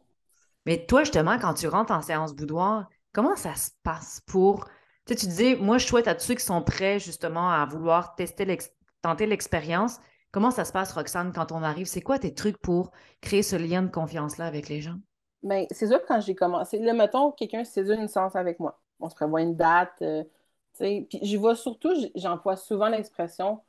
mais 0.66 0.84
toi, 0.84 1.04
justement, 1.04 1.38
quand 1.38 1.54
tu 1.54 1.68
rentres 1.68 1.92
en 1.92 2.02
séance 2.02 2.34
boudoir, 2.34 2.88
comment 3.12 3.36
ça 3.36 3.54
se 3.54 3.70
passe 3.82 4.20
pour 4.26 4.66
tu, 5.06 5.14
sais, 5.14 5.20
tu 5.20 5.26
disais, 5.26 5.56
moi, 5.56 5.78
je 5.78 5.86
souhaite 5.86 6.08
à 6.08 6.14
tous 6.14 6.24
ceux 6.24 6.34
qui 6.34 6.44
sont 6.44 6.62
prêts 6.62 6.98
justement 6.98 7.50
à 7.50 7.64
vouloir 7.64 8.14
tester 8.16 8.58
tenter 9.00 9.26
l'expérience. 9.26 10.00
Comment 10.36 10.50
ça 10.50 10.66
se 10.66 10.72
passe, 10.72 10.92
Roxane, 10.92 11.32
quand 11.32 11.50
on 11.50 11.62
arrive? 11.62 11.86
C'est 11.86 12.02
quoi 12.02 12.18
tes 12.18 12.34
trucs 12.34 12.58
pour 12.58 12.90
créer 13.22 13.42
ce 13.42 13.56
lien 13.56 13.80
de 13.80 13.90
confiance-là 13.90 14.44
avec 14.44 14.68
les 14.68 14.82
gens? 14.82 14.96
Bien, 15.42 15.64
c'est 15.70 15.86
sûr 15.86 15.98
que 15.98 16.06
quand 16.06 16.20
j'ai 16.20 16.34
commencé, 16.34 16.78
là, 16.78 16.92
mettons, 16.92 17.32
quelqu'un 17.32 17.64
saisit 17.64 17.94
une 17.94 18.06
séance 18.06 18.36
avec 18.36 18.60
moi. 18.60 18.78
On 19.00 19.08
se 19.08 19.14
prévoit 19.14 19.40
une 19.40 19.56
date, 19.56 19.94
euh, 20.02 20.24
tu 20.24 20.30
sais. 20.74 21.06
Puis 21.08 21.20
j'y 21.22 21.36
vois 21.36 21.56
surtout, 21.56 21.90
j'emploie 22.16 22.56
souvent 22.56 22.90
l'expression 22.90 23.62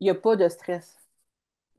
il 0.00 0.04
n'y 0.04 0.10
a 0.10 0.14
pas 0.14 0.36
de 0.36 0.46
stress. 0.50 0.98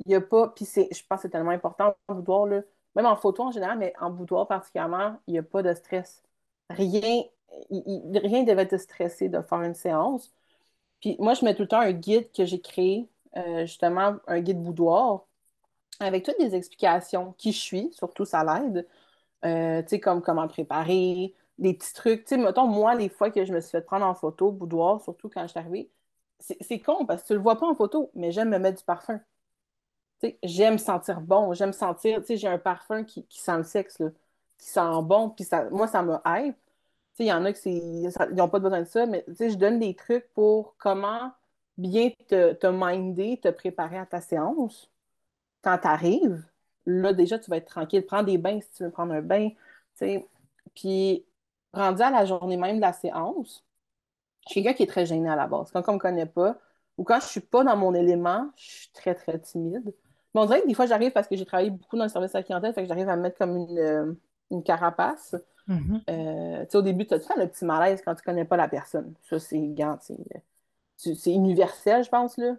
Il 0.03 0.09
n'y 0.09 0.15
a 0.15 0.21
pas, 0.21 0.47
puis 0.47 0.65
je 0.65 1.03
pense 1.07 1.17
que 1.17 1.21
c'est 1.21 1.29
tellement 1.29 1.51
important 1.51 1.95
en 2.07 2.15
boudoir, 2.15 2.47
là, 2.47 2.61
même 2.95 3.05
en 3.05 3.15
photo 3.15 3.43
en 3.43 3.51
général, 3.51 3.77
mais 3.77 3.93
en 4.01 4.09
boudoir 4.09 4.47
particulièrement, 4.47 5.15
il 5.27 5.33
n'y 5.33 5.37
a 5.37 5.43
pas 5.43 5.61
de 5.61 5.75
stress. 5.75 6.23
Rien, 6.71 7.21
rien 7.69 8.43
devait 8.45 8.67
te 8.67 8.77
stresser 8.77 9.29
de 9.29 9.43
faire 9.43 9.61
une 9.61 9.75
séance. 9.75 10.33
Puis 11.01 11.17
moi, 11.19 11.35
je 11.35 11.45
mets 11.45 11.55
tout 11.55 11.63
le 11.63 11.67
temps 11.67 11.81
un 11.81 11.91
guide 11.91 12.31
que 12.31 12.45
j'ai 12.45 12.61
créé, 12.61 13.07
euh, 13.37 13.65
justement, 13.65 14.17
un 14.27 14.39
guide 14.41 14.61
boudoir, 14.61 15.25
avec 15.99 16.23
toutes 16.25 16.39
les 16.39 16.55
explications 16.55 17.33
qui 17.37 17.51
je 17.51 17.59
suis, 17.59 17.93
surtout 17.93 18.25
ça 18.25 18.43
l'aide. 18.43 18.87
Euh, 19.45 19.81
tu 19.83 19.89
sais, 19.89 19.99
comme 19.99 20.21
comment 20.21 20.47
préparer, 20.47 21.35
des 21.57 21.73
petits 21.73 21.93
trucs. 21.93 22.25
Tu 22.25 22.35
sais, 22.35 22.37
mettons, 22.37 22.67
moi, 22.67 22.95
les 22.95 23.09
fois 23.09 23.31
que 23.31 23.45
je 23.45 23.53
me 23.53 23.61
suis 23.61 23.71
fait 23.71 23.81
prendre 23.81 24.05
en 24.05 24.15
photo, 24.15 24.51
boudoir, 24.51 25.01
surtout 25.01 25.29
quand 25.29 25.43
je 25.43 25.47
suis 25.49 25.59
arrivée, 25.59 25.91
c'est 26.39 26.79
con 26.79 27.05
parce 27.05 27.23
que 27.23 27.27
tu 27.27 27.33
le 27.33 27.39
vois 27.39 27.57
pas 27.57 27.67
en 27.67 27.75
photo, 27.75 28.11
mais 28.15 28.31
j'aime 28.31 28.49
me 28.49 28.59
mettre 28.59 28.79
du 28.79 28.83
parfum. 28.85 29.19
Tu 30.21 30.29
sais, 30.29 30.39
j'aime 30.43 30.77
sentir 30.77 31.21
bon, 31.21 31.53
j'aime 31.53 31.73
sentir, 31.73 32.19
tu 32.21 32.27
sais, 32.27 32.37
j'ai 32.37 32.47
un 32.47 32.57
parfum 32.57 33.03
qui, 33.03 33.25
sent 33.29 33.57
le 33.57 33.63
sexe, 33.63 33.99
là, 33.99 34.09
qui 34.57 34.67
sent 34.67 34.81
bon, 35.03 35.29
puis 35.29 35.45
ça, 35.45 35.69
moi, 35.69 35.87
ça 35.87 36.03
me 36.03 36.15
hype 36.25 36.57
il 37.19 37.27
y 37.27 37.33
en 37.33 37.45
a 37.45 37.53
qui 37.53 38.07
n'ont 38.31 38.49
pas 38.49 38.59
besoin 38.59 38.81
de 38.81 38.87
ça, 38.87 39.05
mais 39.05 39.23
je 39.27 39.55
donne 39.55 39.79
des 39.79 39.95
trucs 39.95 40.27
pour 40.33 40.75
comment 40.77 41.31
bien 41.77 42.11
te, 42.27 42.53
te 42.53 42.67
minder, 42.67 43.39
te 43.41 43.49
préparer 43.49 43.97
à 43.97 44.05
ta 44.05 44.21
séance. 44.21 44.89
Quand 45.61 45.77
tu 45.77 45.87
arrives, 45.87 46.43
là, 46.85 47.13
déjà, 47.13 47.39
tu 47.39 47.49
vas 47.49 47.57
être 47.57 47.69
tranquille. 47.69 48.05
Prends 48.05 48.23
des 48.23 48.37
bains 48.37 48.59
si 48.61 48.69
tu 48.71 48.83
veux 48.83 48.91
prendre 48.91 49.13
un 49.13 49.21
bain. 49.21 49.49
Puis, 50.75 51.25
rendu 51.73 52.01
à 52.01 52.11
la 52.11 52.25
journée 52.25 52.57
même 52.57 52.77
de 52.77 52.81
la 52.81 52.93
séance, 52.93 53.63
je 54.45 54.51
suis 54.51 54.63
quelqu'un 54.63 54.77
qui 54.77 54.83
est 54.83 54.87
très 54.87 55.05
gêné 55.05 55.29
à 55.29 55.35
la 55.35 55.47
base. 55.47 55.71
Quand 55.71 55.83
on 55.87 55.91
ne 55.91 55.97
me 55.97 56.01
connaît 56.01 56.25
pas, 56.25 56.57
ou 56.97 57.03
quand 57.03 57.19
je 57.19 57.25
ne 57.25 57.29
suis 57.29 57.39
pas 57.39 57.63
dans 57.63 57.77
mon 57.77 57.93
élément, 57.93 58.49
je 58.55 58.63
suis 58.63 58.89
très, 58.91 59.15
très 59.15 59.39
timide. 59.39 59.93
Mais 60.33 60.41
on 60.41 60.45
dirait 60.45 60.61
que 60.61 60.67
des 60.67 60.73
fois, 60.73 60.85
j'arrive 60.85 61.11
parce 61.11 61.27
que 61.27 61.35
j'ai 61.35 61.45
travaillé 61.45 61.69
beaucoup 61.69 61.97
dans 61.97 62.03
le 62.03 62.09
service 62.09 62.35
à 62.35 62.39
la 62.39 62.43
clientèle, 62.43 62.73
fait 62.73 62.83
que 62.83 62.87
j'arrive 62.87 63.09
à 63.09 63.15
me 63.15 63.21
mettre 63.21 63.37
comme 63.37 63.55
une, 63.55 63.77
euh, 63.77 64.13
une 64.51 64.63
carapace. 64.63 65.35
Mm-hmm. 65.67 66.01
Euh, 66.09 66.65
au 66.73 66.81
début, 66.81 67.05
tu 67.07 67.13
as 67.13 67.17
le 67.37 67.47
petit 67.47 67.65
malaise 67.65 68.01
quand 68.03 68.13
tu 68.15 68.21
ne 68.21 68.25
connais 68.25 68.45
pas 68.45 68.57
la 68.57 68.67
personne? 68.67 69.13
Ça, 69.23 69.39
c'est 69.39 69.57
c'est 71.03 71.31
universel, 71.31 72.03
je 72.03 72.09
pense. 72.09 72.37
Là. 72.37 72.55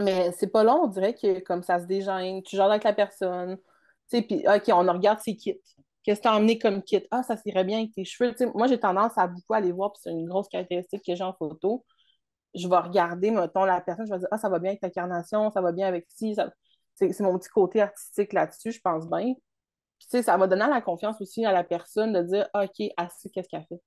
Mais 0.00 0.32
c'est 0.32 0.48
pas 0.48 0.64
long, 0.64 0.84
on 0.84 0.86
dirait 0.86 1.14
que 1.14 1.40
comme 1.40 1.62
ça 1.62 1.80
se 1.80 1.86
dégêne, 1.86 2.42
tu 2.42 2.56
joues 2.56 2.62
avec 2.62 2.84
la 2.84 2.92
personne. 2.92 3.58
Puis, 4.10 4.44
OK, 4.48 4.62
on 4.68 4.92
regarde 4.92 5.20
ses 5.20 5.36
kits. 5.36 5.60
Qu'est-ce 6.02 6.20
que 6.20 6.22
tu 6.22 6.28
as 6.28 6.36
emmené 6.36 6.58
comme 6.58 6.82
kit? 6.82 7.06
Ah, 7.10 7.22
ça 7.22 7.36
irait 7.44 7.64
bien 7.64 7.78
avec 7.78 7.92
tes 7.92 8.04
cheveux. 8.04 8.34
moi, 8.54 8.66
j'ai 8.66 8.80
tendance 8.80 9.18
à 9.18 9.26
beaucoup 9.26 9.54
aller 9.54 9.72
voir, 9.72 9.92
puis 9.92 10.00
c'est 10.02 10.10
une 10.10 10.26
grosse 10.26 10.48
caractéristique 10.48 11.02
que 11.04 11.14
j'ai 11.14 11.24
en 11.24 11.34
photo. 11.34 11.84
Je 12.54 12.68
vais 12.68 12.78
regarder, 12.78 13.30
mettons, 13.30 13.64
la 13.64 13.80
personne, 13.80 14.06
je 14.06 14.12
vais 14.12 14.18
dire, 14.20 14.28
ah, 14.30 14.38
ça 14.38 14.48
va 14.48 14.58
bien 14.58 14.70
avec 14.70 14.80
ta 14.80 14.90
carnation, 14.90 15.50
ça 15.50 15.60
va 15.60 15.72
bien 15.72 15.86
avec 15.86 16.06
ci. 16.08 16.36
C'est 16.94 17.20
mon 17.20 17.38
petit 17.38 17.50
côté 17.50 17.82
artistique 17.82 18.32
là-dessus, 18.32 18.72
je 18.72 18.80
pense 18.80 19.08
bien 19.08 19.34
ça 19.98 20.36
va 20.36 20.46
donner 20.46 20.66
la 20.68 20.80
confiance 20.80 21.20
aussi 21.20 21.44
à 21.44 21.52
la 21.52 21.64
personne 21.64 22.12
de 22.12 22.22
dire, 22.22 22.48
ah, 22.54 22.64
OK, 22.64 22.74
sait 22.76 23.30
qu'est-ce 23.30 23.48
qu'elle 23.48 23.66
fait. 23.68 23.80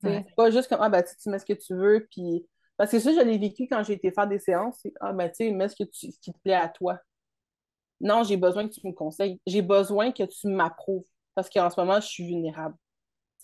C'est 0.00 0.34
pas 0.34 0.50
juste 0.50 0.68
comme, 0.68 0.80
ah, 0.80 0.88
ben, 0.88 1.02
tu 1.02 1.28
mets 1.30 1.38
ce 1.38 1.46
que 1.46 1.52
tu 1.52 1.74
veux, 1.74 2.06
puis. 2.10 2.46
Parce 2.82 2.90
que 2.90 2.98
ça, 2.98 3.12
je 3.12 3.20
l'ai 3.20 3.38
vécu 3.38 3.68
quand 3.68 3.84
j'ai 3.84 3.92
été 3.92 4.10
faire 4.10 4.26
des 4.26 4.40
séances, 4.40 4.80
c'est, 4.82 4.92
ah, 5.00 5.12
ben, 5.12 5.28
tu 5.28 5.36
sais, 5.36 5.52
mets 5.52 5.68
ce, 5.68 5.76
qui 5.84 6.32
te 6.32 6.38
plaît 6.42 6.54
à 6.54 6.68
toi. 6.68 6.98
Non, 8.00 8.24
j'ai 8.24 8.36
besoin 8.36 8.66
que 8.68 8.74
tu 8.74 8.84
me 8.84 8.92
conseilles. 8.92 9.40
J'ai 9.46 9.62
besoin 9.62 10.10
que 10.10 10.24
tu 10.24 10.48
m'approuves. 10.48 11.04
Parce 11.36 11.48
qu'en 11.48 11.70
ce 11.70 11.80
moment, 11.80 12.00
je 12.00 12.08
suis 12.08 12.26
vulnérable. 12.26 12.74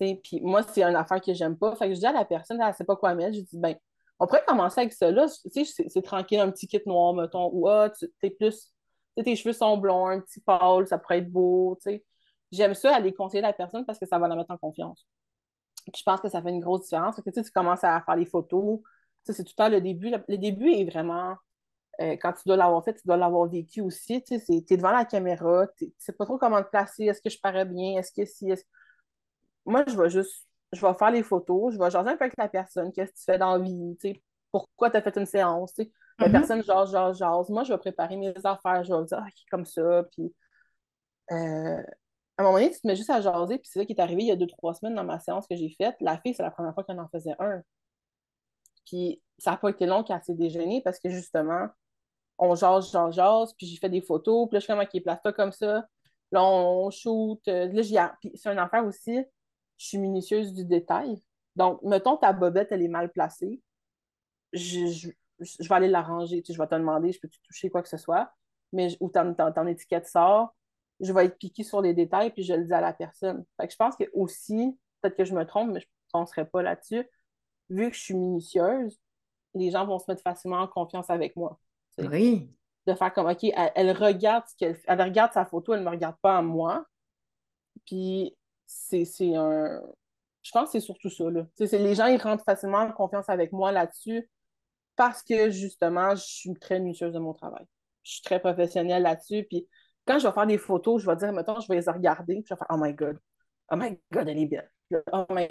Puis 0.01 0.40
moi, 0.42 0.64
c'est 0.64 0.83
une 0.83 0.96
affaire 0.96 1.20
que 1.20 1.33
j'aime 1.35 1.57
pas. 1.57 1.77
Fait 1.77 1.87
que 1.88 1.94
je 1.94 2.01
dis 2.01 2.07
à 2.07 2.12
la 2.12 2.24
personne, 2.24 2.61
elle 2.61 2.74
sait 2.74 2.83
pas 2.83 2.96
quoi 2.96 3.14
mettre. 3.14 3.37
Je 3.37 3.42
dis, 3.42 3.59
ben, 3.59 3.77
on 4.18 4.27
pourrait 4.27 4.42
commencer 4.44 4.81
avec 4.81 4.92
ça. 4.92 5.12
Là, 5.12 5.29
c'est 5.29 6.03
tranquille, 6.03 6.40
un 6.40 6.51
petit 6.51 6.66
kit 6.66 6.83
noir, 6.85 7.14
mettons, 7.14 7.48
ou 7.53 7.68
ah, 7.68 7.90
tu 7.90 8.11
es 8.22 8.31
plus 8.31 8.72
tes 9.22 9.37
cheveux 9.37 9.53
sont 9.53 9.77
blonds, 9.77 10.09
un 10.09 10.20
petit 10.20 10.40
pâle, 10.40 10.87
ça 10.88 10.98
pourrait 10.98 11.18
être 11.18 11.31
beau. 11.31 11.79
J'aime 12.51 12.74
ça 12.74 12.96
aller 12.96 13.12
conseiller 13.12 13.42
la 13.42 13.53
personne 13.53 13.85
parce 13.87 14.01
que 14.01 14.07
ça 14.07 14.18
va 14.18 14.27
la 14.27 14.35
mettre 14.35 14.51
en 14.51 14.59
confiance. 14.59 15.07
je 15.94 16.03
pense 16.03 16.20
que 16.20 16.29
ça 16.29 16.42
fait 16.42 16.51
une 16.51 16.61
grosse 16.61 16.83
différence. 16.83 17.14
Parce 17.16 17.37
que 17.37 17.40
tu 17.40 17.51
commences 17.53 17.85
à 17.85 18.01
faire 18.01 18.16
les 18.16 18.27
photos. 18.27 18.81
C'est 19.24 19.44
tout 19.44 19.52
le 19.52 19.57
temps 19.57 19.68
le 19.68 19.81
début. 19.81 20.11
Le, 20.11 20.38
début 20.38 20.70
est 20.70 20.85
vraiment. 20.85 21.37
Euh, 22.00 22.16
quand 22.20 22.33
tu 22.33 22.42
dois 22.46 22.57
l'avoir 22.57 22.85
fait, 22.85 22.94
tu 22.94 23.07
dois 23.07 23.16
l'avoir 23.16 23.46
vécu 23.48 23.81
aussi. 23.81 24.22
Tu 24.22 24.35
es 24.35 24.76
devant 24.76 24.92
la 24.92 25.04
caméra, 25.04 25.66
tu 25.76 25.92
sais 25.98 26.12
pas 26.12 26.24
trop 26.24 26.38
comment 26.38 26.62
te 26.62 26.70
placer. 26.70 27.04
Est-ce 27.04 27.20
que 27.20 27.31
je 27.31 27.40
parais 27.40 27.64
bien? 27.64 27.98
Est-ce 27.98 28.12
que 28.12 28.24
si. 28.24 28.52
Moi, 29.66 29.85
je 29.87 29.96
vais 29.96 30.11
juste. 30.11 30.46
Je 30.72 30.85
vais 30.87 30.94
faire 30.94 31.11
les 31.11 31.22
photos, 31.22 31.72
je 31.72 31.78
vais 31.78 31.90
jaser 31.90 32.11
un 32.11 32.16
peu 32.16 32.24
avec 32.24 32.37
la 32.37 32.48
personne. 32.48 32.92
Qu'est-ce 32.92 33.12
que 33.12 33.18
tu 33.18 33.24
fais 33.24 33.38
dans 33.38 33.57
la 33.57 33.64
vie? 33.64 33.96
Pourquoi 34.52 34.90
tu 34.90 34.98
as 34.98 35.02
fait 35.02 35.16
une 35.16 35.26
séance? 35.26 35.74
La 36.18 36.28
mm-hmm. 36.28 36.33
personne 36.33 36.64
jase, 36.64 36.92
jase, 36.92 37.18
jase. 37.18 37.48
Moi, 37.48 37.64
je 37.64 37.72
vais 37.72 37.78
préparer 37.78 38.16
mes 38.16 38.35
affaires. 38.44 38.85
Je 38.85 38.92
vais 38.92 39.04
dire, 39.04 39.18
ah, 39.22 39.28
comme 39.50 39.64
ça. 39.64 40.04
Puis, 40.12 40.35
euh, 41.33 41.83
à 42.38 42.42
un 42.42 42.44
moment 42.44 42.54
donné, 42.59 42.70
tu 42.70 42.81
te 42.81 42.87
mets 42.87 42.96
juste 42.96 43.11
à 43.11 43.20
jaser. 43.20 43.59
Puis, 43.59 43.68
c'est 43.72 43.81
ça 43.81 43.87
qui 43.87 43.92
est 43.92 44.00
arrivé 44.00 44.22
il 44.22 44.28
y 44.28 44.33
a 44.33 44.37
deux, 44.37 44.46
trois 44.46 44.74
semaines 44.74 44.94
dans 44.94 45.04
ma 45.04 45.18
séance 45.20 45.46
que 45.46 45.57
j'ai 45.57 45.70
faite. 45.70 45.96
La 46.00 46.18
fille, 46.18 46.35
c'est 46.35 46.42
la 46.42 46.50
première 46.50 46.74
fois 46.74 46.85
qu'elle 46.85 47.00
en 47.00 47.09
faisait 47.09 47.35
un. 47.38 47.62
Puis, 48.88 49.22
ça 49.37 49.53
n'a 49.53 49.57
pas 49.59 49.68
été 49.68 49.87
long 49.87 50.03
qu'elle 50.03 50.22
s'est 50.22 50.35
déjeunée 50.35 50.81
parce 50.83 50.98
que 50.98 51.11
justement, 51.11 51.68
on 52.38 52.55
jase, 52.55 52.90
jase, 52.90 53.14
jase. 53.14 53.55
Puis, 53.55 53.66
j'ai 53.66 53.77
fait 53.77 53.90
des 53.90 54.01
photos. 54.01 54.48
Puis 54.48 54.55
là, 54.55 54.61
je 54.61 54.64
suis 54.64 54.72
comme, 54.72 54.83
OK, 54.83 55.03
place 55.03 55.20
comme 55.37 55.53
ça. 55.53 55.87
Là, 56.33 56.42
on 56.42 56.90
shoot. 56.90 57.40
Euh, 57.48 57.70
là, 57.70 57.83
j'y 57.83 57.96
Puis, 58.20 58.33
c'est 58.35 58.51
une 58.51 58.59
affaire 58.59 58.85
aussi. 58.87 59.18
Je 59.77 59.87
suis 59.87 59.98
minutieuse 59.98 60.55
du 60.55 60.64
détail. 60.64 61.22
Donc, 61.55 61.83
mettons, 61.83 62.16
ta 62.16 62.33
bobette, 62.33 62.68
elle 62.72 62.83
est 62.83 62.88
mal 62.88 63.12
placée. 63.12 63.61
je, 64.53 65.09
vais 65.38 65.74
aller 65.74 65.88
l'arranger. 65.88 66.42
Tu 66.42 66.53
je 66.55 66.59
vais 66.59 66.66
te 66.66 66.74
demander, 66.74 67.12
je 67.12 67.20
peux-tu 67.20 67.40
toucher 67.42 67.68
quoi 67.68 67.83
que 67.83 67.88
ce 67.88 67.98
soit, 67.98 68.33
mais 68.72 68.96
où 69.01 69.11
ton, 69.11 69.66
étiquette 69.66 70.07
sort, 70.07 70.55
je 71.01 71.12
vais 71.12 71.27
être 71.27 71.38
piqué 71.38 71.62
sur 71.62 71.83
les 71.83 71.94
détails, 71.94 72.31
puis 72.31 72.42
je 72.42 72.55
le 72.55 72.64
dis 72.64 72.72
à 72.72 72.81
la 72.81 72.92
personne. 72.92 73.44
Fait 73.61 73.66
que 73.66 73.72
je 73.72 73.77
pense 73.77 73.96
que 73.96 74.05
aussi, 74.14 74.77
peut-être 75.01 75.16
que 75.16 75.24
je 75.24 75.35
me 75.35 75.44
trompe, 75.44 75.72
mais 75.72 75.80
je 75.80 75.86
ne 75.86 76.12
penserai 76.12 76.45
pas 76.47 76.62
là-dessus. 76.62 77.07
Vu 77.70 77.90
que 77.90 77.96
je 77.96 78.00
suis 78.00 78.14
minutieuse, 78.14 78.98
les 79.54 79.70
gens 79.70 79.86
vont 79.86 79.98
se 79.98 80.04
mettre 80.08 80.22
facilement 80.22 80.58
en 80.58 80.68
confiance 80.68 81.10
avec 81.10 81.36
moi. 81.36 81.58
Oui. 81.98 82.50
De 82.86 82.94
faire 82.94 83.12
comme, 83.12 83.28
OK, 83.28 83.44
elle, 83.44 83.92
regarde 83.92 84.44
ce 84.48 84.56
qu'elle 84.56 84.80
Elle 84.86 85.02
regarde 85.02 85.32
sa 85.32 85.44
photo, 85.44 85.74
elle 85.74 85.80
ne 85.80 85.84
me 85.84 85.90
regarde 85.90 86.16
pas 86.22 86.38
à 86.38 86.42
moi. 86.42 86.86
Puis 87.86 88.36
c'est 88.66 89.04
un. 89.34 89.82
Je 90.42 90.50
pense 90.52 90.66
que 90.66 90.72
c'est 90.72 90.80
surtout 90.80 91.10
ça. 91.10 91.24
Là. 91.30 91.46
Les 91.58 91.94
gens, 91.94 92.06
ils 92.06 92.20
rentrent 92.20 92.44
facilement 92.44 92.78
en 92.78 92.92
confiance 92.92 93.28
avec 93.28 93.52
moi 93.52 93.72
là-dessus 93.72 94.30
parce 94.96 95.22
que 95.22 95.50
justement, 95.50 96.14
je 96.14 96.24
suis 96.24 96.54
très 96.54 96.80
minutieuse 96.80 97.12
de 97.12 97.18
mon 97.18 97.34
travail. 97.34 97.64
Je 98.02 98.12
suis 98.12 98.22
très 98.22 98.40
professionnelle 98.40 99.02
là-dessus. 99.02 99.44
Puis 99.44 99.68
quand 100.06 100.18
je 100.18 100.26
vais 100.26 100.32
faire 100.32 100.46
des 100.46 100.58
photos, 100.58 101.02
je 101.02 101.10
vais 101.10 101.16
dire, 101.16 101.32
mettons, 101.32 101.60
je 101.60 101.68
vais 101.68 101.80
les 101.80 101.90
regarder, 101.90 102.36
puis 102.36 102.44
je 102.48 102.54
vais 102.54 102.58
faire, 102.58 102.66
oh 102.70 102.78
my 102.78 102.94
God, 102.94 103.18
oh 103.70 103.76
my 103.76 103.98
God, 104.10 104.28
elle 104.28 104.38
est 104.38 104.46
belle. 104.46 104.70
oh 105.12 105.26
my 105.30 105.46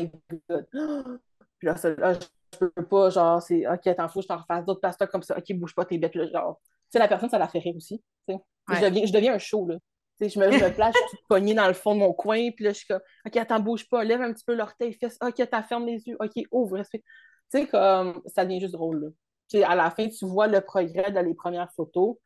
God. 0.50 1.20
Puis 1.60 1.68
là, 1.68 1.76
là, 1.98 2.14
je 2.14 2.58
peux 2.58 2.86
pas, 2.86 3.10
genre, 3.10 3.42
c'est, 3.42 3.68
OK, 3.68 3.96
t'en 3.96 4.08
fous, 4.08 4.22
je 4.22 4.28
t'en 4.28 4.38
refasse 4.38 4.66
d'autres 4.66 4.82
pastas 4.82 5.08
comme 5.08 5.24
ça. 5.24 5.38
OK, 5.38 5.54
bouge 5.54 5.76
pas, 5.76 5.86
t'es 5.86 5.98
bête, 5.98 6.16
là, 6.16 6.28
genre. 6.28 6.60
sais, 6.90 7.00
la 7.00 7.08
personne, 7.08 7.30
ça 7.30 7.38
la 7.38 7.48
fait 7.48 7.60
rire 7.60 7.76
aussi. 7.76 8.02
Je, 8.28 8.82
deviens, 8.82 9.06
je 9.06 9.14
deviens 9.14 9.34
un 9.34 9.40
show, 9.40 9.68
là. 9.68 9.78
je 10.20 10.40
me, 10.40 10.52
je 10.52 10.64
me 10.64 10.74
place, 10.74 10.94
je 11.04 11.08
suis 11.10 11.26
pognée 11.30 11.54
dans 11.54 11.68
le 11.68 11.74
fond 11.74 11.94
de 11.96 12.00
mon 12.00 12.14
coin, 12.14 12.52
puis 12.52 12.66
là, 12.66 12.72
je 12.72 12.78
suis 12.78 12.88
comme, 12.88 13.02
OK, 13.26 13.38
attends, 13.38 13.60
bouge 13.60 13.88
pas, 13.90 14.04
lève 14.04 14.22
un 14.22 14.34
petit 14.34 14.44
peu 14.46 14.56
l'orteil, 14.56 14.94
fesse, 14.94 15.18
OK, 15.22 15.36
t'as 15.50 15.64
ferme 15.64 15.86
les 15.86 16.08
yeux, 16.08 16.18
OK, 16.20 16.44
ouvre, 16.52 16.82
Tu 16.92 17.02
sais, 17.50 17.68
comme, 17.68 18.22
ça 18.26 18.46
devient 18.46 18.60
juste 18.60 18.74
drôle, 18.74 19.14
là. 19.54 19.70
à 19.70 19.76
la 19.76 19.90
fin, 19.92 20.08
tu 20.08 20.26
vois 20.26 20.48
le 20.48 20.62
progrès 20.62 21.12
dans 21.12 21.26
les 21.26 21.34
premières 21.34 21.72
photos. 21.74 22.18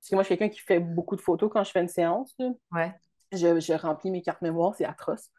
Parce 0.00 0.10
que 0.10 0.14
moi, 0.14 0.22
je 0.22 0.26
suis 0.26 0.38
quelqu'un 0.38 0.54
qui 0.54 0.60
fait 0.60 0.78
beaucoup 0.78 1.16
de 1.16 1.20
photos 1.20 1.50
quand 1.52 1.64
je 1.64 1.70
fais 1.70 1.80
une 1.80 1.88
séance. 1.88 2.32
Là. 2.38 2.50
Ouais. 2.70 2.94
Je, 3.32 3.58
je, 3.58 3.72
remplis 3.72 4.10
mes 4.10 4.22
cartes 4.22 4.42
mémoire, 4.42 4.74
c'est 4.76 4.84
atroce. 4.84 5.30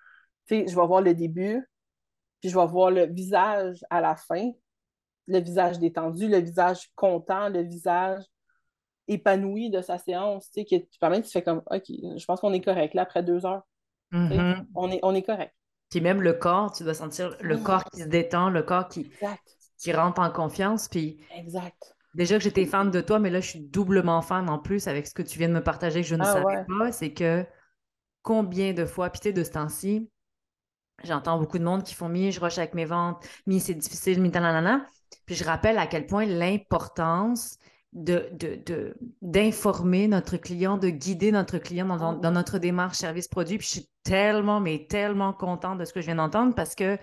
Tu 0.48 0.60
sais, 0.60 0.68
je 0.68 0.76
vais 0.76 0.86
voir 0.86 1.02
le 1.02 1.14
début, 1.14 1.66
puis 2.42 2.50
je 2.50 2.58
vais 2.58 2.66
voir 2.68 2.92
le 2.92 3.06
visage 3.06 3.84
à 3.90 4.02
la 4.02 4.16
fin, 4.16 4.52
le 5.28 5.40
visage 5.40 5.80
détendu, 5.80 6.28
le 6.28 6.40
visage 6.40 6.92
content, 6.96 7.50
le 7.50 7.62
visage 7.62 8.24
épanoui 9.08 9.70
de 9.70 9.82
sa 9.82 9.98
séance, 9.98 10.52
tu 10.52 10.62
sais, 10.62 10.66
qui 10.66 10.86
permet, 11.00 11.22
tu 11.22 11.30
fais 11.30 11.42
comme, 11.42 11.62
OK, 11.72 11.84
je 11.88 12.26
pense 12.26 12.40
qu'on 12.40 12.54
est 12.54 12.62
correct, 12.62 12.94
là, 12.94 13.04
après 13.04 13.24
deux 13.24 13.46
heures. 13.46 13.64
Mm-hmm. 14.12 14.66
on, 14.76 14.92
est, 14.92 15.00
on 15.04 15.14
est 15.16 15.24
correct. 15.24 15.54
Puis 15.90 16.02
même 16.02 16.22
le 16.22 16.34
corps, 16.34 16.72
tu 16.72 16.84
dois 16.84 16.94
sentir 16.94 17.36
le 17.42 17.58
corps 17.58 17.84
qui 17.86 18.02
se 18.02 18.08
détend, 18.08 18.50
le 18.50 18.64
corps 18.64 18.88
qui, 18.88 19.10
qui 19.78 19.94
rentre 19.94 20.22
en 20.22 20.30
confiance. 20.30 20.88
Puis 20.90 21.20
exact. 21.36 21.96
Déjà 22.14 22.38
que 22.38 22.44
j'étais 22.44 22.66
fan 22.66 22.90
de 22.90 23.00
toi, 23.00 23.20
mais 23.20 23.30
là, 23.30 23.40
je 23.40 23.48
suis 23.48 23.60
doublement 23.62 24.22
fan 24.22 24.50
en 24.50 24.60
plus 24.60 24.88
avec 24.88 25.08
ce 25.08 25.14
que 25.14 25.22
tu 25.22 25.38
viens 25.40 25.50
de 25.50 25.54
me 25.54 25.64
partager 25.64 26.02
que 26.02 26.08
je 26.08 26.16
ne 26.16 26.24
ah 26.24 26.34
savais 26.34 26.66
pas. 26.68 26.92
C'est 26.92 27.14
que 27.14 27.46
combien 28.22 28.74
de 28.74 28.86
fois, 28.86 29.10
puis 29.10 29.22
tu 29.22 29.30
sais, 29.30 29.34
de 29.34 29.44
ce 29.44 29.52
temps-ci, 29.52 30.10
j'entends 31.04 31.40
beaucoup 31.40 31.60
de 31.60 31.64
monde 31.64 31.84
qui 31.84 31.94
font 31.94 32.10
mi, 32.10 32.32
je 32.32 32.40
rush 32.40 32.58
avec 32.58 32.74
mes 32.74 32.86
ventes, 32.86 33.26
mi, 33.46 33.60
c'est 33.60 33.74
difficile, 33.74 34.22
mi, 34.22 34.30
nanana. 34.30 34.86
Puis 35.26 35.36
je 35.36 35.44
rappelle 35.44 35.78
à 35.78 35.88
quel 35.88 36.06
point 36.06 36.26
l'importance 36.26 37.58
de, 37.94 38.30
d'informer 39.22 40.08
notre 40.08 40.38
client, 40.38 40.78
de 40.78 40.90
guider 40.90 41.32
notre 41.32 41.58
client 41.58 41.86
dans, 41.86 42.14
dans 42.14 42.32
notre 42.32 42.60
démarche 42.60 42.98
service-produit. 42.98 43.58
Puis 43.58 43.68
je 43.68 43.72
suis 43.72 43.90
tellement, 44.04 44.60
mais 44.60 44.88
tellement 44.88 45.34
contente 45.34 45.80
de 45.80 45.86
ce 45.86 45.94
que 45.94 46.02
je 46.02 46.08
viens 46.08 46.16
d'entendre 46.16 46.54
parce 46.54 46.76
que 46.76 46.98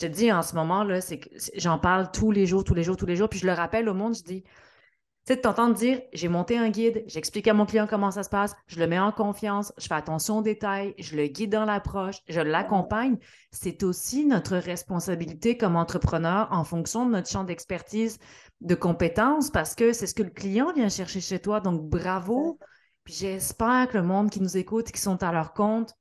je 0.00 0.06
te 0.06 0.12
dis 0.12 0.32
en 0.32 0.42
ce 0.42 0.54
moment, 0.54 0.84
là, 0.84 1.00
c'est 1.00 1.18
que 1.18 1.28
j'en 1.56 1.78
parle 1.78 2.10
tous 2.12 2.32
les 2.32 2.46
jours, 2.46 2.64
tous 2.64 2.74
les 2.74 2.82
jours, 2.82 2.96
tous 2.96 3.06
les 3.06 3.16
jours. 3.16 3.28
Puis 3.28 3.38
je 3.38 3.46
le 3.46 3.52
rappelle 3.52 3.88
au 3.88 3.94
monde, 3.94 4.14
je 4.16 4.22
dis, 4.22 4.44
tu 5.24 5.32
sais, 5.32 5.36
de 5.36 5.42
t'entendre 5.42 5.74
dire, 5.76 6.00
j'ai 6.12 6.26
monté 6.26 6.58
un 6.58 6.68
guide, 6.68 7.04
j'explique 7.06 7.46
à 7.46 7.54
mon 7.54 7.64
client 7.64 7.86
comment 7.88 8.10
ça 8.10 8.24
se 8.24 8.28
passe, 8.28 8.56
je 8.66 8.80
le 8.80 8.88
mets 8.88 8.98
en 8.98 9.12
confiance, 9.12 9.72
je 9.78 9.86
fais 9.86 9.94
attention 9.94 10.38
aux 10.38 10.42
détails, 10.42 10.94
je 10.98 11.14
le 11.14 11.28
guide 11.28 11.52
dans 11.52 11.64
l'approche, 11.64 12.16
je 12.28 12.40
l'accompagne. 12.40 13.18
C'est 13.52 13.84
aussi 13.84 14.26
notre 14.26 14.56
responsabilité 14.56 15.56
comme 15.56 15.76
entrepreneur 15.76 16.48
en 16.50 16.64
fonction 16.64 17.06
de 17.06 17.12
notre 17.12 17.28
champ 17.28 17.44
d'expertise, 17.44 18.18
de 18.62 18.74
compétences, 18.74 19.50
parce 19.50 19.76
que 19.76 19.92
c'est 19.92 20.08
ce 20.08 20.14
que 20.14 20.24
le 20.24 20.30
client 20.30 20.72
vient 20.72 20.88
chercher 20.88 21.20
chez 21.20 21.38
toi. 21.38 21.60
Donc, 21.60 21.82
bravo. 21.82 22.58
Puis 23.04 23.14
j'espère 23.14 23.88
que 23.88 23.98
le 23.98 24.04
monde 24.04 24.28
qui 24.28 24.40
nous 24.40 24.56
écoute, 24.56 24.90
qui 24.90 25.00
sont 25.00 25.22
à 25.22 25.30
leur 25.30 25.54
compte, 25.54 25.94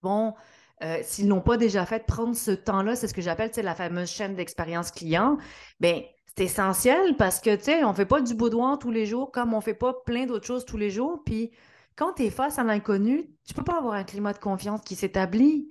vont, 0.00 0.34
euh, 0.82 0.98
s'ils 1.02 1.28
n'ont 1.28 1.40
pas 1.42 1.58
déjà 1.58 1.84
fait, 1.84 2.06
prendre 2.06 2.34
ce 2.34 2.50
temps-là, 2.50 2.96
c'est 2.96 3.08
ce 3.08 3.14
que 3.14 3.22
j'appelle 3.22 3.50
la 3.62 3.74
fameuse 3.74 4.08
chaîne 4.08 4.34
d'expérience 4.34 4.90
client. 4.90 5.36
Bien, 5.80 6.02
c'est 6.38 6.44
essentiel 6.44 7.16
parce 7.16 7.40
que, 7.40 7.56
tu 7.56 7.64
sais, 7.64 7.84
on 7.84 7.92
fait 7.92 8.06
pas 8.06 8.20
du 8.20 8.34
boudoir 8.34 8.78
tous 8.78 8.90
les 8.90 9.06
jours 9.06 9.32
comme 9.32 9.54
on 9.54 9.60
fait 9.60 9.74
pas 9.74 9.92
plein 10.06 10.24
d'autres 10.24 10.46
choses 10.46 10.64
tous 10.64 10.76
les 10.76 10.90
jours. 10.90 11.22
Puis 11.24 11.50
quand 11.96 12.12
tu 12.14 12.24
es 12.24 12.30
face 12.30 12.60
à 12.60 12.64
l'inconnu, 12.64 13.28
tu 13.44 13.54
peux 13.54 13.64
pas 13.64 13.78
avoir 13.78 13.94
un 13.94 14.04
climat 14.04 14.32
de 14.32 14.38
confiance 14.38 14.80
qui 14.82 14.94
s'établit. 14.94 15.68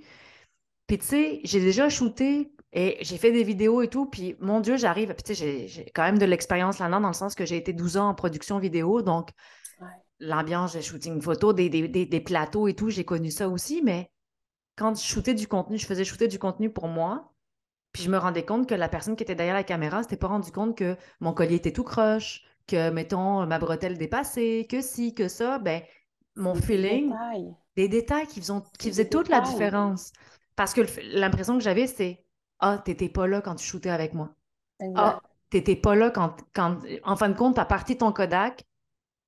Puis, 0.86 0.98
tu 0.98 1.06
sais, 1.06 1.40
j'ai 1.46 1.62
déjà 1.62 1.88
shooté 1.88 2.52
et 2.74 2.98
j'ai 3.02 3.18
fait 3.18 3.32
des 3.32 3.44
vidéos 3.44 3.82
et 3.82 3.88
tout. 3.88 4.08
Puis, 4.08 4.36
mon 4.42 4.60
Dieu, 4.60 4.76
j'arrive. 4.76 5.14
Puis, 5.14 5.24
tu 5.24 5.36
sais, 5.36 5.68
j'ai 5.68 5.86
quand 5.96 6.04
même 6.04 6.18
de 6.18 6.26
l'expérience 6.26 6.80
là-dedans 6.80 7.00
dans 7.00 7.08
le 7.08 7.14
sens 7.14 7.34
que 7.34 7.46
j'ai 7.46 7.56
été 7.56 7.72
12 7.72 7.96
ans 7.98 8.10
en 8.10 8.14
production 8.14 8.60
vidéo. 8.60 9.02
Donc, 9.02 9.30
l'ambiance 10.20 10.76
de 10.76 10.82
shooting 10.82 11.22
photo, 11.22 11.54
des, 11.54 11.70
des, 11.70 12.20
plateaux 12.20 12.68
et 12.68 12.74
tout, 12.74 12.90
j'ai 12.90 13.06
connu 13.06 13.32
ça 13.32 13.48
aussi. 13.48 13.82
Mais 13.82 14.12
quand 14.76 14.96
je 14.96 15.06
shootais 15.06 15.34
du 15.34 15.48
contenu, 15.48 15.78
je 15.78 15.86
faisais 15.86 16.04
shooter 16.04 16.28
du 16.28 16.40
contenu 16.40 16.70
pour 16.70 16.90
moi. 16.90 17.34
Puis 17.98 18.04
je 18.04 18.12
me 18.12 18.18
rendais 18.20 18.46
compte 18.46 18.70
que 18.70 18.76
la 18.76 18.90
personne 18.90 19.16
qui 19.16 19.24
était 19.24 19.34
derrière 19.34 19.56
la 19.56 19.64
caméra 19.64 20.04
s'était 20.04 20.18
pas 20.18 20.28
rendu 20.28 20.52
compte 20.52 20.78
que 20.78 20.96
mon 21.20 21.34
collier 21.34 21.56
était 21.56 21.74
tout 21.74 21.84
croche, 21.84 22.44
que, 22.68 22.92
mettons, 22.92 23.48
ma 23.48 23.58
bretelle 23.58 23.98
dépassée, 23.98 24.68
que 24.70 24.82
si, 24.82 25.16
que 25.16 25.28
ça. 25.28 25.58
Ben, 25.58 25.82
mon 26.36 26.54
feeling, 26.54 27.20
des 27.76 27.88
détails 27.90 28.28
qui, 28.28 28.42
qui 28.78 28.90
faisaient 28.90 29.10
toute 29.10 29.30
la 29.30 29.42
différence. 29.42 30.14
Parce 30.56 30.74
que 30.76 30.82
l'impression 31.18 31.58
que 31.58 31.64
j'avais, 31.64 31.88
c'est 31.88 32.24
Ah, 32.60 32.78
t'étais 32.86 33.10
pas 33.10 33.26
là 33.26 33.42
quand 33.42 33.56
tu 33.56 33.66
shootais 33.66 33.90
avec 33.90 34.14
moi. 34.14 34.36
Ah, 34.94 35.22
t'étais 35.50 35.76
pas 35.76 35.96
là 35.96 36.12
quand, 36.12 36.38
quand, 36.54 36.80
en 37.04 37.16
fin 37.16 37.30
de 37.30 37.36
compte, 37.38 37.56
t'as 37.56 37.66
parti 37.66 37.98
ton 37.98 38.12
Kodak, 38.14 38.64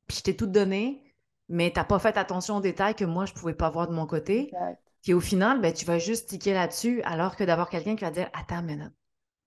puis 0.08 0.18
je 0.18 0.24
t'ai 0.24 0.36
tout 0.38 0.48
donné, 0.48 1.16
mais 1.50 1.72
t'as 1.72 1.86
pas 1.86 2.00
fait 2.00 2.18
attention 2.18 2.58
aux 2.58 2.62
détails 2.62 2.96
que 2.96 3.06
moi, 3.06 3.26
je 3.26 3.34
pouvais 3.34 3.56
pas 3.56 3.70
voir 3.72 3.88
de 3.88 3.94
mon 3.94 4.06
côté. 4.08 4.60
Puis 5.04 5.14
au 5.14 5.20
final, 5.20 5.62
ben, 5.62 5.74
tu 5.74 5.86
vas 5.86 6.00
juste 6.00 6.30
tiquer 6.30 6.54
là-dessus, 6.54 7.02
alors 7.04 7.36
que 7.36 7.44
d'avoir 7.44 7.70
quelqu'un 7.70 7.96
qui 7.96 8.04
va 8.04 8.12
dire 8.12 8.30
Attends, 8.34 8.64
mais 8.64 8.78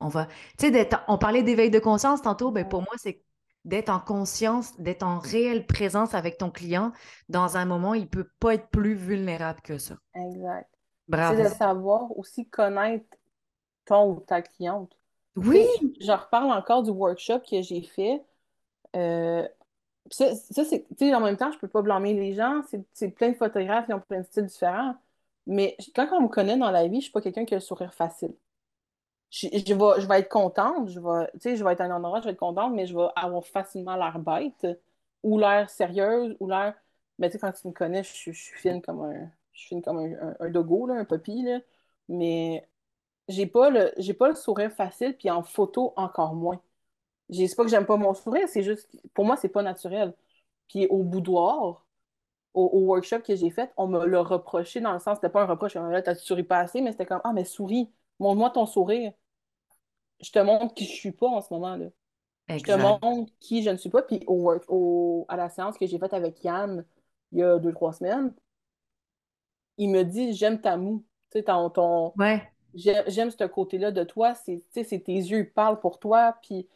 on 0.01 0.09
va. 0.09 0.27
Tu 0.59 0.73
sais, 0.73 0.91
on 1.09 1.19
parlait 1.19 1.43
d'éveil 1.43 1.71
de 1.71 1.79
conscience 1.79 2.23
tantôt, 2.23 2.51
ben, 2.51 2.69
pour 2.69 2.81
moi, 2.81 2.93
c'est 2.97 3.23
d'être 3.65 3.91
en 3.91 4.01
conscience, 4.01 4.79
d'être 4.81 5.05
en 5.05 5.19
réelle 5.19 5.67
présence 5.67 6.15
avec 6.15 6.39
ton 6.39 6.51
client 6.51 6.93
dans 7.29 7.57
un 7.57 7.65
moment, 7.65 7.95
il 7.95 8.03
ne 8.03 8.07
peut 8.07 8.29
pas 8.41 8.55
être 8.55 8.69
plus 8.69 8.95
vulnérable 8.95 9.61
que 9.63 9.79
ça. 9.79 9.95
Exact. 10.15 10.69
Bravo. 11.09 11.37
C'est 11.37 11.45
de 11.45 11.55
savoir 11.55 12.19
aussi 12.19 12.49
connaître 12.49 13.17
ton 13.85 14.13
ou 14.13 14.21
ta 14.21 14.43
cliente. 14.43 14.97
Oui. 15.37 15.67
je 16.01 16.13
reparle 16.13 16.51
encore 16.51 16.83
du 16.83 16.91
workshop 16.91 17.41
que 17.41 17.63
j'ai 17.63 17.83
fait. 17.83 18.23
Euh, 18.97 19.47
ça, 20.11 20.35
c'est, 20.51 20.87
tu 20.89 21.07
sais, 21.07 21.15
en 21.15 21.21
même 21.21 21.37
temps, 21.37 21.51
je 21.51 21.57
ne 21.57 21.61
peux 21.61 21.69
pas 21.69 21.83
blâmer 21.83 22.15
les 22.15 22.35
gens. 22.35 22.63
C'est 22.93 23.11
plein 23.11 23.31
de 23.31 23.37
photographes 23.37 23.87
qui 23.87 23.95
ont 23.95 24.01
plein 24.01 24.21
de 24.21 24.27
styles 24.27 24.47
différents. 24.47 24.97
Mais 25.47 25.77
quand 25.95 26.09
on 26.13 26.23
me 26.23 26.29
connaît 26.29 26.57
dans 26.57 26.71
la 26.71 26.85
vie, 26.89 26.95
je 26.95 26.97
ne 26.97 27.01
suis 27.03 27.13
pas 27.13 27.21
quelqu'un 27.21 27.45
qui 27.45 27.55
a 27.55 27.59
le 27.59 27.61
sourire 27.63 27.95
facile. 27.95 28.35
Je, 29.31 29.49
je, 29.53 29.75
vais, 29.75 30.01
je 30.01 30.07
vais 30.07 30.21
être 30.21 30.29
contente, 30.29 30.89
je 30.89 31.01
vais, 31.01 31.57
je 31.57 31.65
vais 31.65 31.73
être 31.73 31.81
à 31.81 31.85
un 31.85 31.91
endroit, 31.91 32.21
je 32.21 32.27
vais 32.27 32.33
être 32.33 32.39
contente, 32.39 32.75
mais 32.75 32.87
je 32.87 32.97
vais 32.97 33.07
avoir 33.17 33.45
facilement 33.47 33.97
l'air 33.97 34.19
bête, 34.19 34.67
ou 35.23 35.39
l'air 35.39 35.71
sérieuse, 35.71 36.37
ou 36.41 36.49
l'air. 36.49 36.75
Mais 37.19 37.29
tu 37.31 37.35
sais, 37.35 37.39
quand 37.41 37.53
tu 37.53 37.69
me 37.69 37.73
connais, 37.73 38.03
je, 38.05 38.11
suis 38.11 38.33
fine 38.35 38.83
comme 38.83 39.03
un. 39.03 39.31
Je 39.53 39.61
suis 39.67 39.83
comme 39.83 39.99
un, 39.99 40.35
un, 40.41 40.51
dogo, 40.51 40.87
là, 40.87 40.95
un 40.95 41.05
puppy, 41.05 41.43
là. 41.43 41.61
Mais 42.09 42.69
j'ai 43.29 43.47
pas 43.47 43.71
pas 44.19 44.29
le 44.29 44.35
sourire 44.35 44.73
facile, 44.73 45.17
puis 45.17 45.31
en 45.31 45.43
photo 45.43 45.93
encore 45.97 46.35
moins. 46.35 46.61
C'est 47.31 47.57
pas 47.57 47.65
que 47.65 47.71
j'aime 47.71 47.87
pas 47.87 47.97
mon 47.97 48.15
sourire, 48.15 48.49
c'est 48.49 48.63
juste 48.63 48.91
pour 49.15 49.25
moi, 49.25 49.37
c'est 49.37 49.49
pas 49.49 49.63
naturel. 49.63 50.15
Puis 50.69 50.87
au 50.89 51.03
boudoir, 51.05 51.87
au, 52.55 52.81
workshop 52.81 53.21
que 53.21 53.35
j'ai 53.35 53.51
fait, 53.51 53.73
on 53.77 53.87
me 53.87 54.05
l'a 54.07 54.23
reproché 54.23 54.81
dans 54.81 54.93
le 54.93 54.99
sens, 54.99 55.17
c'était 55.17 55.31
pas 55.31 55.43
un 55.43 55.47
reproche, 55.47 55.75
là, 55.75 56.03
t'as 56.03 56.15
souris 56.15 56.43
pas 56.43 56.59
assez, 56.59 56.81
mais 56.81 56.93
c'était 56.93 57.07
comme, 57.07 57.21
ah, 57.25 57.33
mais 57.33 57.45
souris, 57.45 57.91
montre-moi 58.19 58.51
ton 58.51 58.67
sourire. 58.67 59.13
Je 60.21 60.31
te 60.31 60.39
montre 60.39 60.75
qui 60.75 60.85
je 60.85 60.93
suis 60.93 61.13
pas 61.13 61.27
en 61.27 61.41
ce 61.41 61.53
moment-là. 61.55 61.87
Je 62.49 62.63
te 62.63 62.73
montre 62.73 63.33
qui 63.41 63.63
je 63.63 63.71
ne 63.71 63.77
suis 63.77 63.91
pas. 63.91 64.03
Puis 64.03 64.23
au, 64.27 64.35
work, 64.35 64.65
au, 64.69 65.25
à 65.29 65.37
la 65.37 65.49
séance 65.49 65.79
que 65.79 65.87
j'ai 65.87 65.99
faite 65.99 66.15
avec 66.15 66.43
Yann 66.45 66.85
il 67.33 67.39
y 67.39 67.43
a 67.43 67.59
deux, 67.59 67.73
trois 67.73 67.93
semaines, 67.93 68.33
il 69.79 69.91
me 69.91 70.03
dit, 70.03 70.35
j'aime 70.35 70.61
ta 70.61 70.77
moue. 70.77 71.05
Tu 71.31 71.39
sais, 71.39 71.45
ton, 71.45 71.71
ton... 71.71 72.13
Ouais. 72.19 72.43
J'aime 72.75 73.31
ce 73.31 73.45
côté-là 73.45 73.91
de 73.91 74.05
toi, 74.05 74.35
c'est 74.35 74.63
tes 74.73 75.01
yeux, 75.01 75.41
ils 75.41 75.51
parlent 75.51 75.81
pour 75.81 75.99
toi, 75.99 76.37
puis 76.43 76.69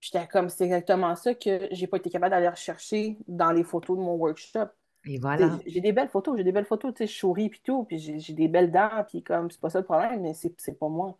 j'étais 0.00 0.26
comme, 0.26 0.48
c'est 0.48 0.64
exactement 0.64 1.14
ça 1.14 1.34
que 1.34 1.68
j'ai 1.70 1.86
pas 1.86 1.98
été 1.98 2.10
capable 2.10 2.30
d'aller 2.30 2.48
rechercher 2.48 3.18
dans 3.28 3.52
les 3.52 3.62
photos 3.62 3.96
de 3.96 4.02
mon 4.02 4.14
workshop. 4.14 4.68
Et 5.06 5.18
voilà. 5.18 5.58
J'ai 5.66 5.80
des 5.80 5.92
belles 5.92 6.08
photos, 6.08 6.36
j'ai 6.36 6.44
des 6.44 6.52
belles 6.52 6.64
photos, 6.64 6.94
tu 6.94 6.98
sais, 6.98 7.12
je 7.12 7.18
souris 7.18 7.50
puis 7.50 7.60
tout, 7.62 7.84
puis 7.84 7.98
j'ai 7.98 8.32
des 8.32 8.48
belles 8.48 8.72
dents, 8.72 9.04
puis 9.06 9.22
comme, 9.22 9.50
c'est 9.50 9.60
pas 9.60 9.70
ça 9.70 9.80
le 9.80 9.84
problème, 9.84 10.22
mais 10.22 10.32
c'est 10.34 10.78
pas 10.78 10.88
moi. 10.88 11.18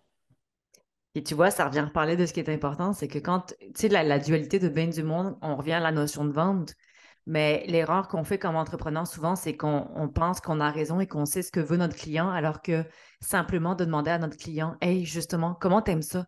Et 1.15 1.23
tu 1.23 1.35
vois, 1.35 1.51
ça 1.51 1.67
revient 1.67 1.81
à 1.81 1.87
parler 1.87 2.17
de 2.17 2.27
ce 2.27 2.33
qui 2.33 2.41
est 2.41 2.49
important, 2.49 2.93
c'est 2.93 3.09
que 3.09 3.19
quand, 3.19 3.55
tu 3.61 3.67
sais, 3.77 3.89
la, 3.89 4.19
dualité 4.19 4.59
de 4.59 4.69
bien 4.69 4.89
du 4.89 5.03
monde, 5.03 5.37
on 5.43 5.55
revient 5.55 5.75
à 5.75 5.81
la 5.81 5.93
notion 5.93 6.25
de 6.25 6.33
vente, 6.33 6.75
mais 7.27 7.65
l'erreur 7.69 8.09
qu'on 8.09 8.25
fait 8.25 8.39
comme 8.39 8.57
entrepreneur 8.57 9.07
souvent, 9.07 9.37
c'est 9.37 9.57
qu'on 9.57 10.11
pense 10.13 10.41
qu'on 10.41 10.61
a 10.61 10.71
raison 10.71 10.99
et 10.99 11.07
qu'on 11.07 11.25
sait 11.25 11.43
ce 11.43 11.53
que 11.53 11.61
veut 11.61 11.77
notre 11.77 11.97
client, 11.97 12.31
alors 12.31 12.63
que 12.63 12.85
simplement 13.21 13.75
de 13.75 13.85
demander 13.85 14.11
à 14.11 14.19
notre 14.19 14.37
client, 14.37 14.77
hey, 14.81 15.05
justement, 15.05 15.55
comment 15.55 15.83
t'aimes 15.83 16.03
ça? 16.03 16.27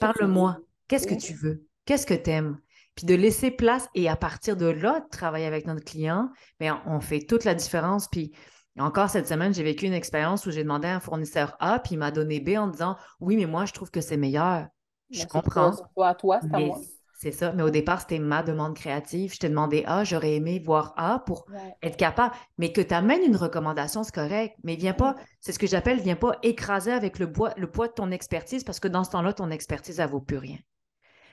Parle-moi, 0.00 0.58
qu'est-ce 0.86 1.06
que 1.06 1.14
tu 1.14 1.34
veux? 1.34 1.66
Qu'est-ce 1.84 2.06
que 2.06 2.14
t'aimes? 2.14 2.58
Puis 2.98 3.06
de 3.06 3.14
laisser 3.14 3.52
place 3.52 3.88
et 3.94 4.08
à 4.08 4.16
partir 4.16 4.56
de 4.56 4.66
là, 4.66 4.98
de 4.98 5.08
travailler 5.08 5.46
avec 5.46 5.68
notre 5.68 5.84
client, 5.84 6.30
mais 6.58 6.68
on, 6.84 6.98
fait 6.98 7.20
toute 7.20 7.44
la 7.44 7.54
différence. 7.54 8.08
Puis 8.08 8.32
encore 8.76 9.08
cette 9.08 9.28
semaine, 9.28 9.54
j'ai 9.54 9.62
vécu 9.62 9.86
une 9.86 9.92
expérience 9.92 10.46
où 10.46 10.50
j'ai 10.50 10.64
demandé 10.64 10.88
à 10.88 10.96
un 10.96 11.00
fournisseur 11.00 11.56
A, 11.60 11.78
puis 11.78 11.94
il 11.94 11.98
m'a 11.98 12.10
donné 12.10 12.40
B 12.40 12.58
en 12.58 12.66
disant 12.66 12.96
Oui, 13.20 13.36
mais 13.36 13.46
moi, 13.46 13.66
je 13.66 13.72
trouve 13.72 13.92
que 13.92 14.00
c'est 14.00 14.16
meilleur. 14.16 14.66
Je 15.10 15.24
comprends. 15.26 15.76
Toi, 15.94 16.14
toi, 16.16 16.40
c'est 16.42 16.52
à 16.52 16.58
moi. 16.58 16.80
C'est 17.14 17.30
ça. 17.30 17.52
Mais 17.52 17.62
au 17.62 17.70
départ, 17.70 18.00
c'était 18.00 18.18
ma 18.18 18.42
demande 18.42 18.74
créative. 18.74 19.32
Je 19.32 19.38
t'ai 19.38 19.48
demandé 19.48 19.84
A, 19.86 20.02
j'aurais 20.02 20.34
aimé 20.34 20.60
voir 20.64 20.92
A 20.96 21.20
pour 21.20 21.46
être 21.84 21.96
capable. 21.96 22.34
Mais 22.58 22.72
que 22.72 22.80
tu 22.80 22.94
amènes 22.94 23.22
une 23.22 23.36
recommandation, 23.36 24.02
c'est 24.02 24.14
correct. 24.14 24.56
Mais 24.64 24.74
viens 24.74 24.92
pas, 24.92 25.14
c'est 25.40 25.52
ce 25.52 25.60
que 25.60 25.68
j'appelle, 25.68 26.00
viens 26.00 26.16
pas 26.16 26.36
écraser 26.42 26.90
avec 26.90 27.20
le, 27.20 27.30
poids, 27.30 27.54
le 27.56 27.70
poids 27.70 27.86
de 27.86 27.92
ton 27.92 28.10
expertise 28.10 28.64
parce 28.64 28.80
que 28.80 28.88
dans 28.88 29.04
ce 29.04 29.10
temps-là, 29.10 29.34
ton 29.34 29.52
expertise, 29.52 30.00
elle 30.00 30.10
vaut 30.10 30.20
plus 30.20 30.38
rien. 30.38 30.58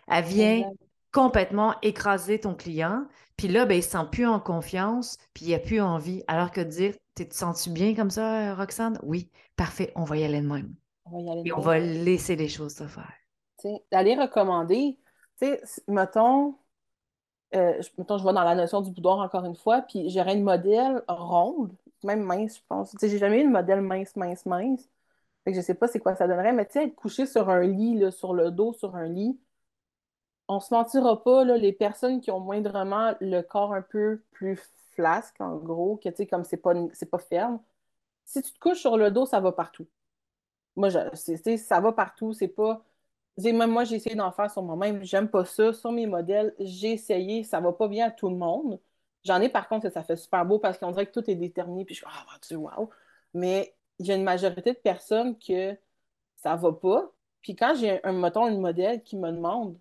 Elle 0.07 0.25
vient 0.25 0.63
complètement 1.15 1.75
écraser 1.81 2.41
ton 2.41 2.53
client. 2.53 3.05
Puis 3.37 3.47
là, 3.47 3.65
ben, 3.65 3.75
il 3.75 3.77
ne 3.77 3.83
se 3.83 3.89
sent 3.89 4.05
plus 4.11 4.25
en 4.25 4.41
confiance, 4.41 5.17
puis 5.33 5.45
il 5.45 5.51
n'a 5.51 5.59
plus 5.59 5.79
envie. 5.79 6.23
Alors 6.27 6.51
que 6.51 6.59
de 6.59 6.65
dire, 6.65 6.93
te 7.15 7.23
sens-tu 7.33 7.69
bien 7.69 7.95
comme 7.95 8.09
ça, 8.09 8.53
Roxane? 8.53 8.99
Oui, 9.01 9.31
parfait, 9.55 9.93
on 9.95 10.03
va 10.03 10.17
y 10.17 10.25
aller 10.25 10.41
de 10.41 10.47
même. 10.47 10.75
On 11.05 11.11
va 11.11 11.21
y 11.21 11.29
aller 11.29 11.43
de 11.43 11.47
Et 11.47 11.53
on 11.53 11.61
va 11.61 11.79
laisser 11.79 12.35
les 12.35 12.49
choses 12.49 12.75
se 12.75 12.85
faire. 12.85 13.13
D'aller 13.93 14.15
recommander, 14.15 14.99
tu 15.39 15.47
sais, 15.47 15.61
mettons, 15.87 16.55
euh, 17.55 17.81
mettons, 17.97 18.17
je 18.17 18.25
vais 18.25 18.33
dans 18.33 18.43
la 18.43 18.55
notion 18.55 18.81
du 18.81 18.91
boudoir 18.91 19.19
encore 19.19 19.45
une 19.45 19.55
fois, 19.55 19.83
puis 19.83 20.09
j'aurais 20.09 20.35
une 20.35 20.43
modèle 20.43 21.01
ronde, 21.07 21.73
même 22.03 22.23
mince, 22.23 22.57
je 22.57 22.61
pense. 22.67 22.91
Tu 22.91 22.97
sais, 22.99 23.09
j'ai 23.09 23.19
jamais 23.19 23.39
eu 23.39 23.45
une 23.45 23.51
modèle 23.51 23.81
mince, 23.81 24.17
mince, 24.17 24.45
mince. 24.45 24.89
Fait 25.45 25.51
que 25.51 25.57
je 25.57 25.61
sais 25.61 25.75
pas 25.75 25.87
c'est 25.87 25.99
quoi 25.99 26.13
ça 26.15 26.27
donnerait, 26.27 26.51
mais 26.51 26.65
tu 26.65 26.73
sais, 26.73 26.85
être 26.85 26.95
couché 26.95 27.25
sur 27.25 27.49
un 27.49 27.61
lit, 27.61 27.97
là, 27.97 28.11
sur 28.11 28.33
le 28.33 28.51
dos, 28.51 28.73
sur 28.73 28.95
un 28.97 29.07
lit, 29.07 29.39
on 30.47 30.59
se 30.59 30.73
mentira 30.73 31.23
pas, 31.23 31.43
là, 31.43 31.57
les 31.57 31.73
personnes 31.73 32.21
qui 32.21 32.31
ont 32.31 32.39
moindrement 32.39 33.15
le 33.21 33.41
corps 33.41 33.73
un 33.73 33.81
peu 33.81 34.21
plus 34.31 34.59
flasque, 34.93 35.39
en 35.41 35.57
gros, 35.57 35.97
que 35.97 36.09
tu 36.09 36.17
sais, 36.17 36.27
comme 36.27 36.43
c'est 36.43 36.57
pas, 36.57 36.73
c'est 36.93 37.09
pas 37.09 37.19
ferme, 37.19 37.59
si 38.25 38.41
tu 38.41 38.51
te 38.53 38.59
couches 38.59 38.79
sur 38.81 38.97
le 38.97 39.11
dos, 39.11 39.25
ça 39.25 39.39
va 39.39 39.51
partout. 39.51 39.87
Moi, 40.75 40.89
je, 40.89 41.57
ça 41.57 41.79
va 41.81 41.91
partout, 41.93 42.33
c'est 42.33 42.47
pas. 42.49 42.83
Même 43.37 43.71
moi, 43.71 43.83
j'ai 43.83 43.97
essayé 43.97 44.15
d'en 44.15 44.31
faire 44.31 44.51
sur 44.51 44.63
moi-même. 44.63 45.03
J'aime 45.03 45.29
pas 45.29 45.45
ça. 45.45 45.73
Sur 45.73 45.91
mes 45.91 46.07
modèles, 46.07 46.53
j'ai 46.59 46.93
essayé. 46.93 47.43
Ça 47.43 47.59
va 47.59 47.73
pas 47.73 47.87
bien 47.87 48.07
à 48.07 48.11
tout 48.11 48.29
le 48.29 48.35
monde. 48.37 48.79
J'en 49.23 49.41
ai 49.41 49.49
par 49.49 49.67
contre 49.67 49.87
que 49.87 49.93
ça 49.93 50.03
fait 50.03 50.15
super 50.17 50.45
beau 50.45 50.59
parce 50.59 50.77
qu'on 50.77 50.91
dirait 50.91 51.07
que 51.07 51.11
tout 51.19 51.29
est 51.29 51.35
déterminé. 51.35 51.85
Puis 51.85 51.95
je 51.95 51.99
suis 51.99 52.07
ah, 52.09 52.25
tu 52.41 52.55
wow. 52.55 52.89
Mais 53.33 53.75
a 53.99 54.13
une 54.13 54.23
majorité 54.23 54.73
de 54.73 54.77
personnes 54.79 55.37
que 55.39 55.77
ça 56.37 56.55
va 56.55 56.73
pas. 56.73 57.11
Puis 57.41 57.55
quand 57.55 57.75
j'ai 57.75 58.03
un, 58.05 58.13
mettons, 58.13 58.47
une 58.47 58.61
modèle 58.61 59.03
qui 59.03 59.17
me 59.17 59.31
demande 59.31 59.77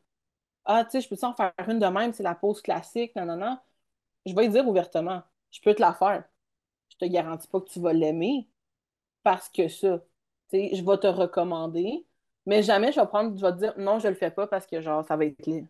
ah, 0.65 0.85
tu 0.85 0.93
sais, 0.93 1.01
je 1.01 1.09
peux 1.09 1.27
en 1.27 1.35
faire 1.35 1.53
une 1.69 1.79
de 1.79 1.87
même, 1.87 2.13
c'est 2.13 2.23
la 2.23 2.35
pose 2.35 2.63
classique, 2.63 3.15
non, 3.17 3.27
non, 3.27 3.37
non. 3.37 3.59
Je 4.27 4.35
vais 4.35 4.49
dire 4.49 4.67
ouvertement, 4.67 5.23
je 5.51 5.61
peux 5.61 5.75
te 5.75 5.81
la 5.81 5.93
faire. 5.93 6.25
Je 6.89 6.97
te 6.97 7.05
garantis 7.11 7.49
pas 7.49 7.61
que 7.61 7.69
tu 7.69 7.81
vas 7.81 7.93
l'aimer 7.93 8.49
parce 9.23 9.49
que 9.49 9.69
ça. 9.69 9.99
Tu 10.51 10.59
sais, 10.59 10.71
je 10.75 10.85
vais 10.85 10.99
te 10.99 11.07
recommander, 11.07 12.07
mais 12.47 12.63
jamais 12.63 12.93
je 12.93 13.01
vais 13.01 13.07
prendre, 13.07 13.37
je 13.37 13.45
vais 13.45 13.53
te 13.53 13.59
dire 13.59 13.75
non, 13.77 13.99
je 13.99 14.09
le 14.09 14.15
fais 14.15 14.31
pas 14.31 14.47
parce 14.47 14.67
que 14.67 14.81
genre, 14.81 15.05
ça 15.05 15.17
va 15.17 15.25
être 15.25 15.37
clean. 15.43 15.67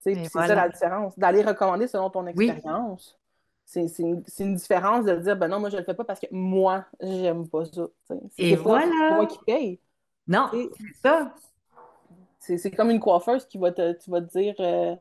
C'est 0.00 0.24
ça 0.26 0.54
la 0.54 0.68
différence. 0.68 1.18
D'aller 1.18 1.42
recommander 1.42 1.86
selon 1.86 2.10
ton 2.10 2.26
expérience. 2.26 3.18
C'est 3.64 3.86
une, 3.98 4.22
une, 4.38 4.54
différence 4.56 5.06
de 5.06 5.16
dire 5.16 5.36
ben 5.38 5.48
non, 5.48 5.58
moi 5.58 5.70
je 5.70 5.78
le 5.78 5.84
fais 5.84 5.94
pas 5.94 6.04
parce 6.04 6.20
que 6.20 6.26
moi, 6.30 6.84
j'aime 7.00 7.48
pas 7.48 7.64
ça. 7.64 7.86
Et 8.36 8.56
voilà. 8.56 9.14
moi 9.14 9.26
qui 9.26 9.38
paye. 9.46 9.80
Non, 10.26 10.50
c'est 10.52 10.68
ça. 11.02 11.34
C'est 12.44 12.70
comme 12.70 12.90
une 12.90 13.00
coiffeuse 13.00 13.46
qui 13.46 13.58
va 13.58 13.72
te, 13.72 13.92
tu 13.92 14.10
vas 14.10 14.20
te 14.20 14.38
dire 14.38 14.54
euh, 14.60 14.96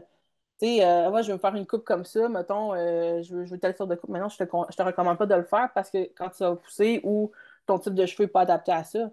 tu 0.60 0.68
sais, 0.68 0.86
euh, 0.86 1.10
moi, 1.10 1.22
je 1.22 1.28
vais 1.28 1.34
me 1.34 1.40
faire 1.40 1.56
une 1.56 1.68
coupe 1.68 1.84
comme 1.84 2.06
ça, 2.06 2.30
mettons, 2.30 2.74
euh, 2.74 3.22
je, 3.22 3.36
veux, 3.36 3.46
je 3.46 3.52
veux 3.52 3.60
telle 3.60 3.76
sorte 3.76 3.90
de 3.90 3.96
coupe. 3.96 4.10
Maintenant, 4.10 4.30
je 4.30 4.38
te, 4.38 4.44
je 4.44 4.76
te 4.76 4.84
recommande 4.84 5.18
pas 5.18 5.26
de 5.26 5.36
le 5.36 5.44
faire 5.44 5.70
parce 5.74 5.90
que 5.90 6.10
quand 6.16 6.30
tu 6.30 6.44
vas 6.44 6.56
pousser 6.56 7.02
ou 7.04 7.32
ton 7.66 7.80
type 7.80 7.94
de 7.94 8.06
cheveux 8.06 8.26
n'est 8.26 8.32
pas 8.32 8.42
adapté 8.42 8.72
à 8.72 8.84
ça, 8.84 9.12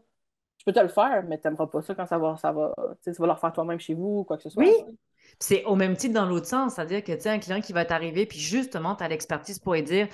je 0.58 0.64
peux 0.64 0.72
te 0.72 0.80
le 0.80 0.88
faire, 0.88 1.24
mais 1.26 1.38
tu 1.38 1.46
n'aimeras 1.46 1.66
pas 1.66 1.80
ça 1.80 1.94
quand 1.94 2.06
ça 2.06 2.18
va, 2.18 2.36
ça 2.36 2.52
va 2.52 2.74
tu 3.02 3.10
vas 3.12 3.26
le 3.26 3.32
refaire 3.32 3.52
toi-même 3.52 3.80
chez 3.80 3.94
vous 3.94 4.20
ou 4.20 4.24
quoi 4.24 4.36
que 4.36 4.42
ce 4.42 4.50
soit. 4.50 4.62
Oui. 4.62 4.72
C'est 5.38 5.64
au 5.64 5.74
même 5.74 5.96
titre 5.96 6.14
dans 6.14 6.26
l'autre 6.26 6.46
sens, 6.46 6.74
c'est-à-dire 6.74 7.02
que 7.02 7.12
tu 7.12 7.22
sais, 7.22 7.30
un 7.30 7.38
client 7.38 7.60
qui 7.60 7.72
va 7.72 7.84
t'arriver, 7.84 8.26
puis 8.26 8.38
justement, 8.38 8.94
tu 8.94 9.04
as 9.04 9.08
l'expertise 9.08 9.58
pour 9.58 9.74
lui 9.74 9.82
dire 9.82 10.08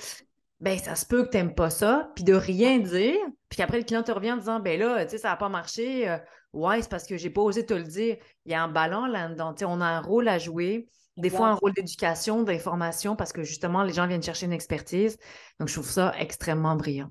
ben 0.61 0.79
ça 0.79 0.95
se 0.95 1.05
peut 1.05 1.25
que 1.25 1.31
tu 1.31 1.37
n'aimes 1.37 1.55
pas 1.55 1.71
ça, 1.71 2.11
puis 2.15 2.25
de 2.25 2.35
rien 2.35 2.79
dire, 2.79 3.19
puis 3.49 3.59
qu'après 3.59 3.79
le 3.79 3.85
client 3.85 4.03
te 4.03 4.13
revient 4.13 4.33
en 4.33 4.37
disant 4.37 4.61
ben 4.61 4.79
là, 4.79 5.05
tu 5.05 5.13
sais, 5.13 5.19
ça 5.19 5.29
n'a 5.29 5.37
pas 5.37 5.49
marché, 5.49 6.09
Ouais, 6.57 6.81
c'est 6.81 6.89
parce 6.89 7.07
que 7.07 7.19
j'ai 7.19 7.29
pas 7.29 7.43
osé 7.43 7.67
te 7.67 7.75
le 7.75 7.83
dire. 7.83 8.17
Il 8.47 8.53
y 8.53 8.55
a 8.55 8.63
un 8.63 8.69
ballon 8.69 9.05
là-dedans. 9.05 9.55
on 9.67 9.81
a 9.83 9.85
un 9.85 10.01
rôle 10.01 10.27
à 10.27 10.39
jouer. 10.39 10.89
Des 11.19 11.31
fois, 11.31 11.49
un 11.49 11.55
rôle 11.55 11.73
d'éducation, 11.73 12.43
d'information, 12.43 13.15
parce 13.15 13.33
que 13.33 13.43
justement, 13.43 13.83
les 13.83 13.93
gens 13.93 14.07
viennent 14.07 14.23
chercher 14.23 14.47
une 14.47 14.53
expertise. 14.53 15.19
Donc, 15.59 15.69
je 15.69 15.75
trouve 15.75 15.89
ça 15.89 16.15
extrêmement 16.19 16.77
brillant. 16.77 17.11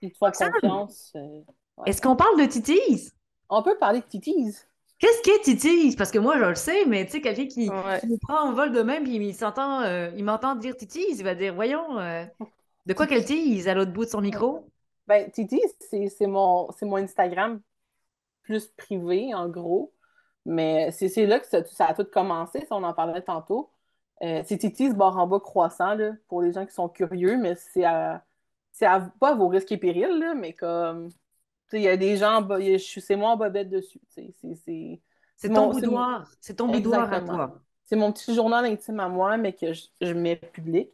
confiance. 0.00 1.12
Euh, 1.16 1.84
Est-ce 1.86 2.00
qu'on 2.00 2.16
parle 2.16 2.38
de 2.38 2.46
titis? 2.46 3.10
On 3.48 3.62
peut 3.62 3.76
parler 3.78 4.00
de 4.00 4.06
titis. 4.06 4.56
Qu'est-ce 4.98 5.22
qu'est 5.22 5.40
titis? 5.42 5.96
Parce 5.96 6.10
que 6.10 6.18
moi, 6.18 6.38
je 6.38 6.44
le 6.44 6.54
sais, 6.54 6.86
mais 6.86 7.04
tu 7.04 7.12
sais, 7.12 7.20
quelqu'un 7.20 7.46
qui, 7.46 7.68
me 7.68 8.18
prend 8.18 8.48
en 8.48 8.52
vol 8.52 8.72
de 8.72 8.82
même, 8.82 9.04
puis 9.04 9.16
il 9.16 9.34
s'entend, 9.34 9.82
euh, 9.82 10.10
il 10.16 10.24
m'entend 10.24 10.54
dire 10.54 10.76
titis, 10.76 11.06
il 11.10 11.24
va 11.24 11.34
dire, 11.34 11.54
voyons, 11.54 11.98
euh, 11.98 12.24
de 12.86 12.94
quoi 12.94 13.06
qu'elle 13.06 13.24
tease 13.24 13.68
à 13.68 13.74
l'autre 13.74 13.92
bout 13.92 14.04
de 14.04 14.10
son 14.10 14.20
micro? 14.20 14.71
Ben, 15.12 15.30
titis, 15.30 15.60
c'est 16.08 16.26
mon, 16.26 16.68
mon 16.80 16.96
Instagram 16.96 17.60
plus 18.44 18.68
privé, 18.68 19.34
en 19.34 19.46
gros. 19.46 19.92
Mais 20.46 20.90
c'est 20.90 21.26
là 21.26 21.38
que 21.38 21.46
ça, 21.46 21.84
a 21.84 21.92
tout 21.94 22.06
commencé, 22.10 22.66
on 22.70 22.82
en 22.82 22.94
parlait 22.94 23.20
tantôt. 23.20 23.70
Euh, 24.22 24.42
c'est 24.46 24.56
Titi's 24.56 24.94
barre 24.94 25.18
en 25.18 25.26
bas 25.26 25.38
croissant, 25.38 25.94
là, 25.94 26.12
pour 26.28 26.40
les 26.40 26.52
gens 26.52 26.64
qui 26.64 26.72
sont 26.72 26.88
curieux, 26.88 27.36
mais 27.36 27.56
c'est 27.56 27.84
à, 27.84 28.24
à, 28.80 29.00
pas 29.20 29.32
à 29.32 29.34
vos 29.34 29.48
risques 29.48 29.70
et 29.72 29.76
périls, 29.76 30.18
là, 30.18 30.34
mais 30.34 30.54
comme, 30.54 31.10
il 31.74 31.82
y 31.82 31.88
a 31.88 31.96
des 31.98 32.16
gens, 32.16 32.46
c'est 32.86 33.16
moi 33.16 33.30
en 33.32 33.36
bobette 33.36 33.68
dessus, 33.68 34.00
c'est 34.08 35.50
ton 35.50 35.72
boudoir, 35.72 36.26
c'est 36.40 36.54
ton 36.54 36.68
boudoir 36.68 37.12
à 37.12 37.20
toi. 37.20 37.60
C'est 37.84 37.96
mon 37.96 38.12
petit 38.12 38.34
journal 38.34 38.64
intime 38.64 39.00
à 39.00 39.08
moi, 39.08 39.36
mais 39.36 39.52
que 39.52 39.74
je, 39.74 39.88
je 40.00 40.14
mets 40.14 40.36
public. 40.36 40.88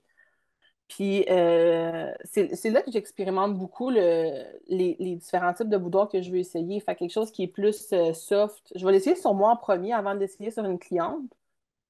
Puis 0.89 1.27
euh, 1.29 2.13
c'est 2.25 2.71
là 2.71 2.83
que 2.83 2.91
j'expérimente 2.91 3.57
beaucoup 3.59 3.91
les, 3.91 5.17
différents 5.21 5.53
types 5.53 5.69
de 5.69 5.77
boudoirs 5.77 6.09
que 6.09 6.23
je 6.23 6.31
veux 6.31 6.39
essayer. 6.39 6.81
Fait 6.81 6.95
quelque 6.97 7.13
chose 7.13 7.31
qui 7.31 7.43
est 7.43 7.49
plus 7.49 7.93
euh, 7.93 8.15
soft. 8.15 8.73
Je 8.75 8.85
vais 8.87 8.93
l'essayer 8.93 9.15
sur 9.15 9.35
moi 9.35 9.51
en 9.51 9.57
premier 9.57 9.93
avant 9.93 10.15
d'essayer 10.15 10.51
sur 10.51 10.65
une 10.65 10.79
cliente. 10.79 11.23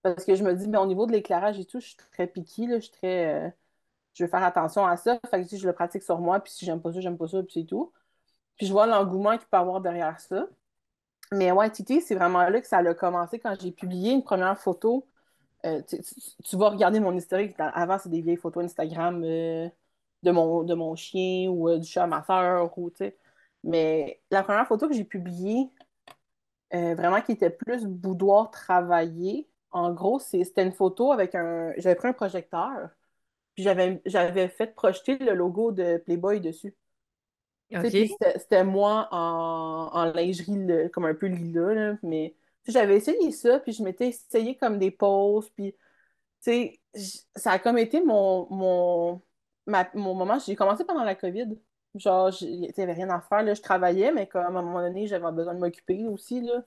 Parce 0.03 0.25
que 0.25 0.35
je 0.35 0.43
me 0.45 0.55
dis, 0.55 0.69
mais 0.69 0.79
au 0.79 0.87
niveau 0.87 1.07
de 1.07 1.13
l'éclairage 1.13 1.59
et 1.61 1.65
tout, 1.65 1.81
je 1.81 1.89
suis 1.89 1.97
très 1.97 2.27
piquée, 2.27 2.67
je 2.69 2.81
suis 2.81 2.91
très. 2.91 3.35
Euh, 3.35 3.51
je 4.15 4.25
veux 4.25 4.31
faire 4.31 4.43
attention 4.43 4.85
à 4.87 4.97
ça. 4.97 5.19
Fait 5.31 5.45
que 5.45 5.57
je 5.57 5.67
le 5.67 5.73
pratique 5.73 6.03
sur 6.03 6.19
moi, 6.19 6.41
puis 6.41 6.53
si 6.53 6.65
j'aime 6.65 6.81
pas 6.81 6.93
ça, 6.93 7.01
j'aime 7.01 7.19
pas 7.19 7.29
ça, 7.29 7.43
puis 7.43 7.53
c'est 7.61 7.67
tout. 7.67 7.93
Puis 8.57 8.67
je 8.67 8.73
vois 8.73 8.87
l'engouement 8.87 9.39
qu'il 9.39 9.47
peut 9.49 9.57
avoir 9.59 9.81
derrière 9.81 10.19
ça. 10.21 10.47
Mais 11.33 11.53
ouais, 11.53 11.71
Titi, 11.71 12.01
c'est 12.01 12.15
vraiment 12.15 12.49
là 12.49 12.61
que 12.61 12.67
ça 12.67 12.79
a 12.79 12.95
commencé 12.95 13.39
quand 13.39 13.55
j'ai 13.61 13.73
publié 13.73 14.13
une 14.13 14.25
première 14.25 14.59
photo 14.59 15.07
euh, 15.67 15.83
tu, 16.45 16.57
vas 16.57 16.71
regarder 16.71 17.01
mon 17.01 17.17
historique. 17.17 17.55
Avant, 17.59 17.99
c'est 17.99 18.09
des 18.09 18.21
vieilles 18.21 18.37
photos 18.37 18.65
Instagram 18.65 19.23
euh, 19.25 19.69
de, 20.23 20.31
mon, 20.31 20.63
de 20.63 20.75
mon 20.75 20.95
chien 20.97 21.49
ou 21.51 21.69
euh, 21.69 21.79
du 21.79 21.89
chat 21.89 22.05
à 22.05 22.07
ma 22.07 22.23
soeur. 22.25 22.77
Ou, 22.79 22.91
Mais 23.65 24.21
la 24.31 24.43
première 24.43 24.67
photo 24.67 24.89
que 24.89 24.95
j'ai 24.95 25.05
publiée, 25.05 25.71
vraiment 26.73 27.21
qui 27.23 27.33
était 27.33 27.51
plus 27.51 27.87
boudoir 27.87 28.51
travaillé, 28.51 29.49
en 29.71 29.93
gros, 29.93 30.19
c'était 30.19 30.65
une 30.65 30.73
photo 30.73 31.13
avec 31.13 31.35
un. 31.35 31.73
J'avais 31.79 31.95
pris 31.97 32.09
un 32.09 32.13
projecteur, 32.13 32.91
puis 33.55 33.65
j'avais 33.65 34.49
fait 34.49 34.75
projeter 34.75 35.19
le 35.19 35.35
logo 35.35 35.73
de 35.73 35.99
Playboy 35.99 36.41
dessus. 36.41 36.75
C'était 38.37 38.65
moi 38.65 39.09
en, 39.11 39.91
en 39.93 40.05
lingerie 40.07 40.91
comme 40.93 41.05
un 41.05 41.15
peu 41.15 41.27
lilas, 41.27 41.97
mais 42.03 42.35
j'avais 42.69 42.97
essayé 42.97 43.31
ça, 43.33 43.59
puis 43.61 43.73
je 43.73 43.83
m'étais 43.83 44.09
essayé 44.09 44.57
comme 44.57 44.79
des 44.79 44.91
pauses, 44.91 45.51
puis, 45.51 45.73
tu 45.73 45.79
sais, 46.41 46.81
ça 47.35 47.53
a 47.53 47.59
comme 47.59 47.79
été 47.79 48.03
mon, 48.03 48.47
mon, 48.51 49.23
mon 49.95 50.15
moment. 50.15 50.39
J'ai 50.39 50.57
commencé 50.57 50.85
pendant 50.85 51.05
la 51.05 51.15
COVID. 51.15 51.59
Genre, 51.95 52.31
il 52.43 52.61
n'y 52.61 52.83
avait 52.83 52.93
rien 52.93 53.11
à 53.11 53.21
faire, 53.21 53.43
là. 53.43 53.55
Je 53.55 53.63
travaillais, 53.63 54.13
mais 54.13 54.27
comme 54.27 54.43
à 54.43 54.61
un 54.61 54.63
moment 54.63 54.81
donné, 54.81 55.07
j'avais 55.07 55.31
besoin 55.33 55.55
de 55.55 55.61
m'occuper 55.61 56.07
aussi, 56.07 56.43
là. 56.43 56.63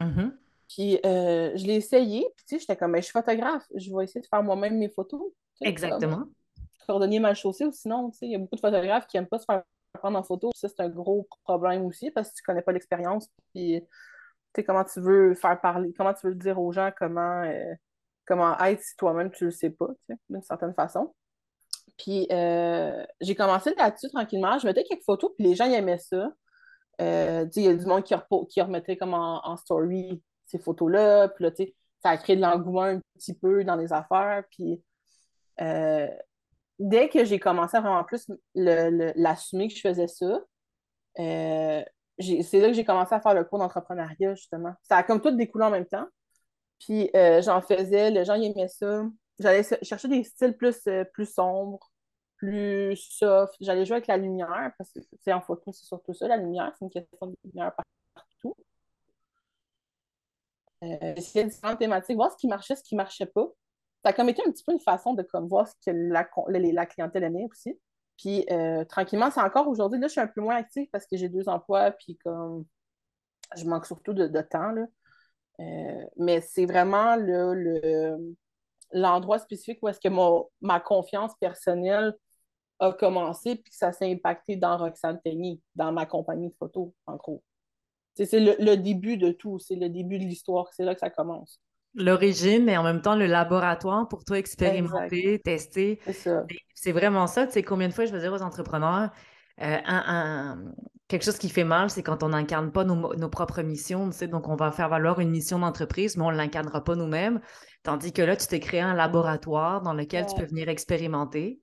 Mm-hmm. 0.00 0.32
Puis, 0.68 1.00
euh, 1.04 1.56
je 1.56 1.66
l'ai 1.66 1.74
essayé, 1.74 2.26
puis, 2.36 2.46
tu 2.46 2.54
sais, 2.54 2.60
j'étais 2.60 2.76
comme, 2.76 2.92
ben, 2.92 2.98
je 2.98 3.04
suis 3.04 3.12
photographe, 3.12 3.66
je 3.74 3.94
vais 3.94 4.04
essayer 4.04 4.20
de 4.20 4.26
faire 4.26 4.42
moi-même 4.42 4.78
mes 4.78 4.88
photos. 4.88 5.32
Exactement. 5.60 6.24
Coordonner 6.86 7.18
mal 7.18 7.34
chaussée, 7.34 7.64
ou 7.64 7.72
sinon, 7.72 8.10
tu 8.10 8.18
sais, 8.18 8.26
il 8.26 8.32
y 8.32 8.34
a 8.36 8.38
beaucoup 8.38 8.56
de 8.56 8.60
photographes 8.60 9.06
qui 9.06 9.16
n'aiment 9.16 9.26
pas 9.26 9.38
se 9.38 9.44
faire 9.44 9.62
prendre 9.94 10.18
en 10.18 10.22
photo. 10.22 10.50
Ça, 10.54 10.68
c'est 10.68 10.80
un 10.80 10.88
gros 10.88 11.28
problème 11.44 11.84
aussi, 11.84 12.10
parce 12.12 12.30
que 12.30 12.36
tu 12.36 12.42
connais 12.42 12.62
pas 12.62 12.72
l'expérience, 12.72 13.28
puis 13.52 13.82
comment 14.58 14.84
tu 14.84 15.00
veux 15.00 15.34
faire 15.34 15.60
parler, 15.60 15.92
comment 15.96 16.14
tu 16.14 16.26
veux 16.26 16.34
dire 16.34 16.60
aux 16.60 16.72
gens 16.72 16.90
comment, 16.96 17.42
euh, 17.42 17.74
comment 18.26 18.58
être 18.58 18.82
si 18.82 18.96
toi-même 18.96 19.30
tu 19.30 19.44
le 19.44 19.50
sais 19.50 19.70
pas, 19.70 19.88
d'une 20.28 20.42
certaine 20.42 20.74
façon. 20.74 21.14
Puis 21.98 22.26
euh, 22.32 23.04
j'ai 23.20 23.34
commencé 23.34 23.74
là-dessus 23.76 24.08
tranquillement. 24.10 24.58
Je 24.58 24.66
mettais 24.66 24.84
quelques 24.84 25.04
photos, 25.04 25.32
puis 25.36 25.46
les 25.46 25.54
gens 25.54 25.66
aimaient 25.66 25.98
ça. 25.98 26.32
Euh, 27.00 27.46
il 27.56 27.62
y 27.62 27.68
a 27.68 27.74
du 27.74 27.86
monde 27.86 28.04
qui, 28.04 28.14
qui 28.48 28.60
remettait 28.60 28.96
comme 28.96 29.14
en, 29.14 29.56
story 29.56 30.22
ces 30.46 30.58
photos-là. 30.58 31.28
Puis 31.28 31.44
là, 31.44 31.50
ça 32.02 32.10
a 32.10 32.16
créé 32.16 32.36
de 32.36 32.42
l'engouement 32.42 32.82
un 32.82 33.00
petit 33.14 33.34
peu 33.34 33.64
dans 33.64 33.76
les 33.76 33.92
affaires. 33.92 34.44
Puis 34.50 34.82
dès 36.78 37.08
que 37.10 37.24
j'ai 37.24 37.38
commencé 37.38 37.76
à 37.76 37.80
vraiment 37.80 38.04
plus 38.04 38.30
l'assumer 38.54 39.68
que 39.68 39.74
je 39.74 39.80
faisais 39.80 40.08
ça, 40.08 40.40
c'est 42.20 42.60
là 42.60 42.68
que 42.68 42.74
j'ai 42.74 42.84
commencé 42.84 43.14
à 43.14 43.20
faire 43.20 43.34
le 43.34 43.44
cours 43.44 43.58
d'entrepreneuriat, 43.58 44.34
justement. 44.34 44.74
Ça 44.82 44.96
a 44.96 45.02
comme 45.02 45.20
tout 45.20 45.30
découlé 45.30 45.64
en 45.64 45.70
même 45.70 45.86
temps. 45.86 46.06
Puis 46.78 47.10
euh, 47.14 47.42
j'en 47.42 47.60
faisais, 47.60 48.10
les 48.10 48.24
gens 48.24 48.34
ils 48.34 48.50
aimaient 48.50 48.68
ça. 48.68 49.04
J'allais 49.38 49.62
chercher 49.82 50.08
des 50.08 50.24
styles 50.24 50.56
plus, 50.56 50.86
euh, 50.86 51.04
plus 51.04 51.26
sombres, 51.32 51.90
plus 52.36 52.96
soft. 52.96 53.54
J'allais 53.60 53.86
jouer 53.86 53.96
avec 53.96 54.06
la 54.06 54.16
lumière, 54.16 54.72
parce 54.78 54.92
que 54.92 55.00
c'est 55.20 55.32
en 55.32 55.40
photo, 55.40 55.72
c'est 55.72 55.86
surtout 55.86 56.14
ça, 56.14 56.28
la 56.28 56.36
lumière, 56.36 56.72
c'est 56.78 56.84
une 56.84 56.90
question 56.90 57.26
de 57.26 57.36
lumière 57.44 57.72
partout. 58.14 58.56
Euh, 60.82 61.14
J'essayais 61.16 61.44
différentes 61.46 61.78
thématiques, 61.78 62.16
voir 62.16 62.32
ce 62.32 62.36
qui 62.36 62.48
marchait, 62.48 62.76
ce 62.76 62.82
qui 62.82 62.94
ne 62.94 62.98
marchait 62.98 63.26
pas. 63.26 63.46
Ça 64.02 64.10
a 64.10 64.12
comme 64.14 64.30
été 64.30 64.42
un 64.46 64.50
petit 64.50 64.64
peu 64.64 64.72
une 64.72 64.80
façon 64.80 65.12
de 65.12 65.22
comme, 65.22 65.46
voir 65.48 65.68
ce 65.68 65.74
que 65.84 65.90
la, 65.90 66.26
la 66.48 66.86
clientèle 66.86 67.24
aimait 67.24 67.46
aussi. 67.50 67.78
Puis 68.20 68.44
euh, 68.50 68.84
tranquillement, 68.84 69.30
c'est 69.30 69.40
encore 69.40 69.66
aujourd'hui, 69.66 69.98
là, 69.98 70.06
je 70.06 70.12
suis 70.12 70.20
un 70.20 70.26
peu 70.26 70.42
moins 70.42 70.56
active 70.56 70.86
parce 70.92 71.06
que 71.06 71.16
j'ai 71.16 71.30
deux 71.30 71.48
emplois, 71.48 71.90
puis 71.92 72.18
comme 72.18 72.66
je 73.56 73.64
manque 73.64 73.86
surtout 73.86 74.12
de, 74.12 74.40
temps. 74.42 74.72
Là. 74.72 74.86
Euh, 75.60 76.04
mais 76.18 76.42
c'est 76.42 76.66
vraiment 76.66 77.16
le, 77.16 78.36
l'endroit 78.92 79.38
spécifique 79.38 79.78
où 79.82 79.88
est-ce 79.88 80.00
que 80.00 80.12
ma 80.60 80.80
confiance 80.80 81.32
personnelle 81.40 82.14
a 82.78 82.92
commencé, 82.92 83.56
puis 83.56 83.70
que 83.70 83.76
ça 83.76 83.92
s'est 83.92 84.10
impacté 84.12 84.56
dans 84.56 84.76
Roxane 84.76 85.20
Tegny, 85.22 85.62
dans 85.74 85.92
ma 85.92 86.04
compagnie 86.04 86.50
de 86.50 86.54
photos, 86.58 86.90
en 87.06 87.16
gros. 87.16 87.42
C'est 88.14 88.38
le, 88.38 88.76
début 88.76 89.16
de 89.16 89.32
tout, 89.32 89.58
c'est 89.58 89.76
le 89.76 89.88
début 89.88 90.18
de 90.18 90.24
l'histoire, 90.24 90.70
c'est 90.74 90.84
là 90.84 90.94
que 90.94 91.00
ça 91.00 91.08
commence. 91.08 91.58
L'origine, 91.94 92.64
mais 92.64 92.76
en 92.76 92.84
même 92.84 93.02
temps 93.02 93.16
le 93.16 93.26
laboratoire 93.26 94.06
pour 94.08 94.24
toi 94.24 94.38
expérimenter, 94.38 95.40
tester. 95.40 96.00
C'est 96.74 96.92
vraiment 96.92 97.26
ça. 97.26 97.46
Tu 97.46 97.54
sais, 97.54 97.62
combien 97.62 97.88
de 97.88 97.92
fois 97.92 98.04
je 98.04 98.12
veux 98.12 98.20
dire 98.20 98.32
aux 98.32 98.42
entrepreneurs, 98.42 99.10
euh, 99.60 100.54
quelque 101.08 101.24
chose 101.24 101.38
qui 101.38 101.48
fait 101.48 101.64
mal, 101.64 101.90
c'est 101.90 102.02
quand 102.02 102.22
on 102.22 102.28
n'incarne 102.28 102.70
pas 102.70 102.84
nos, 102.84 103.28
propres 103.28 103.62
missions. 103.62 104.08
Tu 104.10 104.16
sais, 104.16 104.28
donc, 104.28 104.48
on 104.48 104.56
va 104.56 104.70
faire 104.70 104.88
valoir 104.88 105.20
une 105.20 105.30
mission 105.30 105.58
d'entreprise, 105.58 106.16
mais 106.16 106.24
on 106.24 106.30
ne 106.30 106.36
l'incarnera 106.36 106.82
pas 106.82 106.94
nous-mêmes. 106.94 107.40
Tandis 107.82 108.12
que 108.12 108.22
là, 108.22 108.36
tu 108.36 108.46
t'es 108.46 108.60
créé 108.60 108.80
un 108.80 108.94
laboratoire 108.94 109.82
dans 109.82 109.92
lequel 109.92 110.26
tu 110.26 110.34
peux 110.36 110.46
venir 110.46 110.68
expérimenter 110.68 111.60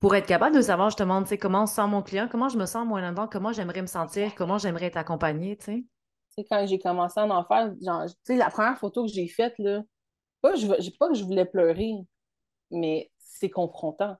pour 0.00 0.16
être 0.16 0.26
capable 0.26 0.56
de 0.56 0.62
savoir 0.62 0.90
justement, 0.90 1.22
tu 1.22 1.28
sais, 1.28 1.38
comment 1.38 1.66
se 1.66 1.76
sent 1.76 1.86
mon 1.86 2.02
client, 2.02 2.26
comment 2.28 2.48
je 2.48 2.58
me 2.58 2.66
sens 2.66 2.84
moi 2.86 3.00
là-dedans, 3.00 3.28
comment 3.30 3.52
j'aimerais 3.52 3.82
me 3.82 3.86
sentir, 3.86 4.34
comment 4.34 4.58
j'aimerais 4.58 4.86
être 4.86 4.96
accompagnée, 4.96 5.56
tu 5.56 5.64
sais. 5.64 5.84
C'est 6.34 6.44
quand 6.44 6.66
j'ai 6.66 6.78
commencé 6.78 7.20
à 7.20 7.24
en 7.24 7.44
faire, 7.44 7.72
genre, 7.82 8.06
tu 8.06 8.14
sais, 8.24 8.36
la 8.36 8.50
première 8.50 8.78
photo 8.78 9.04
que 9.04 9.12
j'ai 9.12 9.28
faite, 9.28 9.54
là, 9.58 9.82
pas, 10.40 10.54
je, 10.56 10.66
pas 10.98 11.08
que 11.08 11.14
je 11.14 11.24
voulais 11.24 11.44
pleurer, 11.44 11.94
mais 12.70 13.10
c'est 13.18 13.50
confrontant. 13.50 14.16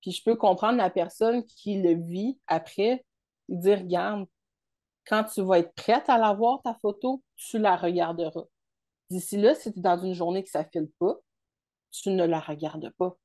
Puis 0.00 0.12
je 0.12 0.22
peux 0.22 0.36
comprendre 0.36 0.78
la 0.78 0.90
personne 0.90 1.44
qui 1.44 1.80
le 1.80 1.94
vit 1.94 2.38
après 2.46 3.04
et 3.48 3.56
dire, 3.56 3.78
regarde, 3.78 4.26
quand 5.06 5.24
tu 5.24 5.42
vas 5.42 5.58
être 5.58 5.74
prête 5.74 6.08
à 6.08 6.18
la 6.18 6.32
voir, 6.32 6.60
ta 6.62 6.74
photo, 6.74 7.22
tu 7.36 7.58
la 7.58 7.76
regarderas. 7.76 8.44
D'ici 9.10 9.36
là, 9.36 9.54
si 9.54 9.72
tu 9.72 9.78
es 9.78 9.82
dans 9.82 9.98
une 9.98 10.14
journée 10.14 10.44
que 10.44 10.50
ça 10.50 10.62
ne 10.62 10.68
file 10.70 10.90
pas, 10.98 11.16
tu 11.90 12.10
ne 12.10 12.24
la 12.24 12.40
regardes 12.40 12.90
pas 12.98 13.16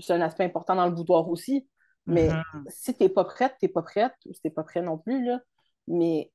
c'est 0.00 0.12
un 0.12 0.20
aspect 0.20 0.44
important 0.44 0.74
dans 0.74 0.86
le 0.86 0.92
boudoir 0.92 1.28
aussi. 1.28 1.68
Mais 2.06 2.28
mm-hmm. 2.28 2.64
si 2.68 2.94
tu 2.94 3.02
n'es 3.02 3.08
pas 3.08 3.24
prête, 3.24 3.56
tu 3.58 3.66
n'es 3.66 3.72
pas 3.72 3.82
prête, 3.82 4.14
ou 4.26 4.32
si 4.32 4.40
tu 4.40 4.46
n'es 4.46 4.52
pas 4.52 4.62
prêt 4.62 4.82
non 4.82 4.98
plus, 4.98 5.24
là. 5.24 5.40
Mais 5.88 6.32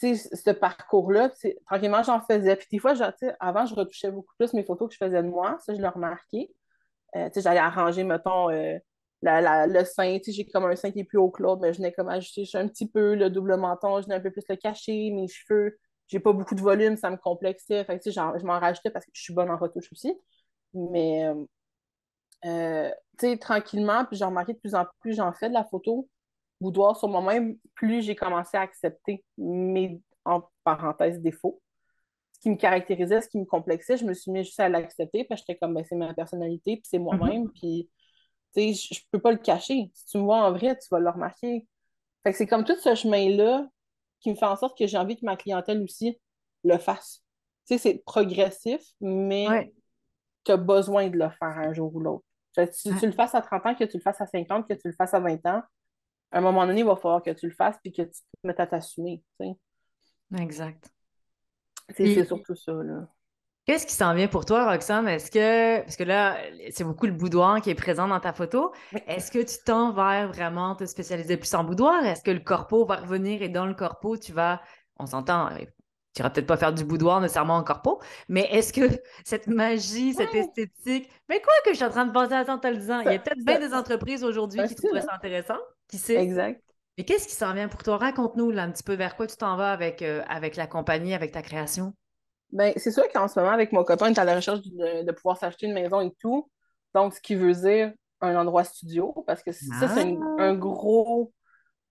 ce 0.00 0.50
parcours-là, 0.50 1.30
tranquillement, 1.66 2.02
j'en 2.02 2.20
faisais. 2.20 2.56
Puis 2.56 2.66
des 2.72 2.78
fois, 2.78 2.94
avant, 3.40 3.66
je 3.66 3.74
retouchais 3.74 4.10
beaucoup 4.10 4.34
plus 4.38 4.52
mes 4.54 4.64
photos 4.64 4.88
que 4.88 4.94
je 4.94 5.04
faisais 5.04 5.22
de 5.22 5.28
moi. 5.28 5.58
Ça, 5.64 5.74
je 5.74 5.80
l'ai 5.80 5.88
remarqué. 5.88 6.52
Euh, 7.16 7.28
j'allais 7.36 7.60
arranger, 7.60 8.04
mettons, 8.04 8.50
euh, 8.50 8.78
le 9.22 9.84
sein. 9.84 10.18
J'ai 10.26 10.46
comme 10.46 10.64
un 10.64 10.76
sein 10.76 10.90
qui 10.90 11.00
est 11.00 11.04
plus 11.04 11.18
haut 11.18 11.30
que 11.30 11.42
l'autre, 11.42 11.60
mais 11.62 11.72
je 11.72 11.80
n'ai 11.80 11.92
comme 11.92 12.08
ajusté 12.08 12.44
un 12.54 12.68
petit 12.68 12.88
peu 12.88 13.14
le 13.14 13.30
double 13.30 13.56
menton, 13.56 14.00
je 14.00 14.08
n'ai 14.08 14.14
un 14.14 14.20
peu 14.20 14.30
plus 14.30 14.44
le 14.48 14.56
caché, 14.56 15.10
mes 15.10 15.28
cheveux. 15.28 15.78
J'ai 16.08 16.20
pas 16.20 16.32
beaucoup 16.32 16.54
de 16.54 16.60
volume, 16.60 16.96
ça 16.96 17.10
me 17.10 17.16
complexait. 17.16 17.84
Fait 17.84 18.00
je 18.04 18.44
m'en 18.44 18.58
rajoutais 18.58 18.90
parce 18.90 19.04
que 19.04 19.12
je 19.14 19.22
suis 19.22 19.34
bonne 19.34 19.50
en 19.50 19.56
retouche 19.56 19.90
aussi. 19.92 20.14
Mais 20.74 21.26
euh, 21.26 21.34
euh, 22.44 22.90
tu 23.18 23.28
sais, 23.28 23.38
tranquillement, 23.38 24.04
puis 24.04 24.16
j'ai 24.16 24.24
remarqué 24.24 24.52
de 24.54 24.58
plus 24.58 24.74
en 24.74 24.84
plus 25.00 25.14
j'en 25.14 25.32
fais 25.32 25.48
de 25.48 25.54
la 25.54 25.64
photo 25.64 26.08
boudoir 26.62 26.96
sur 26.96 27.08
moi-même, 27.08 27.56
plus 27.74 28.02
j'ai 28.02 28.14
commencé 28.14 28.56
à 28.56 28.60
accepter 28.62 29.24
mes, 29.36 30.00
en 30.24 30.42
parenthèse, 30.64 31.20
défauts. 31.20 31.60
Ce 32.32 32.40
qui 32.40 32.50
me 32.50 32.56
caractérisait, 32.56 33.20
ce 33.20 33.28
qui 33.28 33.38
me 33.38 33.44
complexait, 33.44 33.96
je 33.96 34.04
me 34.04 34.14
suis 34.14 34.30
mis 34.30 34.44
juste 34.44 34.60
à 34.60 34.68
l'accepter, 34.68 35.24
parce 35.24 35.42
que 35.42 35.46
j'étais 35.48 35.58
comme, 35.58 35.74
ben, 35.74 35.84
c'est 35.86 35.96
ma 35.96 36.14
personnalité, 36.14 36.76
puis 36.76 36.86
c'est 36.88 36.98
moi-même, 36.98 37.44
mm-hmm. 37.44 37.52
puis, 37.52 37.90
tu 38.54 38.74
sais, 38.74 38.94
je 38.94 39.00
peux 39.10 39.20
pas 39.20 39.32
le 39.32 39.38
cacher. 39.38 39.90
Si 39.94 40.06
tu 40.06 40.18
me 40.18 40.22
vois 40.22 40.46
en 40.46 40.52
vrai, 40.52 40.78
tu 40.78 40.88
vas 40.90 41.00
le 41.00 41.10
remarquer. 41.10 41.66
Fait 42.22 42.32
que 42.32 42.38
c'est 42.38 42.46
comme 42.46 42.64
tout 42.64 42.76
ce 42.76 42.94
chemin-là 42.94 43.66
qui 44.20 44.30
me 44.30 44.36
fait 44.36 44.46
en 44.46 44.56
sorte 44.56 44.78
que 44.78 44.86
j'ai 44.86 44.96
envie 44.96 45.16
que 45.16 45.24
ma 45.24 45.36
clientèle 45.36 45.82
aussi 45.82 46.18
le 46.64 46.78
fasse. 46.78 47.22
Tu 47.66 47.74
sais, 47.74 47.78
c'est 47.78 48.02
progressif, 48.04 48.80
mais 49.00 49.72
tu 50.44 50.52
as 50.52 50.56
besoin 50.56 51.08
de 51.08 51.16
le 51.16 51.28
faire 51.30 51.58
un 51.58 51.72
jour 51.72 51.94
ou 51.94 52.00
l'autre. 52.00 52.24
Si 52.72 52.94
tu 52.96 53.06
le 53.06 53.12
fasses 53.12 53.34
à 53.34 53.40
30 53.40 53.66
ans, 53.66 53.74
que 53.74 53.84
tu 53.84 53.96
le 53.96 54.02
fasses 54.02 54.20
à 54.20 54.26
50, 54.26 54.68
que 54.68 54.74
tu 54.74 54.88
le 54.88 54.94
fasses 54.94 55.14
à 55.14 55.20
20 55.20 55.46
ans, 55.46 55.62
à 56.32 56.38
un 56.38 56.40
moment 56.40 56.66
donné, 56.66 56.80
il 56.80 56.86
va 56.86 56.96
falloir 56.96 57.22
que 57.22 57.30
tu 57.30 57.46
le 57.46 57.54
fasses 57.54 57.76
puis 57.82 57.92
que 57.92 58.02
tu 58.02 58.10
te 58.10 58.46
mettes 58.46 58.60
à 58.60 58.66
t'assumer. 58.66 59.22
Exact. 60.36 60.90
C'est 61.90 62.24
surtout 62.24 62.54
ça. 62.54 62.72
Là. 62.72 63.06
Qu'est-ce 63.64 63.86
qui 63.86 63.94
s'en 63.94 64.14
vient 64.14 64.26
pour 64.26 64.44
toi, 64.44 64.72
Roxane? 64.72 65.06
Est-ce 65.06 65.30
que, 65.30 65.82
parce 65.82 65.96
que 65.96 66.02
là, 66.02 66.36
c'est 66.70 66.82
beaucoup 66.84 67.06
le 67.06 67.12
boudoir 67.12 67.60
qui 67.60 67.70
est 67.70 67.74
présent 67.76 68.08
dans 68.08 68.18
ta 68.18 68.32
photo. 68.32 68.72
Est-ce 69.06 69.30
que 69.30 69.38
tu 69.38 69.62
tends 69.64 69.92
vers 69.92 70.26
vraiment 70.28 70.74
te 70.74 70.84
spécialiser 70.84 71.36
plus 71.36 71.54
en 71.54 71.62
boudoir? 71.62 72.04
Est-ce 72.04 72.22
que 72.22 72.32
le 72.32 72.40
corpo 72.40 72.84
va 72.84 72.96
revenir 72.96 73.40
et 73.42 73.48
dans 73.48 73.66
le 73.66 73.74
corpo, 73.74 74.16
tu 74.16 74.32
vas, 74.32 74.60
on 74.98 75.06
s'entend, 75.06 75.50
tu 76.14 76.20
iras 76.20 76.30
peut-être 76.30 76.46
pas 76.46 76.56
faire 76.56 76.72
du 76.72 76.84
boudoir 76.84 77.20
nécessairement 77.20 77.56
en 77.56 77.62
corpo, 77.62 78.00
mais 78.28 78.48
est-ce 78.50 78.72
que 78.72 78.82
cette 79.24 79.46
magie, 79.46 80.12
cette 80.12 80.34
esthétique, 80.34 81.08
mais 81.28 81.40
quoi 81.40 81.52
que 81.64 81.70
je 81.70 81.76
suis 81.76 81.84
en 81.84 81.90
train 81.90 82.04
de 82.04 82.12
penser 82.12 82.34
à 82.34 82.44
ça 82.44 82.54
en 82.54 82.58
te 82.58 82.66
le 82.66 82.76
disant, 82.76 83.00
il 83.00 83.12
y 83.12 83.14
a 83.14 83.18
peut-être 83.20 83.44
bien 83.44 83.60
des 83.60 83.74
entreprises 83.74 84.24
aujourd'hui 84.24 84.60
qui 84.66 84.74
trouveraient 84.74 85.02
ça 85.02 85.14
intéressant, 85.14 85.58
qui 85.92 85.98
sait? 85.98 86.16
Exact. 86.16 86.60
Mais 86.98 87.04
qu'est-ce 87.04 87.28
qui 87.28 87.34
s'en 87.34 87.52
vient 87.54 87.68
pour 87.68 87.82
toi? 87.82 87.98
Raconte-nous 87.98 88.50
là, 88.50 88.64
un 88.64 88.70
petit 88.70 88.82
peu 88.82 88.94
vers 88.94 89.16
quoi 89.16 89.26
tu 89.26 89.36
t'en 89.36 89.56
vas 89.56 89.72
avec, 89.72 90.02
euh, 90.02 90.22
avec 90.28 90.56
la 90.56 90.66
compagnie, 90.66 91.14
avec 91.14 91.32
ta 91.32 91.42
création. 91.42 91.94
Bien, 92.50 92.72
c'est 92.76 92.90
sûr 92.90 93.04
qu'en 93.12 93.28
ce 93.28 93.38
moment, 93.38 93.52
avec 93.52 93.72
mon 93.72 93.84
copain, 93.84 94.06
on 94.06 94.14
est 94.14 94.18
à 94.18 94.24
la 94.24 94.36
recherche 94.36 94.60
de, 94.62 95.12
pouvoir 95.12 95.38
s'acheter 95.38 95.66
une 95.66 95.72
maison 95.72 96.00
et 96.00 96.12
tout. 96.18 96.50
Donc, 96.94 97.14
ce 97.14 97.20
qui 97.20 97.34
veut 97.34 97.52
dire 97.52 97.92
un 98.20 98.36
endroit 98.36 98.64
studio, 98.64 99.24
parce 99.26 99.42
que 99.42 99.52
ça, 99.52 99.88
c'est 99.88 100.02
un, 100.02 100.38
ah! 100.38 100.54
gros. 100.54 101.32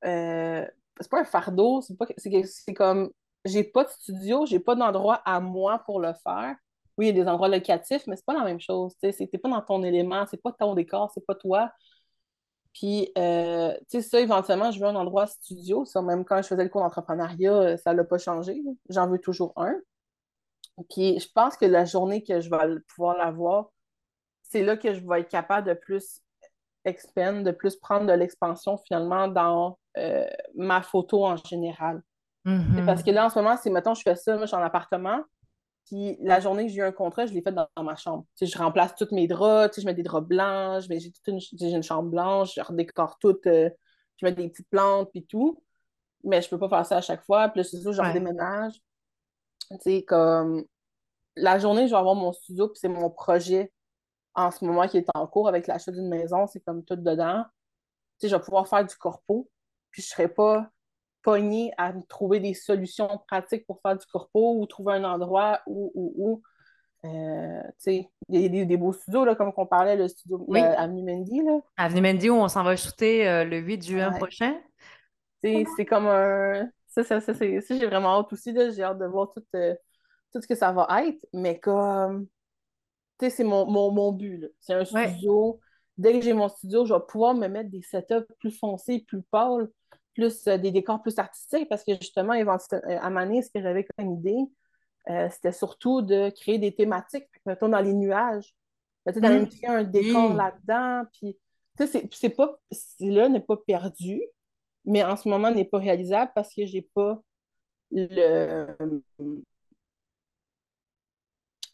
Euh, 0.05 0.65
c'est 0.99 1.09
pas 1.09 1.21
un 1.21 1.25
fardeau, 1.25 1.81
c'est 1.81 1.97
pas 1.97 2.05
c'est 2.17 2.73
comme 2.73 3.09
j'ai 3.45 3.63
pas 3.63 3.83
de 3.83 3.89
studio, 3.89 4.45
j'ai 4.45 4.59
pas 4.59 4.75
d'endroit 4.75 5.21
à 5.25 5.39
moi 5.39 5.79
pour 5.85 5.99
le 5.99 6.13
faire. 6.23 6.55
Oui, 6.97 7.07
il 7.07 7.17
y 7.17 7.19
a 7.19 7.23
des 7.23 7.29
endroits 7.29 7.47
locatifs, 7.47 8.05
mais 8.05 8.15
c'est 8.15 8.25
pas 8.25 8.33
la 8.33 8.43
même 8.43 8.59
chose. 8.59 8.93
Tu 9.01 9.07
n'es 9.07 9.39
pas 9.39 9.49
dans 9.49 9.61
ton 9.61 9.83
élément, 9.83 10.25
c'est 10.29 10.41
pas 10.41 10.51
ton 10.51 10.75
décor, 10.75 11.11
c'est 11.13 11.25
pas 11.25 11.35
toi. 11.35 11.71
Puis, 12.73 13.11
euh, 13.17 13.73
tu 13.89 14.01
sais, 14.01 14.01
ça, 14.01 14.19
éventuellement, 14.19 14.71
je 14.71 14.79
veux 14.79 14.85
un 14.85 14.95
endroit 14.95 15.27
studio. 15.27 15.85
Ça, 15.85 16.01
même 16.01 16.23
quand 16.23 16.41
je 16.41 16.47
faisais 16.47 16.63
le 16.63 16.69
cours 16.69 16.81
d'entrepreneuriat, 16.81 17.53
euh, 17.53 17.77
ça 17.77 17.93
l'a 17.93 18.03
pas 18.03 18.17
changé. 18.17 18.61
J'en 18.89 19.09
veux 19.09 19.19
toujours 19.19 19.53
un. 19.57 19.75
Puis, 20.89 21.19
je 21.19 21.27
pense 21.33 21.57
que 21.57 21.65
la 21.65 21.85
journée 21.85 22.23
que 22.23 22.39
je 22.39 22.49
vais 22.49 22.79
pouvoir 22.87 23.17
l'avoir, 23.17 23.71
c'est 24.43 24.63
là 24.63 24.77
que 24.77 24.93
je 24.93 25.05
vais 25.07 25.21
être 25.21 25.29
capable 25.29 25.67
de 25.67 25.73
plus 25.73 26.21
expand, 26.85 27.43
de 27.43 27.51
plus 27.51 27.75
prendre 27.75 28.07
de 28.07 28.13
l'expansion 28.13 28.77
finalement 28.77 29.27
dans 29.27 29.77
euh, 29.97 30.25
ma 30.55 30.81
photo 30.81 31.25
en 31.25 31.35
général. 31.35 32.01
Mm-hmm. 32.45 32.85
Parce 32.85 33.03
que 33.03 33.11
là, 33.11 33.25
en 33.25 33.29
ce 33.29 33.37
moment, 33.37 33.57
c'est, 33.57 33.69
mettons, 33.69 33.93
je 33.93 34.01
fais 34.01 34.15
ça, 34.15 34.33
moi, 34.35 34.45
je 34.45 34.47
suis 34.47 34.55
en 34.55 34.63
appartement, 34.63 35.21
puis 35.91 36.15
la 36.21 36.39
journée 36.39 36.67
que 36.67 36.71
j'ai 36.71 36.77
eu 36.77 36.83
un 36.83 36.93
contrat, 36.93 37.25
je 37.25 37.33
l'ai 37.33 37.41
fait 37.41 37.51
dans, 37.51 37.67
ma 37.83 37.97
chambre. 37.97 38.25
je 38.41 38.57
remplace 38.57 38.95
tous 38.95 39.13
mes 39.13 39.27
draps, 39.27 39.77
je 39.77 39.85
mets 39.85 39.93
des 39.93 40.03
draps 40.03 40.25
blancs, 40.25 40.85
j'ai 40.87 41.11
toute 41.11 41.27
une, 41.27 41.39
une, 41.59 41.83
chambre 41.83 42.09
blanche, 42.09 42.53
je 42.55 42.61
redécore 42.61 43.19
tout, 43.19 43.37
euh, 43.45 43.69
je 44.15 44.25
mets 44.25 44.31
des 44.31 44.47
petites 44.47 44.69
plantes, 44.69 45.11
puis 45.11 45.25
tout. 45.25 45.61
Mais 46.23 46.41
je 46.41 46.47
peux 46.47 46.57
pas 46.57 46.69
faire 46.69 46.85
ça 46.85 46.97
à 46.97 47.01
chaque 47.01 47.25
fois. 47.25 47.49
Puis 47.49 47.59
là, 47.59 47.63
c'est 47.65 47.81
ça, 47.81 47.91
je 47.91 48.13
déménage. 48.13 48.75
Tu 49.71 49.77
sais, 49.81 50.03
comme 50.03 50.63
la 51.35 51.59
journée, 51.59 51.87
je 51.87 51.91
vais 51.91 51.99
avoir 51.99 52.15
mon 52.15 52.31
studio, 52.31 52.69
puis 52.69 52.79
c'est 52.79 52.87
mon 52.87 53.09
projet 53.09 53.73
en 54.33 54.49
ce 54.49 54.63
moment 54.63 54.87
qui 54.87 54.97
est 54.97 55.07
en 55.13 55.27
cours 55.27 55.49
avec 55.49 55.67
l'achat 55.67 55.91
d'une 55.91 56.07
maison, 56.07 56.47
c'est 56.47 56.61
comme 56.61 56.85
tout 56.85 56.95
dedans. 56.95 57.43
Tu 58.17 58.27
sais, 58.27 58.29
je 58.29 58.35
vais 58.37 58.41
pouvoir 58.41 58.65
faire 58.65 58.85
du 58.85 58.95
corpo, 58.95 59.49
puis 59.89 60.01
je 60.01 60.07
serai 60.07 60.29
pas 60.29 60.69
pogner 61.21 61.71
à 61.77 61.93
trouver 62.07 62.39
des 62.39 62.53
solutions 62.53 63.19
pratiques 63.27 63.65
pour 63.65 63.79
faire 63.81 63.97
du 63.97 64.05
corpo 64.07 64.59
ou 64.59 64.65
trouver 64.65 64.93
un 64.93 65.03
endroit 65.03 65.61
où, 65.67 65.91
où, 65.93 66.13
où 66.17 66.41
euh, 67.05 67.61
il 67.87 68.07
y 68.29 68.45
a 68.61 68.65
des, 68.65 68.77
beaux 68.77 68.93
studios, 68.93 69.25
là, 69.25 69.35
comme 69.35 69.51
on 69.55 69.65
parlait, 69.65 69.95
le 69.95 70.07
studio 70.07 70.43
oui. 70.47 70.59
Avenue 70.59 71.03
Mendy. 71.03 71.41
Là. 71.41 71.59
Avenue 71.77 72.01
Mendy, 72.01 72.29
où 72.29 72.35
on 72.35 72.47
s'en 72.47 72.63
va 72.63 72.75
shooter 72.75 73.27
euh, 73.27 73.43
le 73.43 73.57
8 73.57 73.87
juin 73.87 74.11
prochain. 74.11 74.59
C'est 75.41 75.85
comme 75.85 76.07
un. 76.07 76.69
Ça, 76.87 77.03
ça, 77.03 77.21
ça, 77.21 77.33
j'ai 77.33 77.85
vraiment 77.87 78.19
hâte 78.19 78.31
aussi. 78.33 78.53
J'ai 78.53 78.83
hâte 78.83 78.99
de 78.99 79.05
voir 79.05 79.29
tout, 79.29 79.43
euh, 79.55 79.73
tout 80.33 80.41
ce 80.41 80.47
que 80.47 80.55
ça 80.55 80.71
va 80.71 80.87
être. 81.03 81.25
Mais 81.33 81.59
comme. 81.59 82.27
Tu 83.17 83.25
sais, 83.25 83.29
c'est 83.29 83.43
mon, 83.43 83.65
mon, 83.65 83.91
mon, 83.91 84.11
but. 84.11 84.51
C'est 84.59 84.73
un 84.73 84.85
studio. 84.85 85.59
Dès 85.97 86.13
que 86.13 86.21
j'ai 86.21 86.33
mon 86.33 86.49
studio, 86.49 86.85
je 86.85 86.93
vais 86.93 86.99
pouvoir 87.07 87.33
me 87.33 87.47
mettre 87.47 87.69
des 87.69 87.81
setups 87.81 88.31
plus 88.39 88.51
foncés, 88.51 89.03
plus 89.07 89.21
pâles 89.23 89.69
plus 90.13 90.47
euh, 90.47 90.57
des 90.57 90.71
décors 90.71 91.01
plus 91.01 91.17
artistiques 91.17 91.69
parce 91.69 91.83
que 91.83 91.93
justement, 91.95 92.33
euh, 92.33 92.97
à 93.01 93.09
Mané, 93.09 93.41
ce 93.41 93.49
que 93.49 93.61
j'avais 93.61 93.85
comme 93.97 94.13
idée, 94.13 94.39
euh, 95.09 95.29
c'était 95.31 95.51
surtout 95.51 96.01
de 96.01 96.29
créer 96.29 96.59
des 96.59 96.73
thématiques, 96.73 97.27
mettons 97.45 97.69
dans 97.69 97.79
les 97.79 97.93
nuages, 97.93 98.55
d'aller 99.05 99.41
mmh. 99.41 99.49
créer 99.49 99.69
un 99.69 99.83
décor 99.83 100.33
là-dedans, 100.33 101.03
puis 101.13 101.37
c'est 102.11 102.29
pas, 102.29 102.59
là 102.99 103.29
n'est 103.29 103.39
pas 103.39 103.57
perdu, 103.57 104.21
mais 104.85 105.03
en 105.03 105.15
ce 105.15 105.27
moment 105.27 105.49
n'est 105.49 105.65
pas 105.65 105.79
réalisable 105.79 106.31
parce 106.35 106.53
que 106.53 106.65
j'ai 106.65 106.83
pas 106.83 107.21
le 107.91 108.67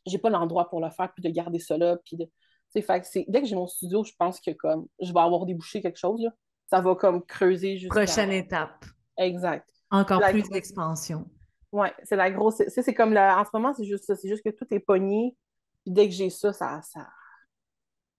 j'ai 0.07 0.17
pas 0.17 0.29
l'endroit 0.29 0.69
pour 0.69 0.79
le 0.79 0.89
faire, 0.89 1.11
puis 1.13 1.21
de 1.21 1.29
garder 1.29 1.59
ça 1.59 1.77
là, 1.77 1.97
puis 1.97 2.17
de... 2.17 2.29
Fait 2.73 3.01
dès 3.27 3.41
que 3.41 3.47
j'ai 3.47 3.55
mon 3.55 3.65
studio, 3.65 4.03
je 4.03 4.13
pense 4.17 4.39
que 4.39 4.51
comme 4.51 4.87
je 4.99 5.11
vais 5.11 5.19
avoir 5.19 5.45
débouché 5.45 5.81
quelque 5.81 5.97
chose, 5.97 6.21
là. 6.21 6.29
Ça 6.69 6.81
va 6.81 6.95
comme 6.95 7.23
creuser 7.25 7.77
jusqu'à... 7.77 8.03
Prochaine 8.03 8.31
étape. 8.31 8.85
Exact. 9.17 9.67
Encore 9.89 10.21
plus 10.29 10.49
d'expansion. 10.49 11.25
Oui, 11.71 11.87
c'est 12.03 12.15
la 12.15 12.31
grosse. 12.31 12.61
C'est 12.67 12.93
comme 12.93 13.13
la... 13.13 13.39
en 13.39 13.45
ce 13.45 13.49
moment, 13.53 13.73
c'est 13.73 13.85
juste 13.85 14.05
ça. 14.05 14.15
C'est 14.15 14.29
juste 14.29 14.43
que 14.43 14.49
tout 14.49 14.65
est 14.71 14.79
pogné. 14.79 15.35
Puis 15.83 15.91
dès 15.91 16.07
que 16.07 16.13
j'ai 16.13 16.29
ça, 16.29 16.53
ça, 16.53 16.81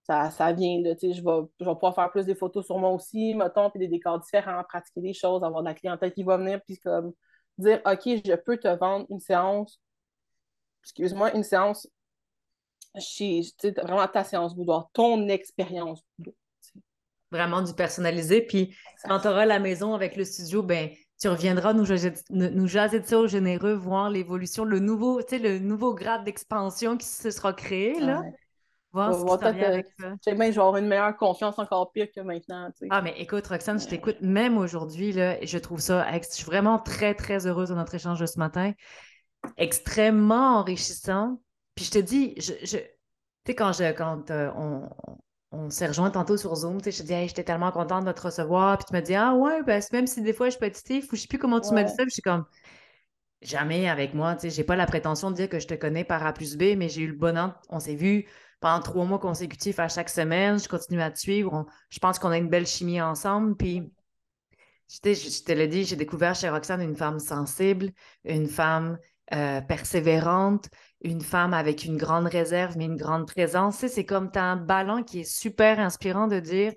ça, 0.02 0.30
ça, 0.30 0.52
vient. 0.52 0.80
Là, 0.82 0.94
je, 1.00 1.06
vais, 1.06 1.48
je 1.60 1.64
vais 1.64 1.74
pouvoir 1.74 1.94
faire 1.94 2.10
plus 2.10 2.24
des 2.24 2.34
photos 2.34 2.64
sur 2.64 2.78
moi 2.78 2.90
aussi, 2.90 3.34
mettons, 3.34 3.70
puis 3.70 3.78
des 3.78 3.88
décors 3.88 4.18
différents, 4.18 4.62
pratiquer 4.64 5.00
des 5.00 5.12
choses, 5.12 5.44
avoir 5.44 5.62
de 5.62 5.68
la 5.68 5.74
clientèle 5.74 6.12
qui 6.12 6.22
va 6.22 6.38
venir, 6.38 6.60
puis 6.66 6.78
comme 6.78 7.12
dire 7.58 7.80
OK, 7.84 8.02
je 8.04 8.34
peux 8.36 8.56
te 8.56 8.68
vendre 8.68 9.06
une 9.10 9.20
séance, 9.20 9.80
excuse-moi, 10.82 11.34
une 11.34 11.42
séance 11.42 11.88
chez 12.98 13.42
vraiment 13.82 14.06
ta 14.08 14.24
séance 14.24 14.54
boudoir, 14.54 14.88
ton 14.92 15.28
expérience 15.28 16.02
Vraiment 17.30 17.62
du 17.62 17.74
personnalisé. 17.74 18.40
Puis 18.40 18.74
quand 19.04 19.20
tu 19.20 19.28
auras 19.28 19.44
la 19.44 19.58
maison 19.58 19.94
avec 19.94 20.16
le 20.16 20.24
studio, 20.24 20.62
ben 20.62 20.90
tu 21.20 21.28
reviendras 21.28 21.74
nous, 21.74 21.86
nous 22.30 22.66
jaser 22.68 23.00
de 23.00 23.06
ça 23.06 23.18
au 23.18 23.26
généreux, 23.26 23.74
voir 23.74 24.08
l'évolution, 24.08 24.64
le 24.64 24.78
nouveau, 24.78 25.20
le 25.20 25.58
nouveau 25.58 25.94
grade 25.94 26.24
d'expansion 26.24 26.96
qui 26.96 27.06
se 27.06 27.30
sera 27.30 27.52
créé, 27.52 27.98
là. 27.98 28.22
Voir 28.92 29.14
ce 29.14 29.52
qui 29.52 29.64
avec 29.64 29.86
ça. 29.98 30.14
Je 30.26 30.34
vais 30.34 30.46
avoir 30.46 30.76
une 30.76 30.86
meilleure 30.86 31.16
confiance 31.16 31.58
encore 31.58 31.92
pire 31.92 32.06
que 32.14 32.20
maintenant. 32.20 32.70
Ah, 32.88 33.02
mais 33.02 33.14
écoute, 33.18 33.46
Roxane, 33.46 33.78
je 33.78 33.86
t'écoute 33.86 34.16
même 34.22 34.56
aujourd'hui, 34.56 35.12
là, 35.12 35.36
je 35.44 35.58
trouve 35.58 35.80
ça, 35.80 36.06
je 36.10 36.28
suis 36.30 36.44
vraiment 36.44 36.78
très, 36.78 37.14
très 37.14 37.46
heureuse 37.46 37.68
de 37.68 37.74
notre 37.74 37.94
échange 37.94 38.18
de 38.18 38.26
ce 38.26 38.38
matin. 38.38 38.72
Extrêmement 39.56 40.56
enrichissant. 40.58 41.40
Puis 41.74 41.84
je 41.84 41.90
te 41.90 41.98
dis, 41.98 42.34
je, 42.38 42.54
tu 42.54 42.78
sais, 43.46 43.54
quand, 43.54 43.72
je, 43.72 43.92
quand 43.92 44.30
euh, 44.30 44.50
on, 44.56 44.88
on 45.50 45.70
s'est 45.70 45.86
rejoint 45.86 46.10
tantôt 46.10 46.36
sur 46.36 46.54
Zoom, 46.54 46.78
tu 46.78 46.84
sais, 46.84 46.92
je 46.92 47.02
te 47.02 47.06
dis, 47.06 47.14
hey, 47.14 47.28
j'étais 47.28 47.44
tellement 47.44 47.72
contente 47.72 48.04
de 48.04 48.12
te 48.12 48.20
recevoir. 48.20 48.78
Puis 48.78 48.86
tu 48.88 48.94
me 48.94 49.00
dis, 49.00 49.14
ah 49.14 49.34
ouais, 49.34 49.62
ben, 49.62 49.82
même 49.92 50.06
si 50.06 50.20
des 50.22 50.32
fois 50.32 50.50
je 50.50 50.58
Steve, 50.72 51.06
ou 51.10 51.16
je 51.16 51.22
sais 51.22 51.28
plus 51.28 51.38
comment 51.38 51.60
tu 51.60 51.72
m'as 51.72 51.84
dit 51.84 51.90
ça, 51.90 52.02
puis 52.02 52.10
je 52.10 52.14
suis 52.14 52.22
comme, 52.22 52.44
jamais 53.40 53.88
avec 53.88 54.14
moi, 54.14 54.34
tu 54.34 54.42
sais, 54.42 54.50
j'ai 54.50 54.64
pas 54.64 54.76
la 54.76 54.86
prétention 54.86 55.30
de 55.30 55.36
dire 55.36 55.48
que 55.48 55.58
je 55.58 55.66
te 55.66 55.74
connais 55.74 56.04
par 56.04 56.26
A 56.26 56.32
plus 56.32 56.56
B, 56.56 56.76
mais 56.76 56.88
j'ai 56.88 57.02
eu 57.02 57.08
le 57.08 57.16
bonheur, 57.16 57.58
on 57.70 57.80
s'est 57.80 57.94
vu 57.94 58.26
pendant 58.60 58.82
trois 58.82 59.04
mois 59.04 59.18
consécutifs 59.18 59.78
à 59.78 59.88
chaque 59.88 60.08
semaine, 60.08 60.58
je 60.58 60.68
continue 60.68 61.00
à 61.00 61.10
te 61.10 61.18
suivre, 61.18 61.66
je 61.90 61.98
pense 62.00 62.18
qu'on 62.18 62.30
a 62.30 62.36
une 62.38 62.48
belle 62.48 62.66
chimie 62.66 63.00
ensemble, 63.00 63.56
puis 63.56 63.90
je, 64.88 64.96
je 65.14 65.44
te 65.44 65.52
l'ai 65.52 65.68
dit, 65.68 65.84
j'ai 65.84 65.96
découvert 65.96 66.34
chez 66.34 66.48
Roxane 66.48 66.82
une 66.82 66.96
femme 66.96 67.20
sensible, 67.20 67.90
une 68.24 68.48
femme 68.48 68.98
euh, 69.34 69.60
persévérante, 69.60 70.68
une 71.02 71.20
femme 71.20 71.54
avec 71.54 71.84
une 71.84 71.96
grande 71.96 72.26
réserve, 72.26 72.76
mais 72.76 72.86
une 72.86 72.96
grande 72.96 73.26
présence. 73.26 73.86
c'est 73.86 74.04
comme 74.04 74.30
tu 74.30 74.38
as 74.38 74.44
un 74.44 74.56
ballon 74.56 75.02
qui 75.02 75.20
est 75.20 75.30
super 75.30 75.78
inspirant 75.78 76.26
de 76.26 76.40
dire 76.40 76.72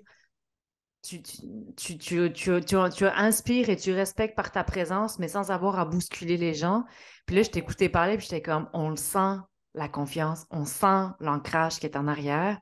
tu, 1.02 1.20
tu, 1.20 1.98
tu, 1.98 2.32
tu, 2.32 3.06
inspires 3.06 3.68
et 3.68 3.76
tu 3.76 3.92
respectes 3.92 4.36
par 4.36 4.52
ta 4.52 4.62
présence, 4.62 5.18
mais 5.18 5.26
sans 5.26 5.50
avoir 5.50 5.78
à 5.78 5.84
bousculer 5.84 6.36
les 6.36 6.54
gens. 6.54 6.84
Puis 7.26 7.34
là, 7.34 7.42
je 7.42 7.50
t'écoutais 7.50 7.88
parler, 7.88 8.16
puis 8.16 8.26
j'étais 8.30 8.42
comme, 8.42 8.68
on 8.72 8.90
le 8.90 8.96
sent, 8.96 9.38
la 9.74 9.88
confiance, 9.88 10.46
on 10.50 10.64
sent 10.64 11.08
l'ancrage 11.18 11.80
qui 11.80 11.86
est 11.86 11.96
en 11.96 12.06
arrière. 12.06 12.60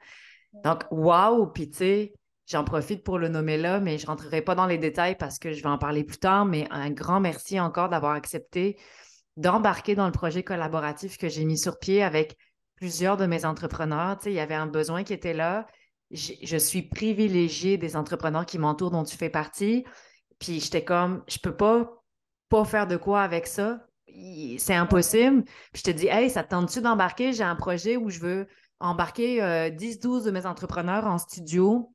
Donc, 0.64 0.84
waouh! 0.90 1.48
Puis 1.48 1.68
tu 1.68 1.76
sais, 1.76 2.12
j'en 2.46 2.64
profite 2.64 3.04
pour 3.04 3.18
le 3.18 3.28
nommer 3.28 3.58
là, 3.58 3.78
mais 3.78 3.98
je 3.98 4.04
ne 4.04 4.10
rentrerai 4.10 4.40
pas 4.40 4.54
dans 4.54 4.66
les 4.66 4.78
détails 4.78 5.16
parce 5.16 5.38
que 5.38 5.52
je 5.52 5.62
vais 5.62 5.68
en 5.68 5.78
parler 5.78 6.04
plus 6.04 6.18
tard, 6.18 6.46
mais 6.46 6.66
un 6.70 6.90
grand 6.90 7.20
merci 7.20 7.60
encore 7.60 7.90
d'avoir 7.90 8.12
accepté 8.12 8.78
d'embarquer 9.40 9.94
dans 9.94 10.06
le 10.06 10.12
projet 10.12 10.42
collaboratif 10.42 11.16
que 11.18 11.28
j'ai 11.28 11.44
mis 11.44 11.58
sur 11.58 11.78
pied 11.78 12.02
avec 12.02 12.36
plusieurs 12.76 13.16
de 13.16 13.26
mes 13.26 13.44
entrepreneurs. 13.44 14.18
Tu 14.18 14.28
il 14.28 14.34
y 14.34 14.40
avait 14.40 14.54
un 14.54 14.66
besoin 14.66 15.02
qui 15.02 15.12
était 15.12 15.34
là. 15.34 15.66
Je 16.10 16.56
suis 16.56 16.82
privilégiée 16.82 17.78
des 17.78 17.96
entrepreneurs 17.96 18.44
qui 18.44 18.58
m'entourent, 18.58 18.90
dont 18.90 19.04
tu 19.04 19.16
fais 19.16 19.30
partie. 19.30 19.84
Puis 20.38 20.60
j'étais 20.60 20.84
comme, 20.84 21.22
je 21.28 21.38
peux 21.38 21.56
pas 21.56 22.00
pas 22.48 22.64
faire 22.64 22.86
de 22.86 22.96
quoi 22.96 23.22
avec 23.22 23.46
ça. 23.46 23.86
C'est 24.58 24.74
impossible. 24.74 25.44
Puis 25.72 25.82
je 25.86 25.90
te 25.90 25.90
dis, 25.90 26.08
hey, 26.08 26.28
ça 26.28 26.42
te 26.42 26.50
tente-tu 26.50 26.80
d'embarquer? 26.80 27.32
J'ai 27.32 27.44
un 27.44 27.54
projet 27.54 27.96
où 27.96 28.10
je 28.10 28.18
veux 28.18 28.48
embarquer 28.80 29.38
10-12 29.70 30.06
euh, 30.06 30.24
de 30.24 30.30
mes 30.32 30.46
entrepreneurs 30.46 31.06
en 31.06 31.16
studio 31.18 31.94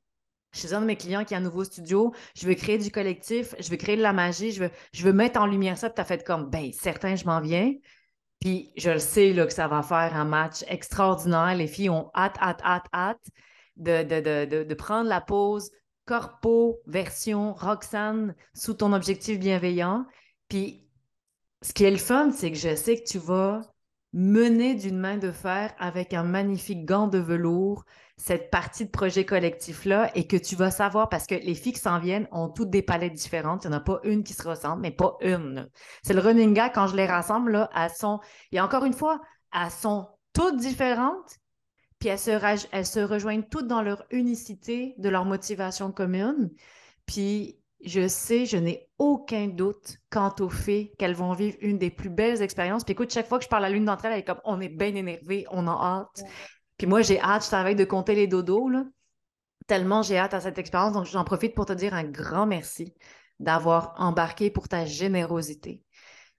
chez 0.56 0.72
un 0.72 0.80
de 0.80 0.86
mes 0.86 0.96
clients 0.96 1.24
qui 1.24 1.34
a 1.34 1.38
un 1.38 1.42
nouveau 1.42 1.64
studio, 1.64 2.12
je 2.36 2.46
veux 2.46 2.54
créer 2.54 2.78
du 2.78 2.90
collectif, 2.90 3.54
je 3.58 3.70
veux 3.70 3.76
créer 3.76 3.96
de 3.96 4.02
la 4.02 4.12
magie, 4.12 4.52
je 4.52 4.64
veux, 4.64 4.70
je 4.92 5.04
veux 5.04 5.12
mettre 5.12 5.40
en 5.40 5.46
lumière 5.46 5.78
ça, 5.78 5.88
puis 5.88 5.96
tu 5.96 6.00
as 6.00 6.04
fait 6.04 6.24
comme, 6.24 6.50
ben, 6.50 6.72
certain, 6.72 7.14
je 7.16 7.24
m'en 7.24 7.40
viens. 7.40 7.72
Puis 8.40 8.72
je 8.76 8.90
le 8.90 8.98
sais 8.98 9.32
là, 9.32 9.46
que 9.46 9.52
ça 9.52 9.68
va 9.68 9.82
faire 9.82 10.14
un 10.14 10.24
match 10.24 10.64
extraordinaire. 10.68 11.54
Les 11.54 11.66
filles 11.66 11.90
ont 11.90 12.10
hâte, 12.14 12.36
hâte, 12.40 12.60
hâte, 12.64 12.86
hâte 12.92 13.26
de, 13.76 14.02
de, 14.02 14.64
de 14.64 14.74
prendre 14.74 15.08
la 15.08 15.20
pause 15.20 15.70
corpo 16.06 16.80
version 16.86 17.52
Roxane 17.54 18.34
sous 18.54 18.74
ton 18.74 18.92
objectif 18.92 19.38
bienveillant. 19.38 20.06
Puis 20.48 20.86
ce 21.62 21.72
qui 21.72 21.84
est 21.84 21.90
le 21.90 21.96
fun, 21.96 22.30
c'est 22.30 22.50
que 22.50 22.58
je 22.58 22.74
sais 22.74 22.96
que 22.96 23.08
tu 23.08 23.18
vas 23.18 23.62
mener 24.12 24.74
d'une 24.74 24.98
main 24.98 25.18
de 25.18 25.30
fer 25.30 25.74
avec 25.78 26.14
un 26.14 26.22
magnifique 26.22 26.84
gant 26.84 27.06
de 27.06 27.18
velours 27.18 27.84
cette 28.16 28.50
partie 28.50 28.86
de 28.86 28.90
projet 28.90 29.26
collectif-là 29.26 30.10
et 30.14 30.26
que 30.26 30.36
tu 30.36 30.56
vas 30.56 30.70
savoir, 30.70 31.08
parce 31.08 31.26
que 31.26 31.34
les 31.34 31.54
filles 31.54 31.74
qui 31.74 31.80
s'en 31.80 31.98
viennent 31.98 32.26
ont 32.32 32.48
toutes 32.48 32.70
des 32.70 32.82
palettes 32.82 33.12
différentes. 33.12 33.64
Il 33.64 33.68
n'y 33.68 33.74
en 33.74 33.78
a 33.78 33.82
pas 33.82 34.00
une 34.04 34.24
qui 34.24 34.32
se 34.32 34.46
ressemble, 34.46 34.80
mais 34.80 34.90
pas 34.90 35.16
une. 35.20 35.68
C'est 36.02 36.14
le 36.14 36.20
running 36.20 36.54
gag, 36.54 36.72
quand 36.74 36.86
je 36.86 36.96
les 36.96 37.06
rassemble, 37.06 37.52
là, 37.52 37.70
elles 37.76 37.90
sont, 37.90 38.20
et 38.52 38.60
encore 38.60 38.84
une 38.84 38.94
fois, 38.94 39.20
elles 39.54 39.70
sont 39.70 40.08
toutes 40.32 40.56
différentes, 40.56 41.38
puis 41.98 42.08
elles 42.08 42.18
se, 42.18 42.66
elles 42.72 42.86
se 42.86 43.00
rejoignent 43.00 43.44
toutes 43.50 43.66
dans 43.66 43.82
leur 43.82 44.04
unicité 44.10 44.94
de 44.98 45.08
leur 45.10 45.26
motivation 45.26 45.92
commune. 45.92 46.50
Puis 47.04 47.60
je 47.86 48.08
sais, 48.08 48.46
je 48.46 48.56
n'ai 48.56 48.88
aucun 48.98 49.46
doute 49.46 49.98
quant 50.10 50.34
au 50.40 50.48
fait 50.48 50.92
qu'elles 50.98 51.14
vont 51.14 51.32
vivre 51.32 51.56
une 51.60 51.78
des 51.78 51.90
plus 51.90 52.10
belles 52.10 52.42
expériences. 52.42 52.84
Puis 52.84 52.92
écoute, 52.92 53.12
chaque 53.12 53.28
fois 53.28 53.38
que 53.38 53.44
je 53.44 53.48
parle 53.48 53.64
à 53.64 53.70
l'une 53.70 53.84
d'entre 53.84 54.06
elles, 54.06 54.12
elle 54.12 54.18
est 54.18 54.24
comme 54.24 54.40
on 54.44 54.60
est 54.60 54.68
bien 54.68 54.94
énervé, 54.94 55.46
on 55.50 55.68
a 55.68 55.70
hâte. 55.70 56.24
Puis 56.76 56.86
moi, 56.86 57.02
j'ai 57.02 57.20
hâte, 57.20 57.44
je 57.44 57.48
travaille 57.48 57.76
de 57.76 57.84
compter 57.84 58.14
les 58.14 58.26
dodos, 58.26 58.68
là. 58.68 58.84
Tellement 59.66 60.02
j'ai 60.02 60.18
hâte 60.18 60.34
à 60.34 60.40
cette 60.40 60.58
expérience. 60.58 60.92
Donc, 60.92 61.06
j'en 61.06 61.24
profite 61.24 61.54
pour 61.54 61.66
te 61.66 61.72
dire 61.72 61.94
un 61.94 62.04
grand 62.04 62.46
merci 62.46 62.92
d'avoir 63.38 63.94
embarqué 63.98 64.50
pour 64.50 64.68
ta 64.68 64.84
générosité. 64.84 65.82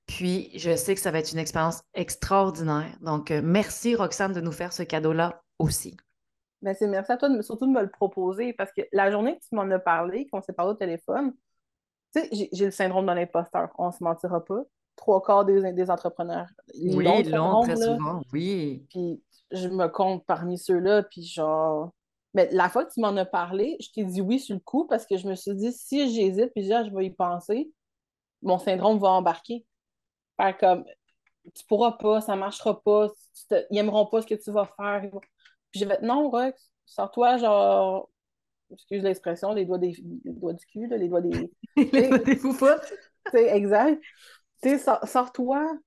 Puis, 0.06 0.52
je 0.56 0.76
sais 0.76 0.96
que 0.96 1.02
ça 1.02 1.12
va 1.12 1.20
être 1.20 1.32
une 1.32 1.40
expérience 1.40 1.82
extraordinaire. 1.94 2.98
Donc, 3.02 3.32
euh, 3.32 3.42
merci, 3.44 3.96
Roxane, 3.96 4.34
de 4.34 4.42
nous 4.42 4.54
faire 4.54 4.74
ce 4.74 4.84
cadeau-là 4.84 5.42
aussi. 5.60 5.98
Merci, 6.62 6.88
merci 6.88 7.12
à 7.12 7.18
toi 7.18 7.30
de, 7.30 7.42
surtout 7.42 7.68
de 7.68 7.72
me 7.72 7.82
le 7.82 7.90
proposer 7.90 8.54
parce 8.54 8.72
que 8.72 8.82
la 8.92 9.12
journée 9.12 9.38
que 9.38 9.44
tu 9.48 9.56
m'en 9.56 9.70
as 9.70 9.80
parlé, 9.80 10.28
qu'on 10.28 10.42
s'est 10.42 10.54
parlé 10.54 10.72
au 10.72 10.76
téléphone, 10.76 11.34
tu 12.16 12.22
sais, 12.22 12.50
j'ai 12.52 12.66
le 12.66 12.72
syndrome 12.72 13.06
de 13.06 13.12
l'imposteur, 13.12 13.70
on 13.78 13.88
ne 13.88 13.92
se 13.92 14.04
mentira 14.04 14.44
pas. 14.44 14.64
Trois 14.96 15.22
quarts 15.22 15.46
des, 15.46 15.74
des 15.74 15.92
entrepreneurs. 15.92 16.48
Oui, 16.74 17.24
l'ont 17.24 17.62
très 17.62 17.76
souvent, 17.76 18.22
oui. 18.34 18.86
Puis 18.90 19.22
je 19.52 19.68
me 19.68 19.88
compte 19.88 20.26
parmi 20.26 20.58
ceux-là, 20.58 21.04
puis 21.04 21.24
genre. 21.24 21.92
Mais 22.34 22.50
la 22.52 22.70
fois 22.70 22.86
que 22.86 22.94
tu 22.94 23.00
m'en 23.00 23.16
as 23.16 23.26
parlé, 23.26 23.78
je 23.80 23.90
t'ai 23.92 24.04
dit 24.04 24.22
oui 24.22 24.40
sur 24.40 24.56
le 24.56 24.60
coup 24.60 24.86
parce 24.86 25.06
que 25.06 25.18
je 25.18 25.28
me 25.28 25.36
suis 25.36 25.56
dit, 25.56 25.72
si 25.72 26.14
j'hésite, 26.14 26.52
puis 26.54 26.64
déjà, 26.64 26.84
je 26.84 26.92
vais 26.92 27.06
y 27.06 27.12
penser, 27.12 27.72
mon 28.42 28.58
syndrome 28.58 29.00
va 29.00 29.10
embarquer. 29.10 29.66
Faire 30.38 30.58
comme, 30.58 30.86
tu 31.54 31.64
pourras 31.66 31.94
pas, 31.94 32.22
ça 32.22 32.36
marchera 32.36 32.82
pas, 32.82 33.08
ils 33.52 33.66
n'aimeront 33.72 34.06
pas 34.06 34.22
ce 34.22 34.28
que 34.28 34.36
tu 34.36 34.52
vas 34.52 34.66
faire. 34.78 35.10
Puis 35.78 35.84
je 35.84 35.90
vais 35.90 36.00
non, 36.02 36.30
Rox, 36.30 36.72
sors-toi, 36.86 37.38
genre, 37.38 38.10
excuse 38.72 39.04
l'expression, 39.04 39.54
les 39.54 39.66
doigts, 39.66 39.78
des, 39.78 39.96
les 40.26 40.34
doigts 40.34 40.54
du 40.54 40.66
cul, 40.66 40.88
les 40.88 41.08
doigts 41.08 41.22
des. 41.22 41.52
les 41.76 42.08
doigts 42.10 42.18
des 42.18 42.36
foufous. 42.36 42.66
C'est 43.32 43.56
exact. 43.56 44.02
Tu 44.64 44.80
sais, 44.80 44.96
sors-toi, 45.06 45.78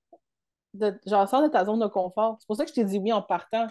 de, 0.73 0.97
genre, 1.05 1.27
sors 1.27 1.43
de 1.43 1.49
ta 1.49 1.65
zone 1.65 1.79
de 1.79 1.87
confort. 1.87 2.37
C'est 2.39 2.47
pour 2.47 2.55
ça 2.55 2.63
que 2.63 2.69
je 2.69 2.75
t'ai 2.75 2.85
dit 2.85 2.99
oui 2.99 3.11
en 3.11 3.21
partant. 3.21 3.67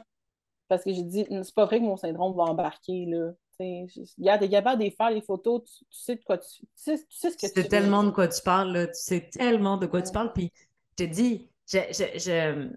Parce 0.69 0.85
que 0.85 0.93
j'ai 0.93 1.03
dit, 1.03 1.27
c'est 1.43 1.55
pas 1.55 1.65
vrai 1.65 1.79
que 1.79 1.85
mon 1.85 1.97
syndrome 1.97 2.37
va 2.37 2.45
embarquer, 2.45 3.07
là. 3.07 3.33
Regarde, 3.59 4.41
t'es 4.41 4.49
capable 4.49 4.83
de 4.83 4.91
faire 4.91 5.11
les 5.11 5.21
photos, 5.21 5.63
tu, 5.65 5.85
sais 5.91 6.17
de 6.17 6.23
quoi 6.25 6.39
tu, 6.39 6.49
tu, 6.49 6.67
sais, 6.77 6.97
tu 6.97 7.05
sais 7.11 7.31
ce 7.31 7.37
que 7.37 7.53
tu 7.53 7.61
sais 7.61 7.69
tellement 7.69 8.05
de 8.05 8.11
quoi 8.11 8.29
tu 8.29 8.41
parles, 8.43 8.73
là. 8.73 8.87
Tu 8.87 8.95
sais 8.95 9.29
tellement 9.29 9.77
de 9.77 9.87
quoi 9.87 10.03
tu 10.03 10.13
parles. 10.13 10.33
Puis, 10.33 10.53
je 10.99 11.05
te 11.05 11.11
dis, 11.11 11.51
je, 11.67 11.79
je, 11.91 12.19
je, 12.19 12.71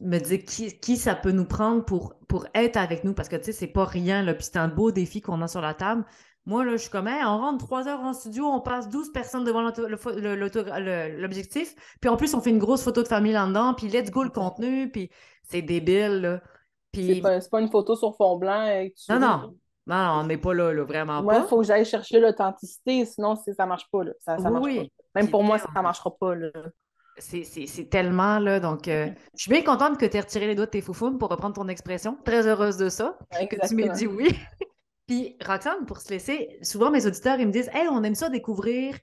me 0.00 0.18
dis 0.18 0.44
qui, 0.44 0.78
qui, 0.78 0.96
ça 0.96 1.14
peut 1.14 1.30
nous 1.30 1.44
prendre 1.44 1.84
pour, 1.84 2.14
pour 2.28 2.46
être 2.54 2.76
avec 2.76 3.04
nous 3.04 3.14
parce 3.14 3.28
que 3.28 3.36
tu 3.36 3.44
sais, 3.44 3.52
c'est 3.52 3.66
pas 3.66 3.84
rien, 3.84 4.22
là. 4.22 4.34
Puis 4.34 4.48
c'est 4.50 4.58
un 4.58 4.68
beau 4.68 4.90
défi 4.90 5.20
qu'on 5.20 5.42
a 5.42 5.48
sur 5.48 5.60
la 5.60 5.74
table. 5.74 6.04
Moi, 6.46 6.64
là, 6.64 6.72
je 6.72 6.82
suis 6.82 6.90
comme, 6.90 7.08
on 7.08 7.38
rentre 7.38 7.64
trois 7.64 7.88
heures 7.88 8.00
en 8.00 8.12
studio, 8.12 8.44
on 8.44 8.60
passe 8.60 8.90
12 8.90 9.12
personnes 9.12 9.44
devant 9.44 9.62
l'objectif, 9.62 11.74
puis 12.00 12.10
en 12.10 12.16
plus, 12.16 12.34
on 12.34 12.42
fait 12.42 12.50
une 12.50 12.58
grosse 12.58 12.82
photo 12.82 13.02
de 13.02 13.08
famille 13.08 13.32
là-dedans, 13.32 13.72
puis 13.72 13.88
let's 13.88 14.10
go 14.10 14.22
le 14.22 14.28
contenu, 14.28 14.90
puis 14.90 15.10
c'est 15.42 15.62
débile, 15.62 16.20
là. 16.20 16.40
Puis... 16.92 17.22
C'est 17.22 17.50
pas, 17.50 17.60
une 17.60 17.70
photo 17.70 17.96
sur 17.96 18.14
fond 18.16 18.36
blanc. 18.36 18.66
non, 19.08 19.18
non, 19.18 19.54
non, 19.86 20.20
on 20.20 20.24
n'est 20.24 20.36
pas 20.36 20.52
là, 20.52 20.74
là 20.74 20.84
vraiment 20.84 21.24
pas. 21.24 21.38
il 21.38 21.46
faut 21.46 21.60
que 21.60 21.66
j'aille 21.66 21.86
chercher 21.86 22.20
l'authenticité, 22.20 23.06
sinon 23.06 23.36
ça 23.36 23.64
marche 23.64 23.90
pas, 23.90 24.04
là. 24.04 24.12
Ça, 24.18 24.36
ça 24.36 24.50
marche 24.50 24.76
pas. 24.76 24.82
Même 25.14 25.30
pour 25.30 25.42
moi, 25.42 25.58
ça 25.58 25.68
ne 25.74 25.82
marchera 25.82 26.14
pas, 26.14 26.34
là. 26.34 26.50
C'est 27.18 27.90
tellement 27.90 28.38
là. 28.38 28.60
Donc, 28.60 28.88
euh, 28.88 29.08
je 29.36 29.42
suis 29.42 29.50
bien 29.50 29.62
contente 29.62 29.98
que 29.98 30.06
tu 30.06 30.16
aies 30.16 30.20
retiré 30.20 30.46
les 30.46 30.54
doigts 30.54 30.66
de 30.66 30.70
tes 30.70 30.80
foufounes 30.80 31.18
pour 31.18 31.28
reprendre 31.28 31.54
ton 31.54 31.68
expression. 31.68 32.18
Très 32.24 32.46
heureuse 32.46 32.76
de 32.76 32.88
ça. 32.88 33.18
Que 33.32 33.66
tu 33.66 33.74
m'aies 33.74 33.90
dit 33.90 34.06
oui. 34.06 34.28
Puis, 35.06 35.36
Roxane, 35.44 35.84
pour 35.86 35.98
se 35.98 36.10
laisser, 36.10 36.58
souvent 36.62 36.90
mes 36.90 37.06
auditeurs, 37.06 37.38
ils 37.38 37.46
me 37.46 37.52
disent 37.52 37.70
Hey, 37.74 37.88
on 37.88 38.02
aime 38.02 38.14
ça 38.14 38.30
découvrir 38.30 38.98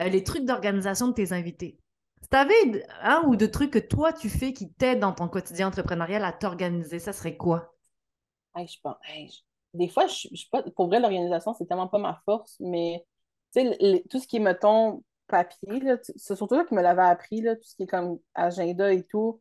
euh, 0.00 0.08
les 0.08 0.22
trucs 0.22 0.44
d'organisation 0.44 1.08
de 1.08 1.14
tes 1.14 1.32
invités. 1.32 1.78
Si 2.22 2.28
tu 2.28 2.36
avais 2.36 2.84
un 3.02 3.22
ou 3.26 3.36
deux 3.36 3.50
trucs 3.50 3.70
que 3.70 3.78
toi 3.78 4.12
tu 4.12 4.28
fais 4.28 4.52
qui 4.52 4.72
t'aident 4.72 5.00
dans 5.00 5.12
ton 5.12 5.28
quotidien 5.28 5.68
entrepreneurial 5.68 6.24
à 6.24 6.32
t'organiser, 6.32 6.98
ça 6.98 7.12
serait 7.12 7.36
quoi? 7.36 7.72
je 8.56 8.76
pense, 8.82 8.96
des 9.74 9.88
fois, 9.88 10.06
je, 10.06 10.28
je, 10.32 10.44
pas, 10.50 10.62
pour 10.62 10.88
vrai, 10.88 10.98
l'organisation, 10.98 11.54
c'est 11.54 11.66
tellement 11.66 11.88
pas 11.88 11.98
ma 11.98 12.20
force, 12.24 12.56
mais 12.60 13.04
tout 14.10 14.18
ce 14.18 14.26
qui 14.26 14.40
me 14.40 14.52
tombe 14.52 15.02
papier, 15.26 15.80
c'est 16.16 16.36
surtout 16.36 16.54
là 16.54 16.64
qui 16.64 16.74
me 16.74 16.82
l'avait 16.82 17.02
appris, 17.02 17.40
là, 17.40 17.56
tout 17.56 17.64
ce 17.64 17.74
qui 17.74 17.84
est 17.84 17.86
comme 17.86 18.18
agenda 18.34 18.92
et 18.92 19.04
tout. 19.04 19.40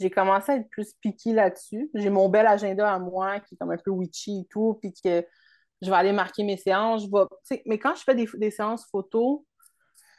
J'ai 0.00 0.10
commencé 0.10 0.52
à 0.52 0.56
être 0.56 0.68
plus 0.70 0.92
piquée 0.94 1.32
là-dessus. 1.32 1.90
J'ai 1.94 2.10
mon 2.10 2.28
bel 2.28 2.46
agenda 2.46 2.92
à 2.92 2.98
moi 2.98 3.40
qui 3.40 3.54
est 3.54 3.58
comme 3.58 3.70
un 3.70 3.76
peu 3.76 3.90
witchy 3.90 4.40
et 4.40 4.44
tout, 4.46 4.78
puis 4.80 4.92
que 4.92 5.24
je 5.82 5.90
vais 5.90 5.96
aller 5.96 6.12
marquer 6.12 6.42
mes 6.42 6.56
séances. 6.56 7.04
Je 7.04 7.60
mais 7.66 7.78
quand 7.78 7.94
je 7.94 8.02
fais 8.02 8.14
des, 8.14 8.50
séances 8.50 8.86
photo, 8.90 9.46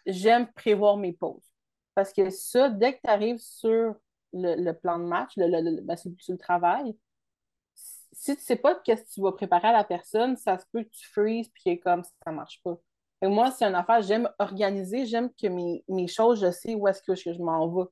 j'aime 0.05 0.47
prévoir 0.53 0.97
mes 0.97 1.13
pauses. 1.13 1.51
Parce 1.93 2.13
que 2.13 2.29
ça, 2.29 2.69
dès 2.69 2.93
que 2.93 2.99
tu 3.03 3.09
arrives 3.09 3.39
sur 3.39 3.95
le, 4.33 4.71
plan 4.73 4.99
de 4.99 5.05
match, 5.05 5.31
le, 5.37 5.47
le, 5.47 5.81
ben, 5.81 5.95
sur, 5.97 6.11
le 6.29 6.37
travail, 6.37 6.97
si 7.73 8.35
tu 8.35 8.43
sais 8.43 8.55
pas 8.55 8.75
ce 8.75 8.91
que 8.91 9.13
tu 9.13 9.21
vas 9.21 9.31
préparer 9.33 9.67
à 9.69 9.73
la 9.73 9.83
personne, 9.83 10.37
ça 10.37 10.57
se 10.57 10.65
peut 10.71 10.83
que 10.83 10.89
tu 10.89 11.07
freezes 11.09 11.49
puis 11.49 11.79
comme 11.79 12.03
ça 12.03 12.31
marche 12.31 12.61
pas. 12.63 12.77
Et 13.21 13.27
moi, 13.27 13.51
c'est 13.51 13.65
une 13.65 13.75
affaire, 13.75 14.01
j'aime 14.01 14.29
organiser, 14.39 15.05
j'aime 15.05 15.29
que 15.33 15.47
mes, 15.47 16.07
choses, 16.07 16.41
je 16.41 16.51
sais 16.51 16.75
où 16.75 16.87
est-ce 16.87 17.01
que, 17.01 17.15
je 17.15 17.41
m'en 17.41 17.67
vais. 17.69 17.85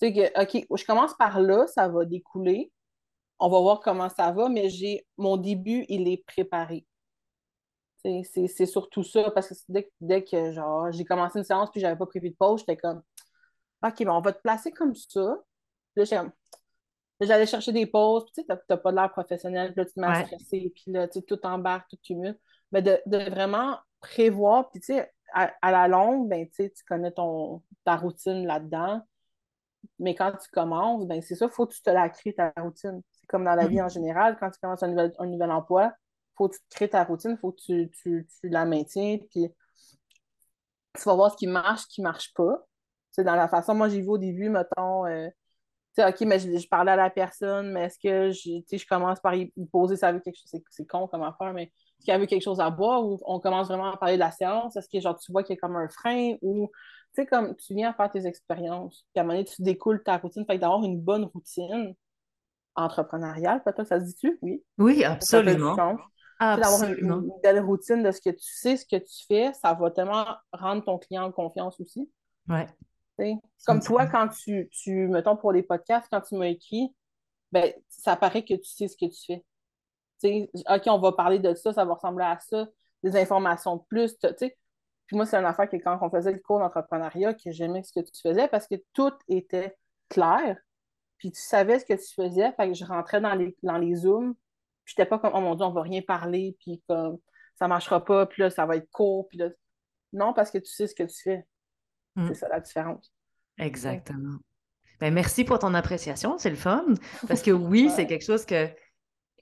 Tu 0.00 0.06
sais 0.06 0.12
que, 0.12 0.42
OK, 0.42 0.66
je 0.78 0.84
commence 0.84 1.14
par 1.14 1.40
là, 1.40 1.66
ça 1.66 1.88
va 1.88 2.04
découler. 2.04 2.72
On 3.38 3.48
va 3.48 3.60
voir 3.60 3.80
comment 3.80 4.08
ça 4.08 4.30
va, 4.32 4.48
mais 4.48 4.68
j'ai 4.70 5.06
mon 5.16 5.36
début, 5.36 5.84
il 5.88 6.08
est 6.08 6.24
préparé. 6.26 6.86
C'est 8.04 8.66
surtout 8.66 9.02
ça, 9.02 9.30
parce 9.30 9.48
que 9.48 9.54
dès, 9.68 9.90
dès 10.00 10.22
que 10.22 10.52
genre 10.52 10.92
j'ai 10.92 11.06
commencé 11.06 11.38
une 11.38 11.44
séance 11.44 11.70
puis 11.70 11.80
j'avais 11.80 11.96
pas 11.96 12.04
prévu 12.04 12.28
de 12.30 12.36
pause, 12.36 12.60
j'étais 12.60 12.76
comme 12.76 13.02
OK, 13.82 14.04
ben 14.04 14.10
on 14.10 14.20
va 14.20 14.32
te 14.32 14.42
placer 14.42 14.72
comme 14.72 14.94
ça. 14.94 15.38
J'allais 17.20 17.46
chercher 17.46 17.72
des 17.72 17.86
pauses, 17.86 18.24
puis 18.24 18.44
tu 18.44 18.52
sais, 18.52 18.58
t'as 18.68 18.76
pas 18.76 18.90
de 18.90 18.96
l'air 18.96 19.10
professionnel, 19.10 19.72
puis 19.72 19.80
là, 19.80 19.86
tu 19.86 19.94
te 19.94 20.00
mets 20.00 20.06
à 20.06 20.24
stresser, 20.24 20.72
puis 20.74 20.84
là, 20.88 21.08
tu 21.08 21.20
sais, 21.20 21.22
tout 21.24 21.38
embarque, 21.46 21.88
tout 21.88 21.98
cumule. 22.02 22.38
Mais 22.72 22.82
de, 22.82 23.00
de 23.06 23.18
vraiment 23.30 23.78
prévoir, 24.04 24.70
puis 24.70 24.80
tu 24.80 24.86
sais, 24.94 25.10
à, 25.32 25.70
la 25.70 25.88
longue, 25.88 26.28
ben, 26.28 26.48
tu 26.48 26.70
connais 26.88 27.10
ton, 27.10 27.62
ta 27.84 27.96
routine 27.96 28.46
là-dedans. 28.46 29.02
Mais 29.98 30.14
quand 30.14 30.32
tu 30.32 30.48
commences, 30.50 31.06
ben, 31.06 31.20
c'est 31.22 31.34
ça, 31.34 31.46
il 31.46 31.50
faut 31.50 31.66
que 31.66 31.74
tu 31.74 31.82
te 31.82 31.90
la 31.90 32.08
crées, 32.08 32.34
ta 32.34 32.52
routine. 32.56 33.02
C'est 33.12 33.26
comme 33.26 33.44
dans 33.44 33.54
la 33.54 33.66
vie 33.66 33.82
en 33.82 33.88
général, 33.88 34.36
quand 34.38 34.50
tu 34.50 34.60
commences 34.60 34.82
un 34.82 34.88
nouvel, 34.88 35.12
un 35.18 35.26
nouvel 35.26 35.50
emploi, 35.50 35.86
il 35.86 36.36
faut 36.36 36.48
que 36.48 36.56
tu 36.56 36.60
te 36.68 36.74
crées 36.74 36.88
ta 36.90 37.04
routine, 37.04 37.32
il 37.32 37.38
faut 37.38 37.52
que 37.52 37.60
tu, 37.60 37.90
tu, 37.90 38.26
tu, 38.40 38.48
la 38.48 38.64
maintiens, 38.64 39.18
puis 39.30 39.48
tu 40.94 41.02
vas 41.04 41.14
voir 41.14 41.32
ce 41.32 41.36
qui 41.36 41.46
marche, 41.46 41.82
ce 41.82 41.86
qui 41.88 42.00
ne 42.00 42.04
marche 42.04 42.32
pas. 42.34 42.64
C'est 43.10 43.24
dans 43.24 43.36
la 43.36 43.48
façon, 43.48 43.74
moi, 43.74 43.88
j'ai 43.88 44.00
vu 44.00 44.08
au 44.08 44.18
début, 44.18 44.48
mettons, 44.48 45.06
euh, 45.06 45.28
tu 45.96 46.02
sais, 46.02 46.08
OK, 46.08 46.20
mais 46.22 46.38
je, 46.38 46.68
parlais 46.68 46.92
à 46.92 46.96
la 46.96 47.10
personne, 47.10 47.72
mais 47.72 47.84
est-ce 47.84 47.98
que 47.98 48.32
je, 48.32 48.76
je 48.76 48.86
commence 48.86 49.20
par 49.20 49.34
y, 49.34 49.52
poser 49.70 49.96
ça 49.96 50.08
avec 50.08 50.22
quelque 50.24 50.36
chose, 50.36 50.60
c'est 50.70 50.86
con 50.86 51.06
comme 51.08 51.22
affaire, 51.22 51.52
mais 51.52 51.72
est-ce 51.98 52.04
qu'il 52.04 52.12
y 52.12 52.14
avait 52.14 52.26
quelque 52.26 52.42
chose 52.42 52.60
à 52.60 52.70
boire 52.70 53.04
ou 53.04 53.18
on 53.24 53.40
commence 53.40 53.68
vraiment 53.68 53.92
à 53.92 53.96
parler 53.96 54.14
de 54.14 54.20
la 54.20 54.30
séance? 54.30 54.76
Est-ce 54.76 54.88
que 54.88 55.00
genre 55.00 55.18
tu 55.18 55.32
vois 55.32 55.42
qu'il 55.42 55.54
y 55.54 55.58
a 55.58 55.60
comme 55.60 55.76
un 55.76 55.88
frein 55.88 56.34
ou 56.42 56.68
tu 57.14 57.22
sais, 57.22 57.26
comme 57.26 57.54
tu 57.56 57.74
viens 57.74 57.92
faire 57.92 58.10
tes 58.10 58.26
expériences, 58.26 59.06
puis 59.12 59.20
à 59.20 59.20
un 59.20 59.24
moment 59.24 59.34
donné, 59.38 59.44
tu 59.44 59.62
découles 59.62 60.02
ta 60.02 60.16
routine. 60.16 60.44
Fait 60.46 60.58
d'avoir 60.58 60.82
une 60.82 61.00
bonne 61.00 61.24
routine 61.24 61.94
entrepreneuriale, 62.74 63.62
peut-être, 63.62 63.86
ça 63.86 64.00
se 64.00 64.06
dit-tu? 64.06 64.38
Oui. 64.42 64.64
Oui, 64.78 65.04
absolument. 65.04 65.76
D'avoir 66.40 66.82
une, 66.82 67.30
belle 67.42 67.60
routine 67.60 68.02
de 68.02 68.10
ce 68.10 68.20
que 68.20 68.30
tu 68.30 68.42
sais, 68.44 68.76
ce 68.76 68.84
que 68.84 68.96
tu 68.96 69.26
fais, 69.28 69.52
ça 69.54 69.72
va 69.74 69.90
tellement 69.92 70.26
rendre 70.52 70.84
ton 70.84 70.98
client 70.98 71.22
en 71.22 71.32
confiance 71.32 71.78
aussi. 71.80 72.10
Ouais. 72.48 72.66
Comme 73.64 73.80
toi, 73.80 74.06
quand 74.06 74.28
tu, 74.28 74.68
tu, 74.72 75.06
mettons 75.06 75.36
pour 75.36 75.52
les 75.52 75.62
podcasts, 75.62 76.08
quand 76.10 76.20
tu 76.20 76.34
m'as 76.34 76.48
écrit, 76.48 76.92
ben, 77.52 77.72
ça 77.88 78.16
paraît 78.16 78.44
que 78.44 78.54
tu 78.54 78.64
sais 78.64 78.88
ce 78.88 78.96
que 78.96 79.06
tu 79.06 79.24
fais. 79.24 79.44
OK, 80.24 80.82
on 80.86 80.98
va 80.98 81.12
parler 81.12 81.38
de 81.38 81.54
ça, 81.54 81.72
ça 81.72 81.84
va 81.84 81.94
ressembler 81.94 82.24
à 82.24 82.38
ça, 82.40 82.66
des 83.02 83.16
informations 83.16 83.76
de 83.76 83.82
plus. 83.88 84.16
Puis 85.06 85.16
moi, 85.16 85.26
c'est 85.26 85.36
une 85.36 85.44
affaire 85.44 85.68
que 85.68 85.76
quand 85.76 85.98
on 86.00 86.10
faisait 86.10 86.32
le 86.32 86.38
cours 86.38 86.58
d'entrepreneuriat, 86.58 87.34
que 87.34 87.50
j'aimais 87.50 87.82
ce 87.82 87.92
que 87.92 88.04
tu 88.04 88.20
faisais 88.22 88.48
parce 88.48 88.66
que 88.66 88.76
tout 88.92 89.12
était 89.28 89.76
clair. 90.08 90.58
Puis 91.18 91.30
tu 91.30 91.40
savais 91.40 91.78
ce 91.78 91.84
que 91.84 91.94
tu 91.94 92.14
faisais. 92.14 92.52
Fait 92.52 92.68
que 92.68 92.74
je 92.74 92.84
rentrais 92.84 93.20
dans 93.20 93.34
les, 93.34 93.56
dans 93.62 93.78
les 93.78 93.94
Zooms. 93.94 94.34
Puis 94.84 94.94
j'étais 94.96 95.08
pas 95.08 95.18
comme, 95.18 95.32
oh 95.34 95.40
mon 95.40 95.54
Dieu, 95.54 95.64
on 95.64 95.72
va 95.72 95.82
rien 95.82 96.02
parler. 96.02 96.56
Puis 96.60 96.82
comme, 96.88 97.18
ça 97.56 97.68
marchera 97.68 98.04
pas. 98.04 98.26
Puis 98.26 98.42
là, 98.42 98.50
ça 98.50 98.66
va 98.66 98.76
être 98.76 98.90
court. 98.90 99.28
Puis 99.28 99.38
là, 99.38 99.50
non, 100.12 100.32
parce 100.32 100.50
que 100.50 100.58
tu 100.58 100.70
sais 100.70 100.86
ce 100.86 100.94
que 100.94 101.02
tu 101.02 101.22
fais. 101.22 101.46
Mm. 102.16 102.28
C'est 102.28 102.34
ça 102.34 102.48
la 102.48 102.60
différence. 102.60 103.12
Exactement. 103.58 104.38
Ben, 105.00 105.12
merci 105.12 105.44
pour 105.44 105.58
ton 105.58 105.74
appréciation, 105.74 106.38
c'est 106.38 106.50
le 106.50 106.56
fun. 106.56 106.86
Parce 107.28 107.42
que 107.42 107.50
oui, 107.50 107.90
c'est 107.94 108.06
quelque 108.06 108.24
chose 108.24 108.46
que 108.46 108.68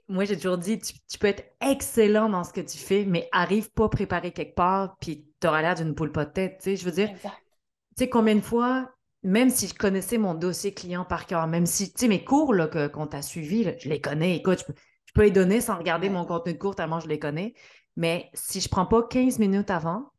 moi, 0.08 0.24
j'ai 0.24 0.36
toujours 0.36 0.58
dit, 0.58 0.78
tu, 0.78 1.18
peux 1.18 1.28
être 1.28 1.44
excellent 1.60 2.28
dans 2.28 2.44
ce 2.44 2.52
que 2.52 2.60
tu 2.60 2.78
fais, 2.78 3.04
mais 3.04 3.28
arrive 3.32 3.70
pas 3.72 3.88
préparer 3.88 4.32
quelque 4.32 4.54
part, 4.54 4.96
puis 5.00 5.26
tu 5.40 5.46
auras 5.46 5.62
l'air 5.62 5.74
d'une 5.74 5.94
poule 5.94 6.12
pas 6.12 6.24
de 6.24 6.32
tête. 6.32 6.58
Tu 6.58 6.64
sais, 6.64 6.76
je 6.76 6.84
veux 6.84 6.92
dire, 6.92 7.10
tu 7.12 7.28
sais, 7.96 8.08
combien 8.08 8.34
de 8.34 8.40
fois, 8.40 8.90
même 9.22 9.50
si 9.50 9.68
je 9.68 9.74
connaissais 9.74 10.18
mon 10.18 10.34
dossier 10.34 10.74
client 10.74 11.04
par 11.04 11.26
cœur, 11.26 11.46
même 11.46 11.66
si, 11.66 11.92
tu 11.92 12.00
sais, 12.00 12.08
mes 12.08 12.24
cours 12.24 12.54
qu'on 12.92 13.06
t'a 13.06 13.22
suivis, 13.22 13.72
je 13.78 13.88
les 13.88 14.00
connais. 14.00 14.36
Écoute, 14.36 14.60
je 14.60 14.64
peux, 14.64 14.74
je 15.06 15.12
peux 15.14 15.22
les 15.22 15.30
donner 15.30 15.60
sans 15.60 15.76
regarder 15.76 16.08
mon 16.08 16.24
contenu 16.24 16.54
de 16.54 16.58
cours 16.58 16.74
tellement 16.74 17.00
je 17.00 17.08
les 17.08 17.18
connais. 17.18 17.54
Mais 17.96 18.30
si 18.34 18.60
je 18.60 18.68
prends 18.68 18.86
pas 18.86 19.02
15 19.02 19.38
minutes 19.38 19.70
avant, 19.70 20.11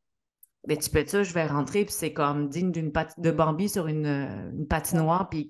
ben, 0.67 0.77
tu 0.77 0.89
peux 0.89 1.05
ça, 1.05 1.23
je 1.23 1.33
vais 1.33 1.45
rentrer, 1.45 1.85
puis 1.85 1.93
c'est 1.93 2.13
comme 2.13 2.47
digne 2.47 2.71
d'une 2.71 2.91
de 3.17 3.31
Bambi 3.31 3.67
sur 3.67 3.87
une, 3.87 4.05
une 4.57 4.67
patinoire, 4.67 5.29
puis 5.29 5.49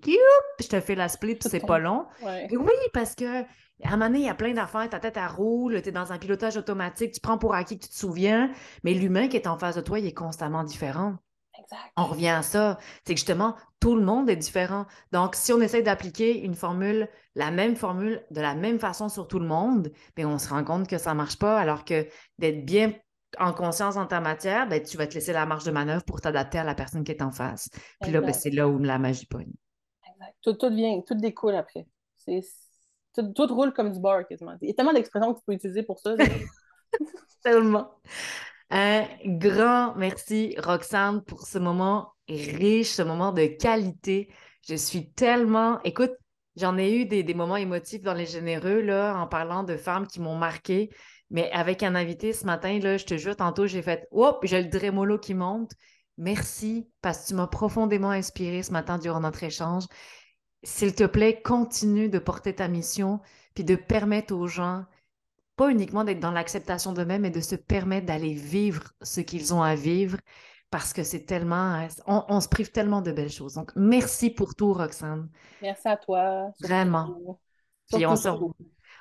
je 0.59 0.67
te 0.67 0.79
fais 0.79 0.95
la 0.95 1.07
split, 1.07 1.35
puis 1.35 1.49
c'est 1.49 1.65
pas 1.65 1.79
long. 1.79 2.05
Oui, 2.23 2.73
parce 2.93 3.15
que 3.15 3.43
à 3.83 3.89
un 3.89 3.91
moment 3.91 4.05
donné, 4.07 4.19
il 4.19 4.25
y 4.25 4.29
a 4.29 4.35
plein 4.35 4.53
d'affaires, 4.53 4.89
ta 4.89 4.99
tête 4.99 5.17
à 5.17 5.27
roule, 5.27 5.81
tu 5.81 5.89
es 5.89 5.91
dans 5.91 6.11
un 6.11 6.17
pilotage 6.17 6.57
automatique, 6.57 7.13
tu 7.13 7.19
prends 7.19 7.37
pour 7.37 7.53
acquis 7.53 7.77
que 7.77 7.83
tu 7.83 7.89
te 7.89 7.95
souviens, 7.95 8.51
mais 8.83 8.93
l'humain 8.93 9.27
qui 9.27 9.35
est 9.35 9.47
en 9.47 9.57
face 9.57 9.75
de 9.75 9.81
toi, 9.81 9.99
il 9.99 10.05
est 10.05 10.13
constamment 10.13 10.63
différent. 10.63 11.15
Exact. 11.59 11.91
On 11.97 12.05
revient 12.05 12.29
à 12.29 12.41
ça. 12.41 12.77
C'est 13.05 13.13
que 13.13 13.19
justement, 13.19 13.55
tout 13.79 13.95
le 13.95 14.03
monde 14.03 14.29
est 14.29 14.35
différent. 14.35 14.85
Donc, 15.11 15.35
si 15.35 15.53
on 15.53 15.61
essaie 15.61 15.81
d'appliquer 15.81 16.43
une 16.43 16.55
formule, 16.55 17.09
la 17.35 17.51
même 17.51 17.75
formule, 17.75 18.23
de 18.31 18.41
la 18.41 18.55
même 18.55 18.79
façon 18.79 19.09
sur 19.09 19.27
tout 19.27 19.39
le 19.39 19.47
monde, 19.47 19.91
bien, 20.15 20.27
on 20.27 20.39
se 20.39 20.49
rend 20.49 20.63
compte 20.63 20.87
que 20.87 20.97
ça 20.97 21.11
ne 21.11 21.17
marche 21.17 21.37
pas, 21.37 21.59
alors 21.59 21.85
que 21.85 22.07
d'être 22.37 22.65
bien 22.65 22.93
en 23.39 23.53
conscience 23.53 23.97
en 23.97 24.05
ta 24.05 24.19
matière, 24.19 24.67
bien, 24.67 24.79
tu 24.79 24.97
vas 24.97 25.07
te 25.07 25.13
laisser 25.13 25.33
la 25.33 25.45
marge 25.45 25.63
de 25.63 25.71
manœuvre 25.71 26.03
pour 26.03 26.21
t'adapter 26.21 26.57
à 26.59 26.63
la 26.63 26.75
personne 26.75 27.03
qui 27.03 27.11
est 27.11 27.21
en 27.21 27.31
face. 27.31 27.69
Puis 28.01 28.11
là, 28.11 28.21
ben, 28.21 28.33
c'est 28.33 28.49
là 28.49 28.67
où 28.67 28.77
la 28.79 28.99
magie 28.99 29.25
pogne. 29.25 29.53
Exact. 30.07 30.35
Tout, 30.41 30.53
tout, 30.53 30.69
vient, 30.69 31.01
tout 31.01 31.15
découle 31.15 31.55
après. 31.55 31.87
C'est 32.17 32.41
tout, 33.15 33.45
roule 33.47 33.73
comme 33.73 33.91
du 33.91 33.99
beurre, 33.99 34.27
quasiment. 34.27 34.55
Il 34.61 34.69
y 34.69 34.71
a 34.71 34.73
tellement 34.73 34.93
d'expressions 34.93 35.33
que 35.33 35.39
tu 35.39 35.45
peux 35.45 35.53
utiliser 35.53 35.83
pour 35.83 35.99
ça. 35.99 36.15
tellement. 37.43 37.91
Un 38.69 39.05
grand 39.25 39.95
merci, 39.95 40.55
Roxane, 40.57 41.23
pour 41.23 41.45
ce 41.45 41.59
moment 41.59 42.13
riche, 42.27 42.89
ce 42.89 43.01
moment 43.01 43.31
de 43.31 43.45
qualité. 43.45 44.33
Je 44.67 44.75
suis 44.75 45.11
tellement. 45.11 45.79
Écoute, 45.83 46.13
j'en 46.55 46.77
ai 46.77 46.95
eu 46.95 47.05
des, 47.05 47.33
moments 47.33 47.57
émotifs 47.57 48.01
dans 48.01 48.13
les 48.13 48.25
généreux, 48.25 48.81
là, 48.81 49.15
en 49.17 49.27
parlant 49.27 49.63
de 49.63 49.77
femmes 49.77 50.07
qui 50.07 50.19
m'ont 50.19 50.37
marqué. 50.37 50.89
Mais 51.29 51.51
avec 51.51 51.83
un 51.83 51.95
invité 51.95 52.33
ce 52.33 52.45
matin, 52.45 52.79
là, 52.79 52.97
je 52.97 53.05
te 53.05 53.17
jure, 53.17 53.35
tantôt, 53.35 53.65
j'ai 53.65 53.81
fait 53.81 54.07
Hop, 54.11 54.39
j'ai 54.43 54.61
le 54.61 54.69
drémolo 54.69 55.17
qui 55.17 55.33
monte. 55.33 55.71
Merci 56.17 56.87
parce 57.01 57.23
que 57.23 57.27
tu 57.29 57.33
m'as 57.33 57.47
profondément 57.47 58.11
inspiré 58.11 58.61
ce 58.61 58.71
matin 58.71 58.99
durant 58.99 59.19
notre 59.19 59.43
échange 59.43 59.85
s'il 60.63 60.95
te 60.95 61.03
plaît, 61.03 61.41
continue 61.41 62.09
de 62.09 62.19
porter 62.19 62.55
ta 62.55 62.67
mission, 62.67 63.19
puis 63.53 63.63
de 63.63 63.75
permettre 63.75 64.33
aux 64.33 64.47
gens, 64.47 64.85
pas 65.55 65.69
uniquement 65.69 66.03
d'être 66.03 66.19
dans 66.19 66.31
l'acceptation 66.31 66.93
d'eux-mêmes, 66.93 67.21
mais 67.21 67.29
de 67.29 67.41
se 67.41 67.55
permettre 67.55 68.07
d'aller 68.07 68.33
vivre 68.33 68.93
ce 69.01 69.21
qu'ils 69.21 69.53
ont 69.53 69.61
à 69.61 69.75
vivre, 69.75 70.17
parce 70.71 70.93
que 70.93 71.03
c'est 71.03 71.25
tellement, 71.25 71.85
on, 72.07 72.39
se 72.39 72.47
prive 72.47 72.71
tellement 72.71 73.01
de 73.01 73.11
belles 73.11 73.29
choses. 73.29 73.53
Donc, 73.53 73.71
merci 73.75 74.31
pour 74.31 74.55
tout, 74.55 74.73
Roxane. 74.73 75.29
Merci 75.61 75.87
à 75.87 75.97
toi. 75.97 76.49
Vraiment. 76.61 77.39
Puis 77.91 78.05
on 78.07 78.15
se, 78.15 78.29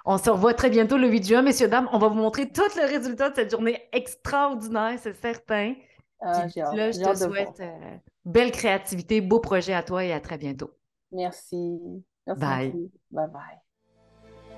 on 0.05 0.19
se 0.19 0.31
revoit 0.31 0.55
très 0.55 0.71
bientôt 0.71 0.97
le 0.97 1.09
8 1.09 1.27
juin, 1.27 1.43
messieurs, 1.43 1.69
dames. 1.69 1.89
On 1.93 1.99
va 1.99 2.09
vous 2.09 2.15
montrer 2.15 2.51
tout 2.51 2.63
le 2.77 2.87
résultat 2.87 3.31
de 3.31 3.37
cette 3.37 3.51
journée 3.51 3.79
extraordinaire, 3.93 4.99
c'est 5.01 5.15
certain. 5.15 5.75
Ah, 6.21 6.47
là, 6.73 6.91
je 6.93 7.03
te 7.03 7.15
souhaite 7.17 7.61
euh, 7.61 7.97
belle 8.25 8.53
créativité, 8.53 9.21
beau 9.21 9.41
projet 9.41 9.75
à 9.75 9.83
toi 9.83 10.05
et 10.05 10.13
à 10.13 10.21
très 10.21 10.39
bientôt. 10.39 10.71
Merci. 11.11 11.81
Merci 12.27 12.41
bye. 12.41 12.91
Bye 13.11 13.29
bye. 13.33 13.59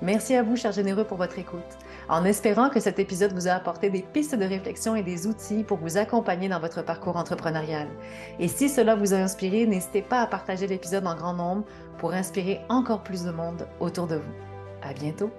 Merci 0.01 0.35
à 0.35 0.43
vous, 0.43 0.55
chers 0.55 0.73
généreux, 0.73 1.05
pour 1.05 1.17
votre 1.17 1.39
écoute. 1.39 1.61
En 2.09 2.25
espérant 2.25 2.69
que 2.69 2.79
cet 2.79 2.99
épisode 2.99 3.33
vous 3.33 3.47
a 3.47 3.53
apporté 3.53 3.89
des 3.89 4.01
pistes 4.01 4.35
de 4.35 4.43
réflexion 4.43 4.95
et 4.95 5.03
des 5.03 5.25
outils 5.25 5.63
pour 5.63 5.77
vous 5.77 5.97
accompagner 5.97 6.49
dans 6.49 6.59
votre 6.59 6.83
parcours 6.83 7.15
entrepreneurial. 7.15 7.87
Et 8.37 8.47
si 8.47 8.67
cela 8.67 8.95
vous 8.95 9.13
a 9.13 9.17
inspiré, 9.17 9.65
n'hésitez 9.65 10.01
pas 10.01 10.21
à 10.21 10.27
partager 10.27 10.67
l'épisode 10.67 11.07
en 11.07 11.15
grand 11.15 11.33
nombre 11.33 11.63
pour 11.97 12.11
inspirer 12.11 12.59
encore 12.67 13.03
plus 13.03 13.23
de 13.23 13.31
monde 13.31 13.67
autour 13.79 14.05
de 14.07 14.17
vous. 14.17 14.44
À 14.85 14.93
bientôt! 14.93 15.31